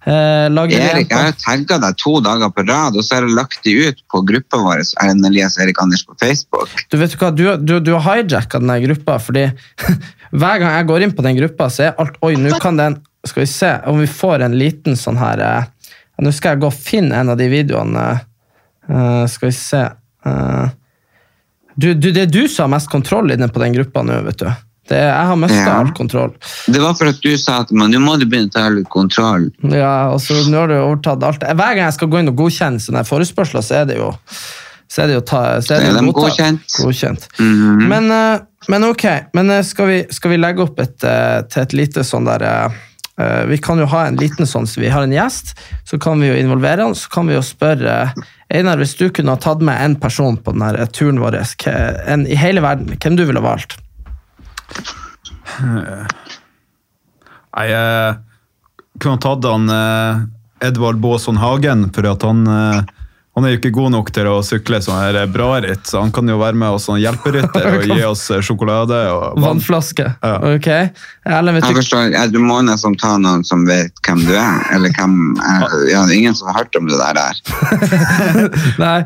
Eh, 0.00 0.46
lagde 0.48 0.78
Erik, 0.80 1.10
jeg 1.12 1.26
har 1.26 1.34
tagga 1.36 1.76
deg 1.82 1.96
to 2.00 2.14
dager 2.24 2.48
på 2.56 2.62
rad, 2.64 2.94
og 2.96 3.04
så 3.04 3.18
har 3.18 3.26
jeg 3.26 3.36
lagt 3.36 3.58
de 3.66 3.74
ut 3.84 3.98
på 4.08 4.22
gruppa 4.30 4.60
vår 4.62 4.80
Erlend 5.02 5.28
Elias 5.28 5.58
Erik 5.60 5.80
Anders 5.82 6.06
på 6.08 6.16
Facebook. 6.22 6.72
Du 6.88 6.96
vet 6.96 7.16
hva, 7.20 7.28
du, 7.36 7.44
du, 7.60 7.74
du 7.84 7.92
har 7.92 8.22
hijacka 8.22 8.62
den 8.62 8.72
gruppa, 8.86 9.18
fordi 9.20 9.44
hver 10.40 10.62
gang 10.62 10.72
jeg 10.78 10.88
går 10.88 11.04
inn 11.04 11.12
på 11.18 11.26
den 11.26 11.36
gruppa, 11.42 11.68
så 11.68 11.90
er 11.90 12.00
alt 12.00 12.16
Oi, 12.24 12.32
nå 12.40 12.56
kan 12.62 12.80
den 12.80 12.96
Skal 13.26 13.42
vi 13.42 13.50
se 13.52 13.74
om 13.90 14.00
vi 14.00 14.08
får 14.08 14.46
en 14.46 14.56
liten 14.56 14.96
sånn 14.96 15.18
her 15.20 15.42
eh, 15.44 15.94
Nå 16.24 16.32
skal 16.32 16.54
jeg 16.54 16.62
gå 16.62 16.70
og 16.70 16.76
finne 16.76 17.20
en 17.20 17.32
av 17.34 17.36
de 17.40 17.48
videoene. 17.52 18.06
eh, 18.88 19.24
skal 19.28 19.50
vi 19.50 19.56
se 19.58 19.82
eh, 19.84 20.72
du, 21.74 21.92
du, 21.92 22.08
Det 22.08 22.24
er 22.24 22.32
du 22.32 22.46
som 22.48 22.68
har 22.68 22.78
mest 22.78 22.88
kontroll 22.92 23.34
inne 23.34 23.50
på 23.52 23.60
den 23.60 23.76
gruppa 23.76 24.04
nå, 24.06 24.22
vet 24.30 24.40
du. 24.40 24.48
Det, 24.88 24.98
jeg 24.98 25.26
har 25.26 25.36
mista 25.38 25.56
Ja. 25.56 25.76
all 25.78 25.92
kontroll. 25.94 26.32
Det 26.66 26.80
var 26.82 26.94
for 26.94 27.06
at 27.12 27.20
du 27.22 27.36
sa 27.38 27.60
at 27.60 27.70
man, 27.70 27.92
nå 27.92 28.00
må 28.02 28.16
du 28.18 28.26
begynne 28.26 28.50
å 28.50 28.56
ta 28.56 28.68
litt 28.68 28.88
kontroll. 28.90 29.50
Ja, 29.62 30.10
og 30.10 30.18
så 30.20 30.34
Nå 30.50 30.56
har 30.64 30.68
du 30.68 30.74
overtatt 30.80 31.22
alt. 31.22 31.44
Hver 31.44 31.76
gang 31.76 31.84
jeg 31.84 31.94
skal 31.94 32.08
gå 32.08 32.18
inn 32.18 32.32
og 32.32 32.36
godkjenne 32.36 32.82
sånne 32.82 33.04
forespørsler, 33.06 33.62
så 33.62 33.82
er 33.82 33.84
det 33.92 34.00
jo 34.00 34.10
så 34.90 35.04
er 35.04 35.10
det 35.10 35.18
jo 35.20 35.22
ta, 35.22 35.40
så 35.62 35.76
er 35.76 35.84
det 35.84 35.86
Er 35.86 35.92
jo 35.92 35.98
de 35.98 36.06
mottatt. 36.08 36.64
godkjent? 36.82 37.28
Mm 37.38 37.54
-hmm. 37.54 37.88
men, 37.88 38.10
eh, 38.10 38.40
men 38.68 38.84
ok, 38.84 39.04
men 39.32 39.50
eh, 39.50 39.62
skal 39.62 39.86
vi, 39.86 40.06
skal 40.10 40.30
vi 40.30 40.36
legge 40.36 40.62
opp 40.62 40.80
et, 40.80 41.04
eh, 41.04 41.42
til 41.42 41.62
et 41.62 41.72
lite 41.72 42.04
sånn 42.04 42.24
der 42.24 42.72
Vi 43.46 43.58
kan 43.58 43.78
jo 43.78 43.84
ha 43.84 44.06
en 44.06 44.16
liten 44.16 44.46
sånn, 44.46 44.66
så 44.66 44.80
vi 44.80 44.88
har 44.88 45.02
en 45.02 45.12
gjest, 45.12 45.54
så 45.84 45.98
kan 46.00 46.20
vi 46.20 46.28
jo 46.28 46.34
involvere 46.34 46.80
han, 46.82 46.94
så 46.94 47.08
kan 47.10 47.26
vi 47.26 47.34
jo 47.34 47.42
spørre 47.42 48.14
Einar, 48.50 48.76
hvis 48.78 48.96
du 48.96 49.10
kunne 49.10 49.30
ha 49.30 49.36
tatt 49.36 49.60
med 49.60 49.76
en 49.80 49.96
person 49.96 50.38
på 50.38 50.52
denne 50.52 50.86
turen 50.86 51.20
vår, 51.20 51.36
en 52.06 52.26
i 52.26 52.34
hele 52.34 52.62
verden, 52.62 52.96
hvem 52.96 53.16
du 53.16 53.24
ville 53.26 53.40
valgt? 53.40 53.76
Nei, 57.50 57.66
jeg 57.66 58.14
kunne 59.02 59.20
tatt 59.22 59.46
han 59.48 59.68
eh, 59.74 60.22
Edvard 60.68 61.00
Baasson 61.02 61.40
Hagen, 61.40 61.88
for 61.94 62.06
at 62.10 62.22
han 62.26 62.46
eh, 62.46 62.80
han 63.38 63.46
er 63.46 63.52
jo 63.54 63.58
ikke 63.60 63.70
god 63.72 63.92
nok 63.94 64.08
til 64.12 64.26
å 64.26 64.40
sykle 64.42 64.80
sånn 64.82 64.98
her 64.98 65.16
bra 65.30 65.60
ritt, 65.62 65.84
så 65.86 66.02
han 66.02 66.10
kan 66.12 66.28
jo 66.28 66.34
være 66.40 66.58
med 66.58 66.74
oss 66.76 66.88
som 66.88 66.98
hjelperytter 66.98 67.68
og 67.78 67.84
gi 67.86 67.98
oss 68.04 68.24
eh, 68.34 68.42
sjokolade 68.44 68.98
og 69.14 69.22
vann. 69.38 69.44
Vannflaske? 69.46 70.06
Ja. 70.18 70.32
Ok. 70.50 70.66
Erlend, 71.24 71.56
vet 71.60 71.68
Jeg 71.68 71.76
du 71.76 71.80
forstår, 71.80 72.10
ja, 72.16 72.24
Du 72.28 72.40
må 72.42 72.58
nesten 72.66 72.98
ta 73.00 73.14
noen 73.22 73.46
som 73.46 73.62
vet 73.68 73.94
hvem 74.06 74.24
du 74.26 74.34
er. 74.34 74.58
Eller 74.74 74.92
hvem 74.98 75.14
er, 75.38 75.68
ja, 75.92 76.02
det 76.04 76.16
er 76.16 76.18
Ingen 76.18 76.36
som 76.36 76.50
har 76.50 76.64
hørt 76.64 76.76
om 76.76 76.90
det 76.90 76.98
der. 76.98 77.20
der. 77.22 78.50
Nei. 78.84 78.98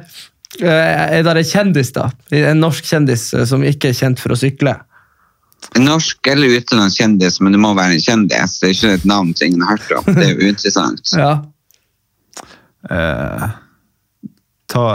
Eh, 0.62 1.20
Er 1.20 1.22
det 1.29 1.37
en 1.37 1.50
kjendis, 1.53 1.92
da? 1.94 2.09
En 2.35 2.64
norsk 2.64 2.88
kjendis 2.88 3.29
eh, 3.37 3.44
som 3.50 3.62
ikke 3.66 3.92
er 3.92 3.98
kjent 4.00 4.24
for 4.24 4.33
å 4.33 4.40
sykle? 4.40 4.79
Norsk 5.81 6.27
eller 6.31 6.55
utenlandsk 6.59 7.00
kjendis, 7.00 7.40
men 7.42 7.55
det 7.55 7.61
må 7.62 7.72
være 7.74 7.96
en 7.96 8.03
kjendis. 8.05 8.59
Det 8.61 8.68
er 8.68 8.74
ikke 8.77 8.94
et 8.98 9.07
navn 9.09 9.33
som 9.35 9.48
ingen 9.48 9.64
har 9.64 9.77
hørt 9.77 9.94
om. 9.98 10.14
Det 10.14 10.29
er 10.29 10.35
jo 10.35 10.53
interessant. 10.53 11.14
Ja. 11.24 11.35
Eh, 12.85 13.44
ta 14.68 14.88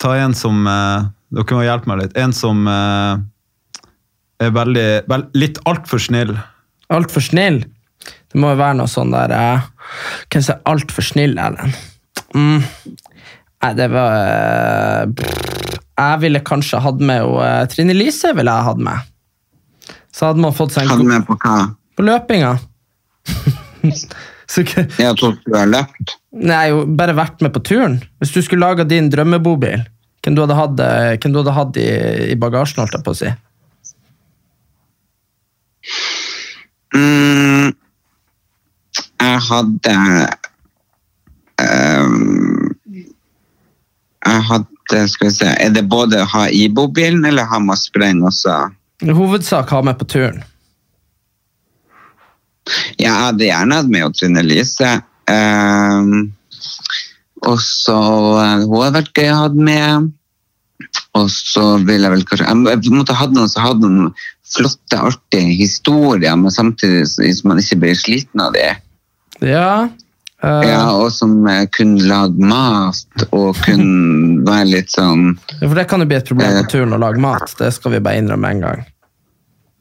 Ta 0.00 0.14
en 0.16 0.32
som 0.36 0.62
eh, 0.70 1.08
Dere 1.36 1.58
må 1.58 1.64
hjelpe 1.66 1.90
meg 1.90 2.00
litt. 2.00 2.16
En 2.16 2.32
som 2.36 2.62
eh, 2.70 3.24
er 4.46 4.52
veldig, 4.54 4.86
vel, 5.10 5.26
litt 5.36 5.60
altfor 5.68 6.00
snill. 6.00 6.36
Altfor 6.92 7.24
snill. 7.24 7.64
Det 8.06 8.40
må 8.40 8.52
jo 8.52 8.60
være 8.60 8.78
noe 8.80 8.90
sånn 8.90 9.12
der 9.14 9.34
eh, 9.34 9.66
Hvem 10.30 10.44
som 10.44 10.56
er 10.56 10.72
altfor 10.72 11.06
snill, 11.06 11.36
Erlend? 11.40 11.76
Mm. 12.36 12.62
Nei, 13.64 13.72
det 13.76 13.88
var 13.92 14.16
eh. 14.20 15.75
Jeg 15.96 16.20
ville 16.20 16.44
kanskje 16.44 16.80
hatt 16.84 17.00
med 17.00 17.24
og, 17.24 17.40
eh, 17.44 17.64
Trine 17.72 17.94
Lise. 17.96 18.34
ville 18.36 18.52
jeg 18.52 18.68
hatt 18.68 18.78
med. 18.78 18.98
Så 20.12 20.26
hadde 20.28 20.40
man 20.40 20.52
fått 20.56 20.72
seg 20.72 20.84
en 20.84 20.94
Hadde 20.94 21.08
med 21.08 21.26
på 21.28 21.36
hva? 21.40 21.74
På 21.96 22.04
løpinga. 22.04 22.58
Så 24.46 24.62
Jeg 24.62 25.16
trodde 25.18 25.40
du 25.42 25.56
hadde 25.56 25.72
løpt. 25.72 26.14
Nei, 26.36 26.68
jo, 26.70 26.84
bare 26.86 27.16
vært 27.16 27.40
med 27.42 27.52
på 27.54 27.62
turen. 27.66 27.98
Hvis 28.20 28.34
du 28.34 28.42
skulle 28.44 28.62
laga 28.62 28.84
din 28.86 29.08
drømmebobil, 29.10 29.82
hvem 30.22 30.36
du 30.36 30.42
hadde 30.44 30.58
hatt, 30.58 30.80
eh, 30.80 31.16
du 31.18 31.38
hadde 31.40 31.56
hatt 31.56 31.80
i, 31.80 31.88
i 32.32 32.36
bagasjen, 32.38 32.84
holdt 32.84 32.94
jeg 32.94 33.06
på 33.06 33.14
å 33.14 33.18
si? 33.18 33.32
Mm, 36.96 37.74
jeg 39.20 39.40
hadde 39.48 39.96
um, 41.60 42.76
Jeg 44.26 44.46
hadde 44.48 44.75
Skal 44.86 45.28
vi 45.28 45.32
se 45.34 45.48
Er 45.50 45.72
det 45.74 45.86
både 45.90 46.22
å 46.22 46.28
ha 46.30 46.44
i 46.48 46.66
bobilen 46.70 47.24
eller 47.26 47.48
ha 47.50 47.58
med 47.62 47.78
spreng 47.80 48.22
også? 48.26 48.54
I 49.02 49.14
hovedsak 49.16 49.72
ha 49.74 49.82
med 49.84 49.98
på 50.00 50.06
turen. 50.08 50.44
Jeg 52.98 53.12
hadde 53.12 53.46
gjerne 53.46 53.78
hatt 53.78 53.90
med 53.90 54.14
Trine 54.16 54.42
Lise. 54.46 54.96
Um, 55.26 56.32
og 57.46 57.58
så 57.62 57.96
eh, 58.38 58.62
Hun 58.62 58.78
hadde 58.78 59.00
vært 59.00 59.18
gøy 59.18 59.30
å 59.32 59.40
ha 59.42 59.50
med. 59.50 60.08
Og 61.16 61.28
så 61.32 61.64
ville 61.82 62.06
jeg 62.06 62.12
vel 62.12 62.24
kanskje 62.28 62.56
Jeg 62.70 62.94
måtte 62.94 63.16
ha 63.16 63.28
noen 63.32 63.50
som 63.50 63.64
hadde 63.64 63.90
noen 63.90 64.10
flotte, 64.46 64.98
artige 64.98 65.56
historier, 65.58 66.36
men 66.38 66.54
samtidig 66.54 67.06
så 67.10 67.48
man 67.48 67.58
ikke 67.58 67.80
blir 67.82 67.96
sliten 67.98 68.42
av 68.44 68.52
det. 68.54 68.76
Ja. 69.42 69.88
Eh, 70.46 70.66
Ja, 70.70 70.82
og 70.96 71.10
som 71.14 71.36
eh, 71.50 71.64
kunne 71.74 72.06
lage 72.08 72.38
mat 72.52 73.26
og 73.30 73.58
kunne 73.66 74.42
være 74.48 74.68
litt 74.72 74.94
sånn 74.94 75.32
For 75.60 75.74
det 75.78 75.86
kan 75.90 76.02
jo 76.04 76.08
bli 76.10 76.18
et 76.20 76.28
problem 76.30 76.52
Eh. 76.54 76.60
på 76.62 76.72
turen 76.76 76.94
å 76.96 77.00
lage 77.02 77.22
mat. 77.22 77.50
Det 77.58 77.72
skal 77.74 77.96
vi 77.96 78.02
bare 78.06 78.22
innrømme 78.22 78.52
en 78.54 78.62
gang. 78.66 78.84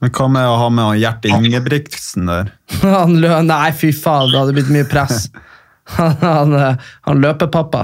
Men 0.04 0.12
hva 0.12 0.28
med 0.30 0.46
å 0.50 0.58
ha 0.60 0.70
med 0.70 1.00
Gjert 1.00 1.26
Ingebrigtsen 1.30 2.28
der? 2.30 2.50
Han 2.84 3.16
lø 3.24 3.38
Nei, 3.48 3.70
fy 3.78 3.94
faen, 3.96 4.32
det 4.34 4.42
hadde 4.42 4.56
blitt 4.58 4.74
mye 4.74 4.88
press. 4.92 5.30
Han, 5.96 6.16
han, 6.18 6.54
eh, 6.58 6.86
han 7.06 7.20
løpepappa. 7.22 7.84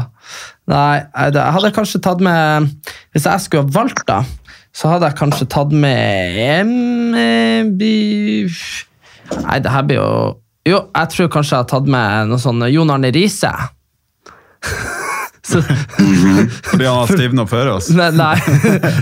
Nei, 0.71 1.03
jeg 1.05 1.43
hadde 1.53 1.69
kanskje 1.75 1.99
tatt 2.01 2.21
med 2.25 2.71
Hvis 3.13 3.27
jeg 3.29 3.43
skulle 3.43 3.67
ha 3.67 3.73
valgt, 3.75 4.07
da, 4.09 4.23
så 4.73 4.89
hadde 4.95 5.09
jeg 5.11 5.19
kanskje 5.19 5.45
tatt 5.53 5.73
med 5.75 6.39
eh, 6.41 7.61
Nei, 9.45 9.57
det 9.61 9.73
her 9.75 9.85
blir 9.85 9.99
jo 10.01 10.09
Jo, 10.67 10.83
jeg 10.93 11.13
tror 11.13 11.29
kanskje 11.33 11.55
jeg 11.55 11.63
har 11.63 11.69
tatt 11.71 11.87
med 11.89 12.29
noe 12.29 12.41
sånn 12.41 12.61
Jon 12.69 12.91
Arne 12.93 13.09
Riise. 13.13 13.51
Fordi 15.41 16.85
han 16.85 16.99
har 16.99 17.09
stivna 17.09 17.47
før 17.49 17.71
oss. 17.75 17.89
nei, 17.97 18.11
nei, 18.13 18.35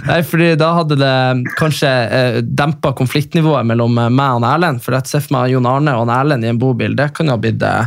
nei, 0.08 0.20
fordi 0.24 0.54
da 0.58 0.70
hadde 0.78 0.96
det 0.98 1.16
kanskje 1.60 1.90
eh, 1.90 2.38
dempa 2.42 2.94
konfliktnivået 2.98 3.68
mellom 3.68 4.00
meg 4.00 4.38
og 4.40 4.48
Erlend. 4.48 4.80
For 4.84 4.96
jeg 4.96 5.12
ser 5.12 5.26
for 5.26 5.36
meg 5.36 5.52
Jon 5.54 5.68
Arne 5.70 5.98
og 6.00 6.10
Erlend 6.14 6.48
i 6.48 6.50
en 6.50 6.62
bobil. 6.62 6.96
Det 6.98 7.12
kunne 7.18 7.36
ha 7.36 7.42
blitt 7.42 7.62
eh, 7.68 7.86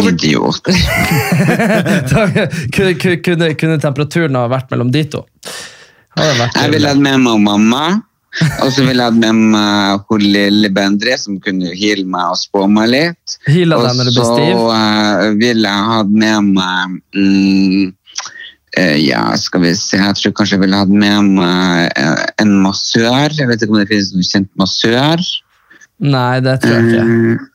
Idiot. 0.00 0.62
da 2.12 2.28
kunne, 2.30 2.94
kunne, 2.94 3.16
kunne, 3.26 3.50
kunne 3.58 3.80
temperaturen 3.82 4.38
ha 4.38 4.46
vært 4.50 4.70
mellom 4.70 4.94
de 4.94 5.02
to. 5.10 5.24
Hadde 6.16 6.38
vært 6.38 6.60
Jeg 6.62 6.74
ville 6.76 6.94
hatt 6.94 7.02
med 7.02 7.18
meg 7.26 7.42
mamma, 7.42 7.82
og 8.62 8.68
så 8.70 8.84
ville 8.86 9.02
jeg 9.02 9.10
hatt 9.10 9.18
med 9.18 9.38
meg 9.52 10.04
hun 10.10 10.22
lille 10.22 10.70
Bendre, 10.74 11.16
som 11.18 11.38
kunne 11.42 11.72
heale 11.74 12.06
meg 12.06 12.34
og 12.34 12.38
spå 12.38 12.66
meg 12.70 12.90
litt. 12.92 13.38
Heala 13.50 13.80
Og 13.80 13.88
deg 13.88 13.96
når 13.98 14.10
du 14.10 14.12
blir 14.14 14.28
så 14.28 14.66
eh, 14.76 15.24
ville 15.40 15.72
jeg 15.72 15.88
hatt 15.90 16.12
med 16.22 16.52
meg 16.54 16.98
mm, 17.16 17.88
eh, 18.78 18.96
Ja, 19.02 19.24
skal 19.40 19.64
vi 19.66 19.74
se 19.78 19.98
Jeg 19.98 20.18
tror 20.20 20.36
kanskje 20.38 20.56
jeg 20.56 20.64
ville 20.64 20.82
hatt 20.82 20.92
med 20.94 21.32
meg 21.40 21.90
eh, 21.98 22.26
en 22.44 22.54
massør. 22.62 23.34
Jeg 23.34 23.50
vet 23.50 23.64
ikke 23.64 23.74
om 23.74 23.82
det 23.82 23.88
finnes 23.90 24.12
noen 24.14 24.30
kjent 24.30 24.52
massør. 24.62 25.26
Nei, 26.00 26.36
det 26.46 26.60
tror 26.62 26.78
jeg 26.78 26.86
ikke. 26.94 27.48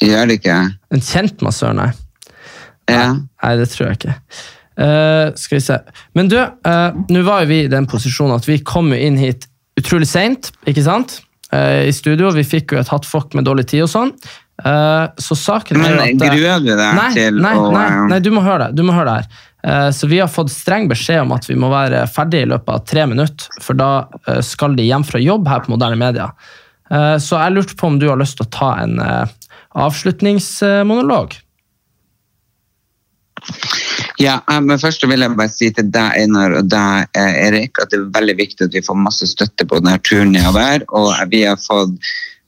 Gjør 0.00 0.30
det 0.30 0.38
ikke? 0.38 0.60
En 0.94 1.02
kjent 1.04 1.42
massør, 1.44 1.74
nei. 1.76 1.90
Ja. 2.88 3.10
Nei, 3.18 3.52
det 3.60 3.68
tror 3.74 3.90
jeg 3.90 3.98
ikke. 4.00 4.14
Eh, 4.80 5.34
skal 5.34 5.56
vi 5.56 5.60
se. 5.60 5.78
Men 6.16 6.28
du, 6.28 6.38
uh, 6.40 7.00
nå 7.08 7.22
var 7.26 7.44
jo 7.44 7.50
vi 7.50 7.64
i 7.66 7.72
den 7.72 7.88
posisjonen 7.90 8.38
at 8.38 8.46
vi 8.48 8.60
kom 8.64 8.92
jo 8.94 9.00
inn 9.00 9.18
hit 9.20 9.44
utrolig 9.80 10.08
seint, 10.08 10.50
ikke 10.68 10.84
sant? 10.84 11.18
Eh, 11.52 11.88
I 11.90 11.92
studio. 11.92 12.30
Vi 12.36 12.46
fikk 12.46 12.74
jo 12.74 12.80
et 12.80 12.92
hattfokk 12.92 13.36
med 13.36 13.48
dårlig 13.48 13.66
tid 13.72 13.84
og 13.86 13.92
sånn. 13.92 14.14
Så 14.60 15.34
saken 15.40 15.78
er 15.78 15.80
Men 15.80 15.94
jo 15.94 16.00
at 16.26 16.34
gruer 16.34 16.58
du 16.60 16.66
deg 16.68 16.96
nei, 16.98 17.06
til 17.16 17.38
nei, 17.40 17.52
å 17.56 17.70
nei, 17.72 17.84
nei, 18.10 18.18
du 18.20 18.28
må 18.28 18.42
høre 18.44 18.66
det. 18.66 18.76
Du 18.76 18.82
må 18.84 18.92
høre 18.92 19.14
det 19.14 19.22
her. 19.22 19.92
Så 19.96 20.04
vi 20.10 20.18
har 20.20 20.28
fått 20.28 20.52
streng 20.52 20.84
beskjed 20.90 21.22
om 21.22 21.32
at 21.32 21.48
vi 21.48 21.56
må 21.56 21.70
være 21.72 22.02
ferdig 22.12 22.42
i 22.44 22.50
løpet 22.50 22.74
av 22.74 22.82
tre 22.84 23.06
minutter, 23.08 23.48
for 23.64 23.80
da 23.80 23.88
skal 24.44 24.76
de 24.76 24.84
hjem 24.84 25.06
fra 25.08 25.22
jobb 25.24 25.48
her 25.48 25.64
på 25.64 25.72
Moderne 25.72 25.96
Media. 26.02 26.28
Så 26.92 27.40
jeg 27.40 27.56
lurte 27.56 27.78
på 27.80 27.88
om 27.88 27.96
du 28.02 28.10
har 28.10 28.20
lyst 28.20 28.36
til 28.36 28.50
å 28.50 28.52
ta 28.52 28.70
en 28.84 29.00
avslutningsmonolog? 29.80 31.40
Ja, 34.20 34.40
eh, 34.50 34.60
men 34.60 34.80
først 34.80 35.04
vil 35.08 35.24
jeg 35.24 35.36
bare 35.36 35.52
si 35.52 35.70
til 35.72 35.88
deg, 35.88 36.16
Einar, 36.20 36.58
og 36.58 36.68
deg, 36.68 37.08
eh, 37.16 37.36
Erik, 37.46 37.80
at 37.80 37.92
det 37.92 38.00
er 38.00 38.10
veldig 38.18 38.36
viktig 38.36 38.66
at 38.68 38.76
vi 38.76 38.84
får 38.84 38.98
masse 39.00 39.28
støtte 39.30 39.64
på 39.64 39.80
denne 39.80 39.96
turen 40.04 40.34
nedover. 40.36 40.84
Og 40.92 41.14
vi 41.32 41.46
har 41.48 41.56
fått 41.60 41.96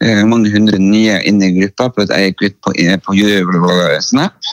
eh, 0.05 0.21
mange 0.29 0.53
hundre 0.53 0.81
nye 0.83 1.23
inn 1.29 1.41
i 1.43 1.53
gruppa 1.57 1.89
på 1.89 2.05
at 2.05 2.13
jeg 2.13 2.33
gikk 2.33 2.45
ut 2.45 2.59
på, 2.69 2.75
på 3.09 3.79
Snap 4.05 4.53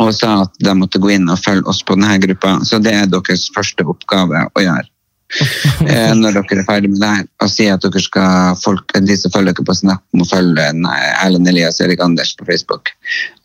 og 0.00 0.12
sa 0.14 0.44
at 0.44 0.54
de 0.62 0.72
måtte 0.78 1.00
gå 1.02 1.10
inn 1.12 1.28
og 1.30 1.40
følge 1.42 1.66
oss 1.68 1.82
på 1.84 1.96
denne 1.98 2.14
gruppa. 2.22 2.54
Så 2.64 2.78
det 2.82 2.94
er 2.96 3.10
deres 3.10 3.48
første 3.54 3.84
oppgave 3.84 4.46
å 4.54 4.62
gjøre. 4.62 4.88
Eh, 5.82 6.12
når 6.14 6.36
dere 6.36 6.60
er 6.60 6.66
ferdig 6.66 6.90
med 6.92 7.00
det 7.02 7.08
her, 7.10 7.24
og 7.42 7.50
si 7.50 7.64
at 7.70 7.82
dere 7.82 8.00
skal 8.00 8.58
folk, 8.62 8.92
de 8.94 9.16
som 9.18 9.32
følger 9.34 9.56
dere 9.56 9.66
på 9.66 9.74
Snap, 9.74 10.02
må 10.16 10.26
følge 10.28 10.68
nei, 10.78 10.98
Erlend 11.24 11.50
Elias 11.50 11.80
og 11.80 11.88
Erik 11.88 12.02
Anders 12.04 12.34
på 12.38 12.46
Facebook. 12.46 12.92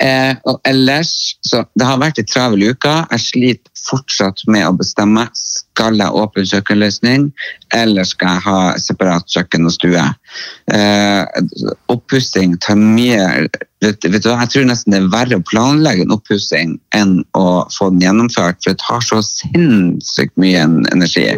Eh, 0.03 0.35
og 0.45 0.59
ellers, 0.67 1.37
så 1.41 1.63
Det 1.77 1.85
har 1.87 1.99
vært 2.01 2.19
en 2.19 2.29
travel 2.29 2.67
uke. 2.71 2.93
Jeg 3.11 3.23
sliter 3.23 3.71
fortsatt 3.87 4.43
med 4.47 4.67
å 4.67 4.75
bestemme. 4.77 5.27
Skal 5.37 5.97
jeg 5.99 6.13
åpne 6.21 6.45
kjøkkenløsning, 6.51 7.29
eller 7.75 8.07
skal 8.07 8.35
jeg 8.35 8.45
ha 8.47 8.59
separat 8.81 9.27
kjøkken 9.33 9.67
og 9.67 9.75
stue? 9.75 10.05
Eh, 10.73 11.23
oppussing 11.93 12.57
tar 12.63 12.79
mye 12.79 13.47
vet, 13.81 14.03
vet 14.03 14.23
du, 14.23 14.29
Jeg 14.29 14.49
tror 14.53 14.65
nesten 14.69 14.93
det 14.93 15.01
er 15.01 15.11
verre 15.13 15.39
å 15.39 15.45
planlegge 15.45 16.05
en 16.05 16.15
oppussing 16.15 16.77
enn 16.95 17.19
å 17.37 17.67
få 17.73 17.91
den 17.93 18.03
gjennomført, 18.05 18.59
for 18.63 18.73
det 18.73 18.81
tar 18.83 19.05
så 19.05 19.21
sinnssykt 19.25 20.35
mye 20.41 20.65
energi. 20.93 21.29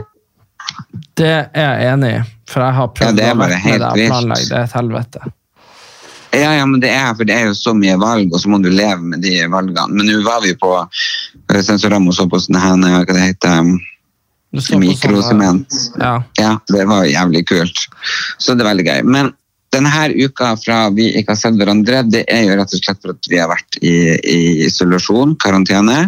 Det 1.19 1.33
er 1.53 1.73
jeg 1.75 1.91
enig 1.93 2.13
i, 2.15 2.21
for 2.49 2.63
jeg 2.65 2.75
har 2.77 2.89
prøvd 2.95 3.19
det 3.19 3.27
er 3.27 3.35
å 3.35 3.39
med 3.41 3.53
helt 3.65 3.83
deg 3.83 4.09
planlegge. 4.09 4.47
Det 4.49 4.57
er 4.57 4.67
et 4.67 4.75
helvete. 4.77 5.33
Ja, 6.31 6.51
ja, 6.53 6.65
men 6.69 6.81
det 6.81 6.91
er, 6.93 7.09
for 7.17 7.25
det 7.25 7.33
er 7.33 7.47
jo 7.49 7.55
så 7.57 7.73
mye 7.73 7.95
valg, 7.99 8.29
og 8.33 8.41
så 8.41 8.51
må 8.53 8.59
du 8.61 8.69
leve 8.69 9.01
med 9.01 9.23
de 9.25 9.33
valgene. 9.49 9.87
Men 9.89 10.05
nå 10.05 10.19
var 10.25 10.43
vi 10.45 10.53
på 10.61 10.73
eh, 10.77 11.61
Sensorama 11.65 12.11
og 12.11 12.17
så 12.17 12.27
på 12.29 12.41
sånn 12.43 12.59
her, 12.61 12.77
hva 12.77 13.01
det 13.09 13.23
heter, 13.23 13.71
Du 14.53 14.61
sånn, 14.61 14.83
mikrosement. 14.83 15.79
Ja. 15.97 16.13
Ja, 16.37 16.53
det 16.69 16.85
var 16.89 17.09
jævlig 17.09 17.47
kult. 17.49 17.87
Så 18.37 18.53
det 18.53 18.65
er 18.65 18.69
veldig 18.69 18.85
gøy. 18.85 19.01
Men 19.09 19.33
denne 19.73 20.05
uka 20.15 20.55
fra 20.57 20.77
vi 20.95 21.09
ikke 21.19 21.35
har 21.35 21.39
sett 21.39 21.57
hverandre, 21.59 22.01
det 22.09 22.23
er 22.31 22.47
jo 22.47 22.55
rett 22.57 22.73
og 22.73 22.81
slett 22.81 23.01
for 23.03 23.13
at 23.13 23.29
vi 23.29 23.39
har 23.41 23.49
vært 23.51 23.77
i, 23.85 23.93
i 24.17 24.39
isolasjon, 24.65 25.35
karantene. 25.41 25.99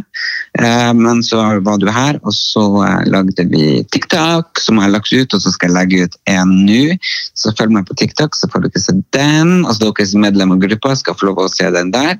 Eh, 0.58 0.92
men 0.98 1.22
så 1.26 1.44
var 1.66 1.82
du 1.82 1.88
her, 1.92 2.18
og 2.26 2.34
så 2.36 2.64
eh, 2.86 3.06
lagde 3.14 3.46
vi 3.52 3.84
TikTok, 3.94 4.62
som 4.62 4.80
jeg 4.80 4.88
har 4.88 4.96
lagt 4.96 5.14
ut, 5.14 5.38
og 5.38 5.44
så 5.44 5.54
skal 5.54 5.72
jeg 5.72 5.78
legge 5.78 6.10
ut 6.10 6.20
en 6.34 6.56
nå. 6.66 6.98
Så 7.38 7.54
følg 7.58 7.76
meg 7.78 7.88
på 7.90 7.98
TikTok, 8.02 8.38
så 8.38 8.50
får 8.52 8.66
dere 8.66 8.84
se 8.84 8.98
den. 9.14 9.54
Altså 9.62 9.92
dere 9.92 10.10
som 10.10 10.26
medlem 10.26 10.56
av 10.58 10.62
gruppa 10.66 10.98
skal 10.98 11.18
få 11.20 11.30
lov 11.30 11.46
å 11.46 11.52
se 11.52 11.70
den 11.74 11.94
der. 11.94 12.18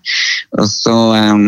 Og 0.60 0.68
så 0.70 0.98
eh, 1.18 1.46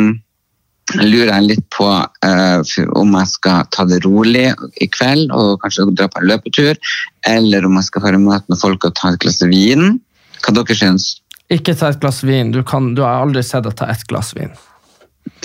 lurer 1.00 1.32
jeg 1.32 1.48
litt 1.48 1.66
på 1.74 1.88
eh, 2.26 2.78
om 3.00 3.16
jeg 3.18 3.32
skal 3.32 3.68
ta 3.74 3.86
det 3.88 4.02
rolig 4.06 4.50
i 4.84 4.88
kveld 4.92 5.32
og 5.34 5.62
kanskje 5.64 5.88
dra 5.96 6.10
på 6.12 6.22
en 6.22 6.30
løpetur, 6.30 6.80
eller 7.28 7.68
om 7.68 7.80
jeg 7.80 7.90
skal 7.90 8.06
fare 8.06 8.22
møte 8.22 8.52
med 8.52 8.60
folk 8.62 8.88
og 8.88 8.96
ta 9.00 9.14
et 9.14 9.22
glass 9.24 9.42
vin. 9.48 9.98
Hva 10.44 10.56
dere 10.58 10.78
syns? 10.78 11.14
Ikke 11.54 11.76
ta 11.78 11.92
et 11.94 12.02
glass 12.04 12.24
vin. 12.26 12.52
Du, 12.54 12.62
kan, 12.68 12.94
du 12.98 13.04
har 13.06 13.24
aldri 13.24 13.44
sett 13.46 13.66
deg 13.68 13.78
ta 13.80 13.90
et 13.92 14.04
glass 14.10 14.34
vin. 14.38 14.54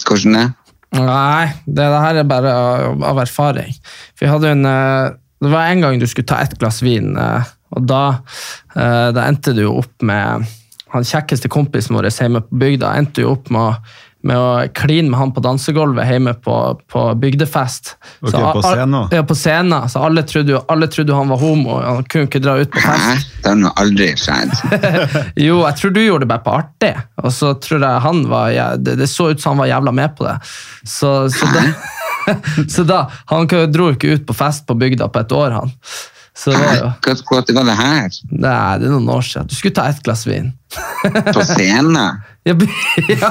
Hvordan 0.05 0.39
det? 0.39 0.47
Nei, 0.99 1.49
det, 1.67 1.85
det 1.85 2.03
her 2.03 2.21
er 2.23 2.29
bare 2.29 2.53
av, 2.57 3.03
av 3.11 3.23
erfaring. 3.23 3.75
En, 4.25 4.65
eh, 4.65 5.11
det 5.45 5.53
var 5.53 5.69
en 5.69 5.85
gang 5.85 6.01
du 6.01 6.07
skulle 6.09 6.29
ta 6.29 6.41
et 6.43 6.57
glass 6.61 6.81
vin, 6.83 7.13
eh, 7.21 7.51
og 7.77 7.85
da, 7.87 8.05
eh, 8.75 9.11
da 9.15 9.27
endte 9.29 9.55
du 9.55 9.67
jo 9.67 9.77
opp 9.83 10.07
med 10.07 10.49
han 10.89 11.05
kjekkeste 11.05 11.51
kompisen 11.53 11.97
vår 11.99 12.09
hjemme 12.09 12.41
på 12.47 12.61
bygda 12.63 12.95
endte 12.97 13.25
jo 13.25 13.35
opp 13.35 13.51
med 13.53 13.61
å, 13.61 13.97
med 14.29 14.39
å 14.39 14.49
kline 14.77 15.09
med 15.11 15.19
han 15.21 15.33
på 15.35 15.43
dansegulvet 15.45 16.09
hjemme 16.11 16.35
på, 16.45 16.57
på 16.93 17.05
bygdefest. 17.23 17.95
Okay, 18.21 18.33
Så 18.35 18.43
på 18.57 18.63
scenen? 18.65 19.15
Ja, 19.15 19.23
på 19.27 19.37
scenen. 19.39 19.89
Så 19.89 20.03
alle 20.05 20.25
trodde, 20.29 20.55
jo, 20.55 20.63
alle 20.69 20.89
trodde 20.93 21.15
jo 21.15 21.19
han 21.19 21.33
var 21.33 21.41
homo, 21.43 21.79
og 21.79 21.87
han 21.87 22.09
kunne 22.11 22.29
ikke 22.29 22.43
dra 22.45 22.59
ut 22.61 22.73
på 22.75 22.83
Hæ? 22.85 22.97
fest. 22.97 23.33
Det 23.43 23.53
har 23.53 23.61
nå 23.61 23.73
aldri 23.85 24.11
skjedd. 24.19 24.55
Jo, 25.49 25.61
jeg 25.63 25.79
tror 25.79 25.95
du 25.95 26.01
gjorde 26.03 26.27
det 26.27 26.31
bare 26.33 26.45
på 26.45 26.57
artig, 26.59 26.93
og 27.23 27.33
så 27.35 27.55
tror 27.63 27.85
jeg 27.87 28.05
han 28.05 28.23
var 28.31 28.53
ja, 28.53 28.69
det, 28.77 28.99
det 29.01 29.09
så 29.11 29.31
ut 29.33 29.43
som 29.43 29.55
han 29.55 29.63
var 29.65 29.73
jævla 29.73 29.95
med 29.95 30.15
på 30.19 30.27
det. 30.27 30.37
Så, 30.83 31.13
så, 31.33 31.49
da, 31.55 31.65
så 32.75 32.85
da 32.89 33.01
Han 33.33 33.49
dro 33.73 33.91
ikke 33.95 34.15
ut 34.17 34.27
på 34.29 34.37
fest 34.37 34.67
på 34.69 34.77
bygda 34.79 35.09
på 35.13 35.23
et 35.23 35.35
år, 35.35 35.57
han. 35.61 35.75
Så 36.39 36.53
det 36.55 36.59
var 36.63 36.77
jo 36.79 36.89
Hva 37.03 37.15
hva 37.19 37.41
var 37.57 37.67
det 37.67 37.77
her? 37.81 38.17
Nei, 38.31 38.79
det 38.79 38.87
er 38.87 38.93
noen 38.93 39.09
år 39.11 39.25
siden. 39.27 39.49
Du 39.51 39.57
skulle 39.59 39.75
ta 39.75 39.89
ett 39.91 40.03
glass 40.07 40.23
vin. 40.29 40.53
På 41.35 41.43
scenen? 41.43 42.21
Ja, 42.47 42.55
ja, 42.55 43.31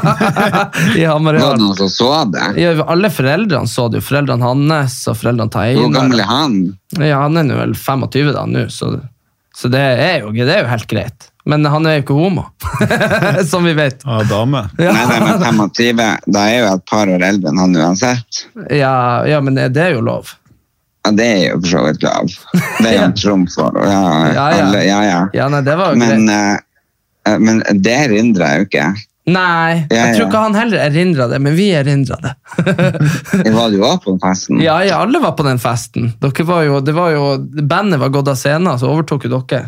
I 0.95 1.05
Var 1.08 1.38
det 1.38 1.62
noen 1.62 1.78
som 1.78 1.89
så 1.89 2.10
det? 2.34 2.49
Ja, 2.60 2.74
alle 2.84 3.10
foreldrene 3.14 3.70
så 3.72 3.88
det 3.91 4.01
jo. 4.01 4.08
Foreldrene 4.10 4.43
hans 4.43 4.99
og 5.08 5.20
foreldrene 5.22 5.53
til 5.53 5.80
Hvor 5.80 5.93
gammel 5.95 6.24
er 6.24 6.30
han? 6.30 6.58
Ja, 6.99 7.22
han 7.24 7.39
er 7.39 7.53
vel 7.62 7.78
25 7.80 8.34
da 8.36 8.43
nå, 8.49 8.66
så, 8.74 8.91
så 9.55 9.72
det, 9.72 9.86
er 10.03 10.20
jo, 10.26 10.34
det 10.36 10.51
er 10.51 10.66
jo 10.66 10.72
helt 10.74 10.89
greit. 10.91 11.30
Men 11.47 11.64
han 11.72 11.88
er 11.88 11.95
jo 11.95 12.03
ikke 12.03 12.18
homo, 12.18 12.43
som 13.51 13.64
vi 13.64 13.72
vet. 13.78 14.03
Ja, 14.03 14.20
dame. 14.28 14.66
Ja. 14.84 14.91
Nei, 14.91 15.05
nei, 15.08 15.53
men 15.55 15.72
25, 15.72 16.01
da 16.28 16.43
er 16.43 16.58
jo 16.60 16.74
et 16.74 16.84
par 16.91 17.08
år 17.08 17.24
eldre 17.24 17.53
enn 17.53 17.62
han 17.64 17.78
uansett. 17.80 18.41
Ja, 18.68 19.24
ja, 19.24 19.39
men 19.39 19.55
det, 19.55 19.70
det 19.78 19.86
er 19.86 19.95
jo 19.95 20.03
lov. 20.03 20.34
Ja, 21.08 21.12
det 21.16 21.28
er 21.32 21.43
jo 21.53 21.60
for 21.64 21.72
så 21.72 21.84
vidt 21.88 22.03
lov. 22.03 22.38
Det 22.84 22.88
er 22.91 22.95
jo 22.99 23.03
en 23.08 23.18
trumf 23.24 23.55
for 23.55 23.78
ja, 23.80 23.99
Ja, 24.36 24.47
ja. 24.51 24.64
alle. 24.68 24.84
Ja, 24.84 25.01
ja. 25.08 25.20
Ja, 25.39 25.47
nei, 25.55 25.62
det 25.64 25.76
var 25.80 25.93
jo 25.95 26.01
Men, 26.03 26.28
eh, 26.30 27.38
men 27.39 27.64
det 27.84 27.93
erindrer 28.08 28.49
jeg 28.51 28.60
jo 28.66 28.68
ikke. 28.74 28.88
Nei, 29.28 29.84
Ja, 29.91 30.05
jeg 30.05 30.14
tror 30.16 30.22
ja. 30.22 30.28
ikke 30.30 30.41
han 30.45 30.53
heller 30.55 30.80
erindra 30.86 31.26
det, 31.28 31.39
men 31.43 31.55
vi 31.58 31.66
erindra 31.76 32.16
det. 32.24 32.30
Var 33.51 33.74
du 33.74 33.82
òg 33.89 33.97
på 34.05 34.14
den 34.14 34.22
festen? 34.24 34.62
ja, 34.64 34.78
ja, 34.88 35.01
alle 35.03 35.20
var 35.20 35.34
på 35.36 35.43
den 35.43 35.60
festen. 35.60 36.14
Dere 36.24 36.45
var 36.47 36.62
jo, 36.64 36.78
det 36.80 36.95
var 36.95 37.12
jo, 37.12 37.26
bandet 37.68 37.99
var 37.99 38.14
gått 38.16 38.32
av 38.32 38.39
scenen, 38.39 38.80
så 38.80 38.88
overtok 38.93 39.28
jo 39.28 39.34
dere. 39.36 39.68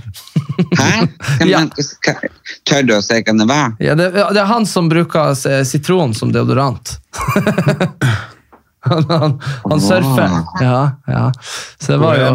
Hæ? 0.80 1.08
Ja, 1.52 1.66
Ja. 2.08 2.16
tør 2.72 2.88
du 2.88 2.96
å 2.96 3.02
si 3.04 3.20
hvem 3.20 3.44
det 3.44 3.50
var? 3.52 3.76
Ja, 3.84 3.96
det, 4.00 4.12
det 4.16 4.40
er 4.40 4.48
han 4.48 4.66
som 4.68 4.88
bruker 4.92 5.36
sitron 5.68 6.16
som 6.16 6.32
deodorant. 6.36 6.96
Han, 8.88 9.06
han, 9.10 9.40
han 9.66 9.82
surfer. 9.82 10.36
Ja, 10.64 10.82
ja. 11.08 11.32
Så 11.80 11.92
det 11.92 11.98
var 12.04 12.20
jo 12.20 12.30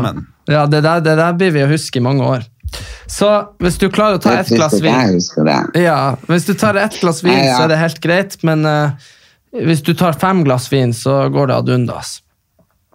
ja, 0.51 0.66
det, 0.66 0.82
der, 0.84 1.01
det 1.01 1.14
der 1.16 1.36
blir 1.38 1.55
vi 1.55 1.62
å 1.64 1.70
huske 1.70 2.01
i 2.01 2.05
mange 2.05 2.24
år. 2.26 2.45
Så 3.09 3.28
hvis 3.62 3.78
du 3.80 3.86
klarer 3.92 4.18
å 4.18 4.22
ta 4.22 4.34
ett 4.40 4.51
glass 4.53 4.76
vin. 4.82 5.20
Ja, 5.78 6.16
hvis 6.28 6.49
du 6.49 6.55
tar 6.59 6.76
ett 6.80 6.99
glass 7.01 7.22
vin, 7.24 7.40
så 7.49 7.64
er 7.64 7.72
det 7.72 7.80
helt 7.80 8.01
greit, 8.05 8.36
men 8.45 8.66
uh, 8.68 8.92
hvis 9.55 9.84
du 9.86 9.95
tar 9.97 10.18
fem 10.20 10.42
glass 10.45 10.68
vin, 10.72 10.92
så 10.97 11.24
går 11.32 11.49
det 11.49 11.57
ad 11.62 11.72
undas. 11.76 12.18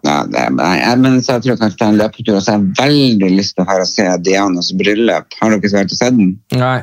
Ja, 0.06 0.22
det, 0.30 0.46
jeg, 0.56 1.00
men 1.04 1.18
så 1.24 1.38
jeg 1.38 1.46
tror 1.46 1.54
jeg 1.54 1.62
kan 1.62 1.74
ta 1.80 1.90
en 1.92 2.00
løpetur, 2.00 2.38
og 2.38 2.44
så 2.44 2.56
har 2.56 2.62
jeg 2.62 2.78
veldig 2.80 3.32
lyst 3.36 3.58
til 3.58 3.66
å 3.68 3.88
se 3.88 4.06
Dianas 4.24 4.72
bryllup. 4.80 5.40
Har 5.42 5.56
dere 5.56 5.74
vært 5.74 5.96
og 5.96 6.02
sett 6.02 6.16
den? 6.20 6.36
Nei. 6.56 6.78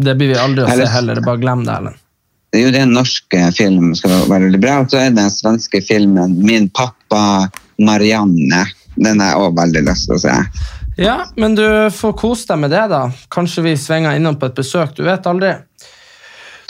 Det 0.00 0.14
blir 0.16 0.32
vi 0.32 0.38
aldri 0.40 0.64
å 0.64 0.70
se 0.70 0.86
heller. 0.88 1.20
Bare 1.24 1.42
glem 1.42 1.66
det, 1.66 1.74
Erlend. 1.74 2.00
Det 2.50 2.58
er 2.58 2.66
jo 2.66 2.74
det 2.74 2.84
norske 2.90 3.40
filmen 3.54 3.94
som 3.98 4.10
være 4.10 4.42
veldig 4.42 4.60
bra. 4.62 4.80
Og 4.82 4.90
så 4.90 5.00
er 5.00 5.10
det 5.10 5.20
den 5.20 5.32
svenske 5.32 5.82
filmen 5.86 6.34
Min 6.42 6.68
pappa 6.74 7.48
Marianne. 7.78 8.64
Den 9.00 9.22
har 9.22 9.32
jeg 9.32 9.40
også 9.40 9.56
veldig 9.60 9.82
lyst 9.86 10.08
til 10.08 10.16
å 10.16 10.22
se. 10.24 10.36
Ja, 11.00 11.16
men 11.40 11.54
du 11.56 11.64
får 11.94 12.16
kose 12.18 12.50
deg 12.50 12.58
med 12.64 12.74
det, 12.74 12.82
da. 12.92 13.04
Kanskje 13.32 13.64
vi 13.64 13.76
svinger 13.78 14.18
innom 14.18 14.36
på 14.40 14.50
et 14.50 14.58
besøk. 14.58 14.96
Du 14.98 15.04
vet 15.06 15.26
aldri. 15.30 15.54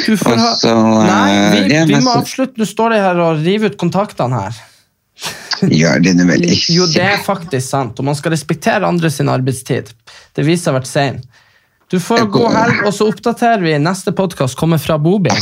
Du 0.06 0.16
får 0.20 0.36
ha... 0.36 0.50
så, 0.56 0.70
eh, 0.70 1.08
Nei, 1.08 1.64
vi, 1.68 1.80
vi 1.94 2.02
må 2.04 2.12
avslutte. 2.20 2.60
Nå 2.60 2.68
står 2.68 2.94
de 2.94 3.00
her 3.02 3.22
og 3.24 3.40
river 3.40 3.72
ut 3.72 3.80
kontaktene 3.80 4.44
her. 4.44 4.60
Gjør 5.80 6.04
de 6.04 6.14
det 6.16 6.26
vel 6.28 6.46
ikke? 6.46 6.76
Jo, 6.76 6.86
det 6.92 7.04
er 7.04 7.24
faktisk 7.24 7.66
sant, 7.66 7.98
og 8.00 8.06
man 8.08 8.16
skal 8.16 8.32
respektere 8.36 8.88
andre 8.88 9.10
sin 9.12 9.28
arbeidstid. 9.32 9.90
Det 10.36 10.46
viser 10.46 10.70
å 10.70 10.74
ha 10.74 10.80
vært 10.80 10.90
sein. 10.90 11.20
Du 11.90 11.98
får 12.00 12.28
god 12.30 12.52
helg, 12.54 12.82
og 12.86 12.94
så 12.94 13.08
oppdaterer 13.10 13.62
vi. 13.64 13.72
Neste 13.82 14.12
podkast 14.14 14.54
kommer 14.58 14.78
fra 14.78 14.94
Bobil. 15.02 15.34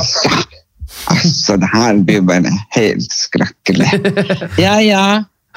Altså, 1.12 1.58
det 1.60 1.68
her 1.68 1.98
blir 2.00 2.22
bare 2.24 2.52
helt 2.76 3.12
skrekkelig. 3.12 3.90
Ja, 4.64 4.78
ja, 4.80 5.02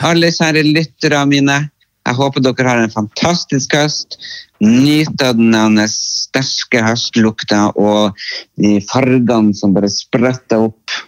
alle 0.04 0.32
kjære 0.36 0.66
lyttere 0.68 1.22
mine. 1.30 1.62
Jeg 2.02 2.18
håper 2.18 2.44
dere 2.44 2.68
har 2.68 2.84
en 2.84 2.92
fantastisk 2.92 3.78
høst. 3.78 4.20
Nyt 4.60 5.24
av 5.24 5.39
den 5.39 5.80
sterke 5.88 6.84
høstlukta 6.84 7.70
og 7.80 8.20
de 8.60 8.80
fargene 8.92 9.56
som 9.56 9.72
bare 9.78 9.89
spretter 9.94 10.68
opp. 10.68 11.00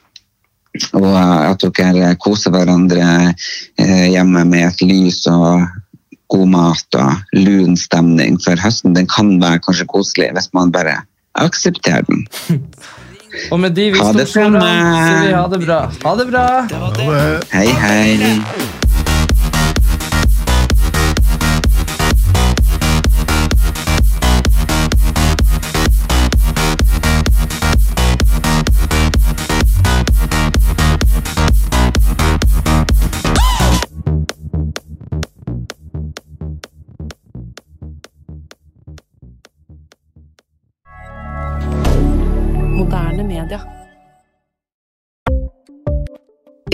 Og 0.95 1.11
at 1.11 1.67
dere 1.75 2.15
koser 2.23 2.55
hverandre 2.55 3.03
eh, 3.33 4.07
hjemme 4.15 4.45
med 4.47 4.69
et 4.71 4.85
lys 4.87 5.25
og 5.29 5.67
god 6.33 6.49
mat 6.49 6.99
og 6.99 7.37
lun 7.37 7.77
stemning. 7.79 8.39
For 8.43 8.59
høsten 8.59 8.97
den 8.97 9.09
kan 9.09 9.35
være 9.43 9.61
kanskje 9.65 9.89
koselig 9.93 10.31
hvis 10.37 10.51
man 10.57 10.73
bare 10.73 11.01
aksepterer 11.39 12.05
den. 12.09 12.27
Og 13.51 13.57
med 13.59 13.73
de 13.73 13.87
det 13.89 13.95
visdomsordene 13.95 14.59
meg. 14.61 15.07
sier 15.09 15.23
vi 15.25 15.33
ha 15.33 15.47
det 15.49 15.61
bra. 15.65 15.79
Ha 16.05 16.15
det 16.19 16.27
bra! 16.29 16.45
Hei, 17.49 17.67
hei. 17.81 18.82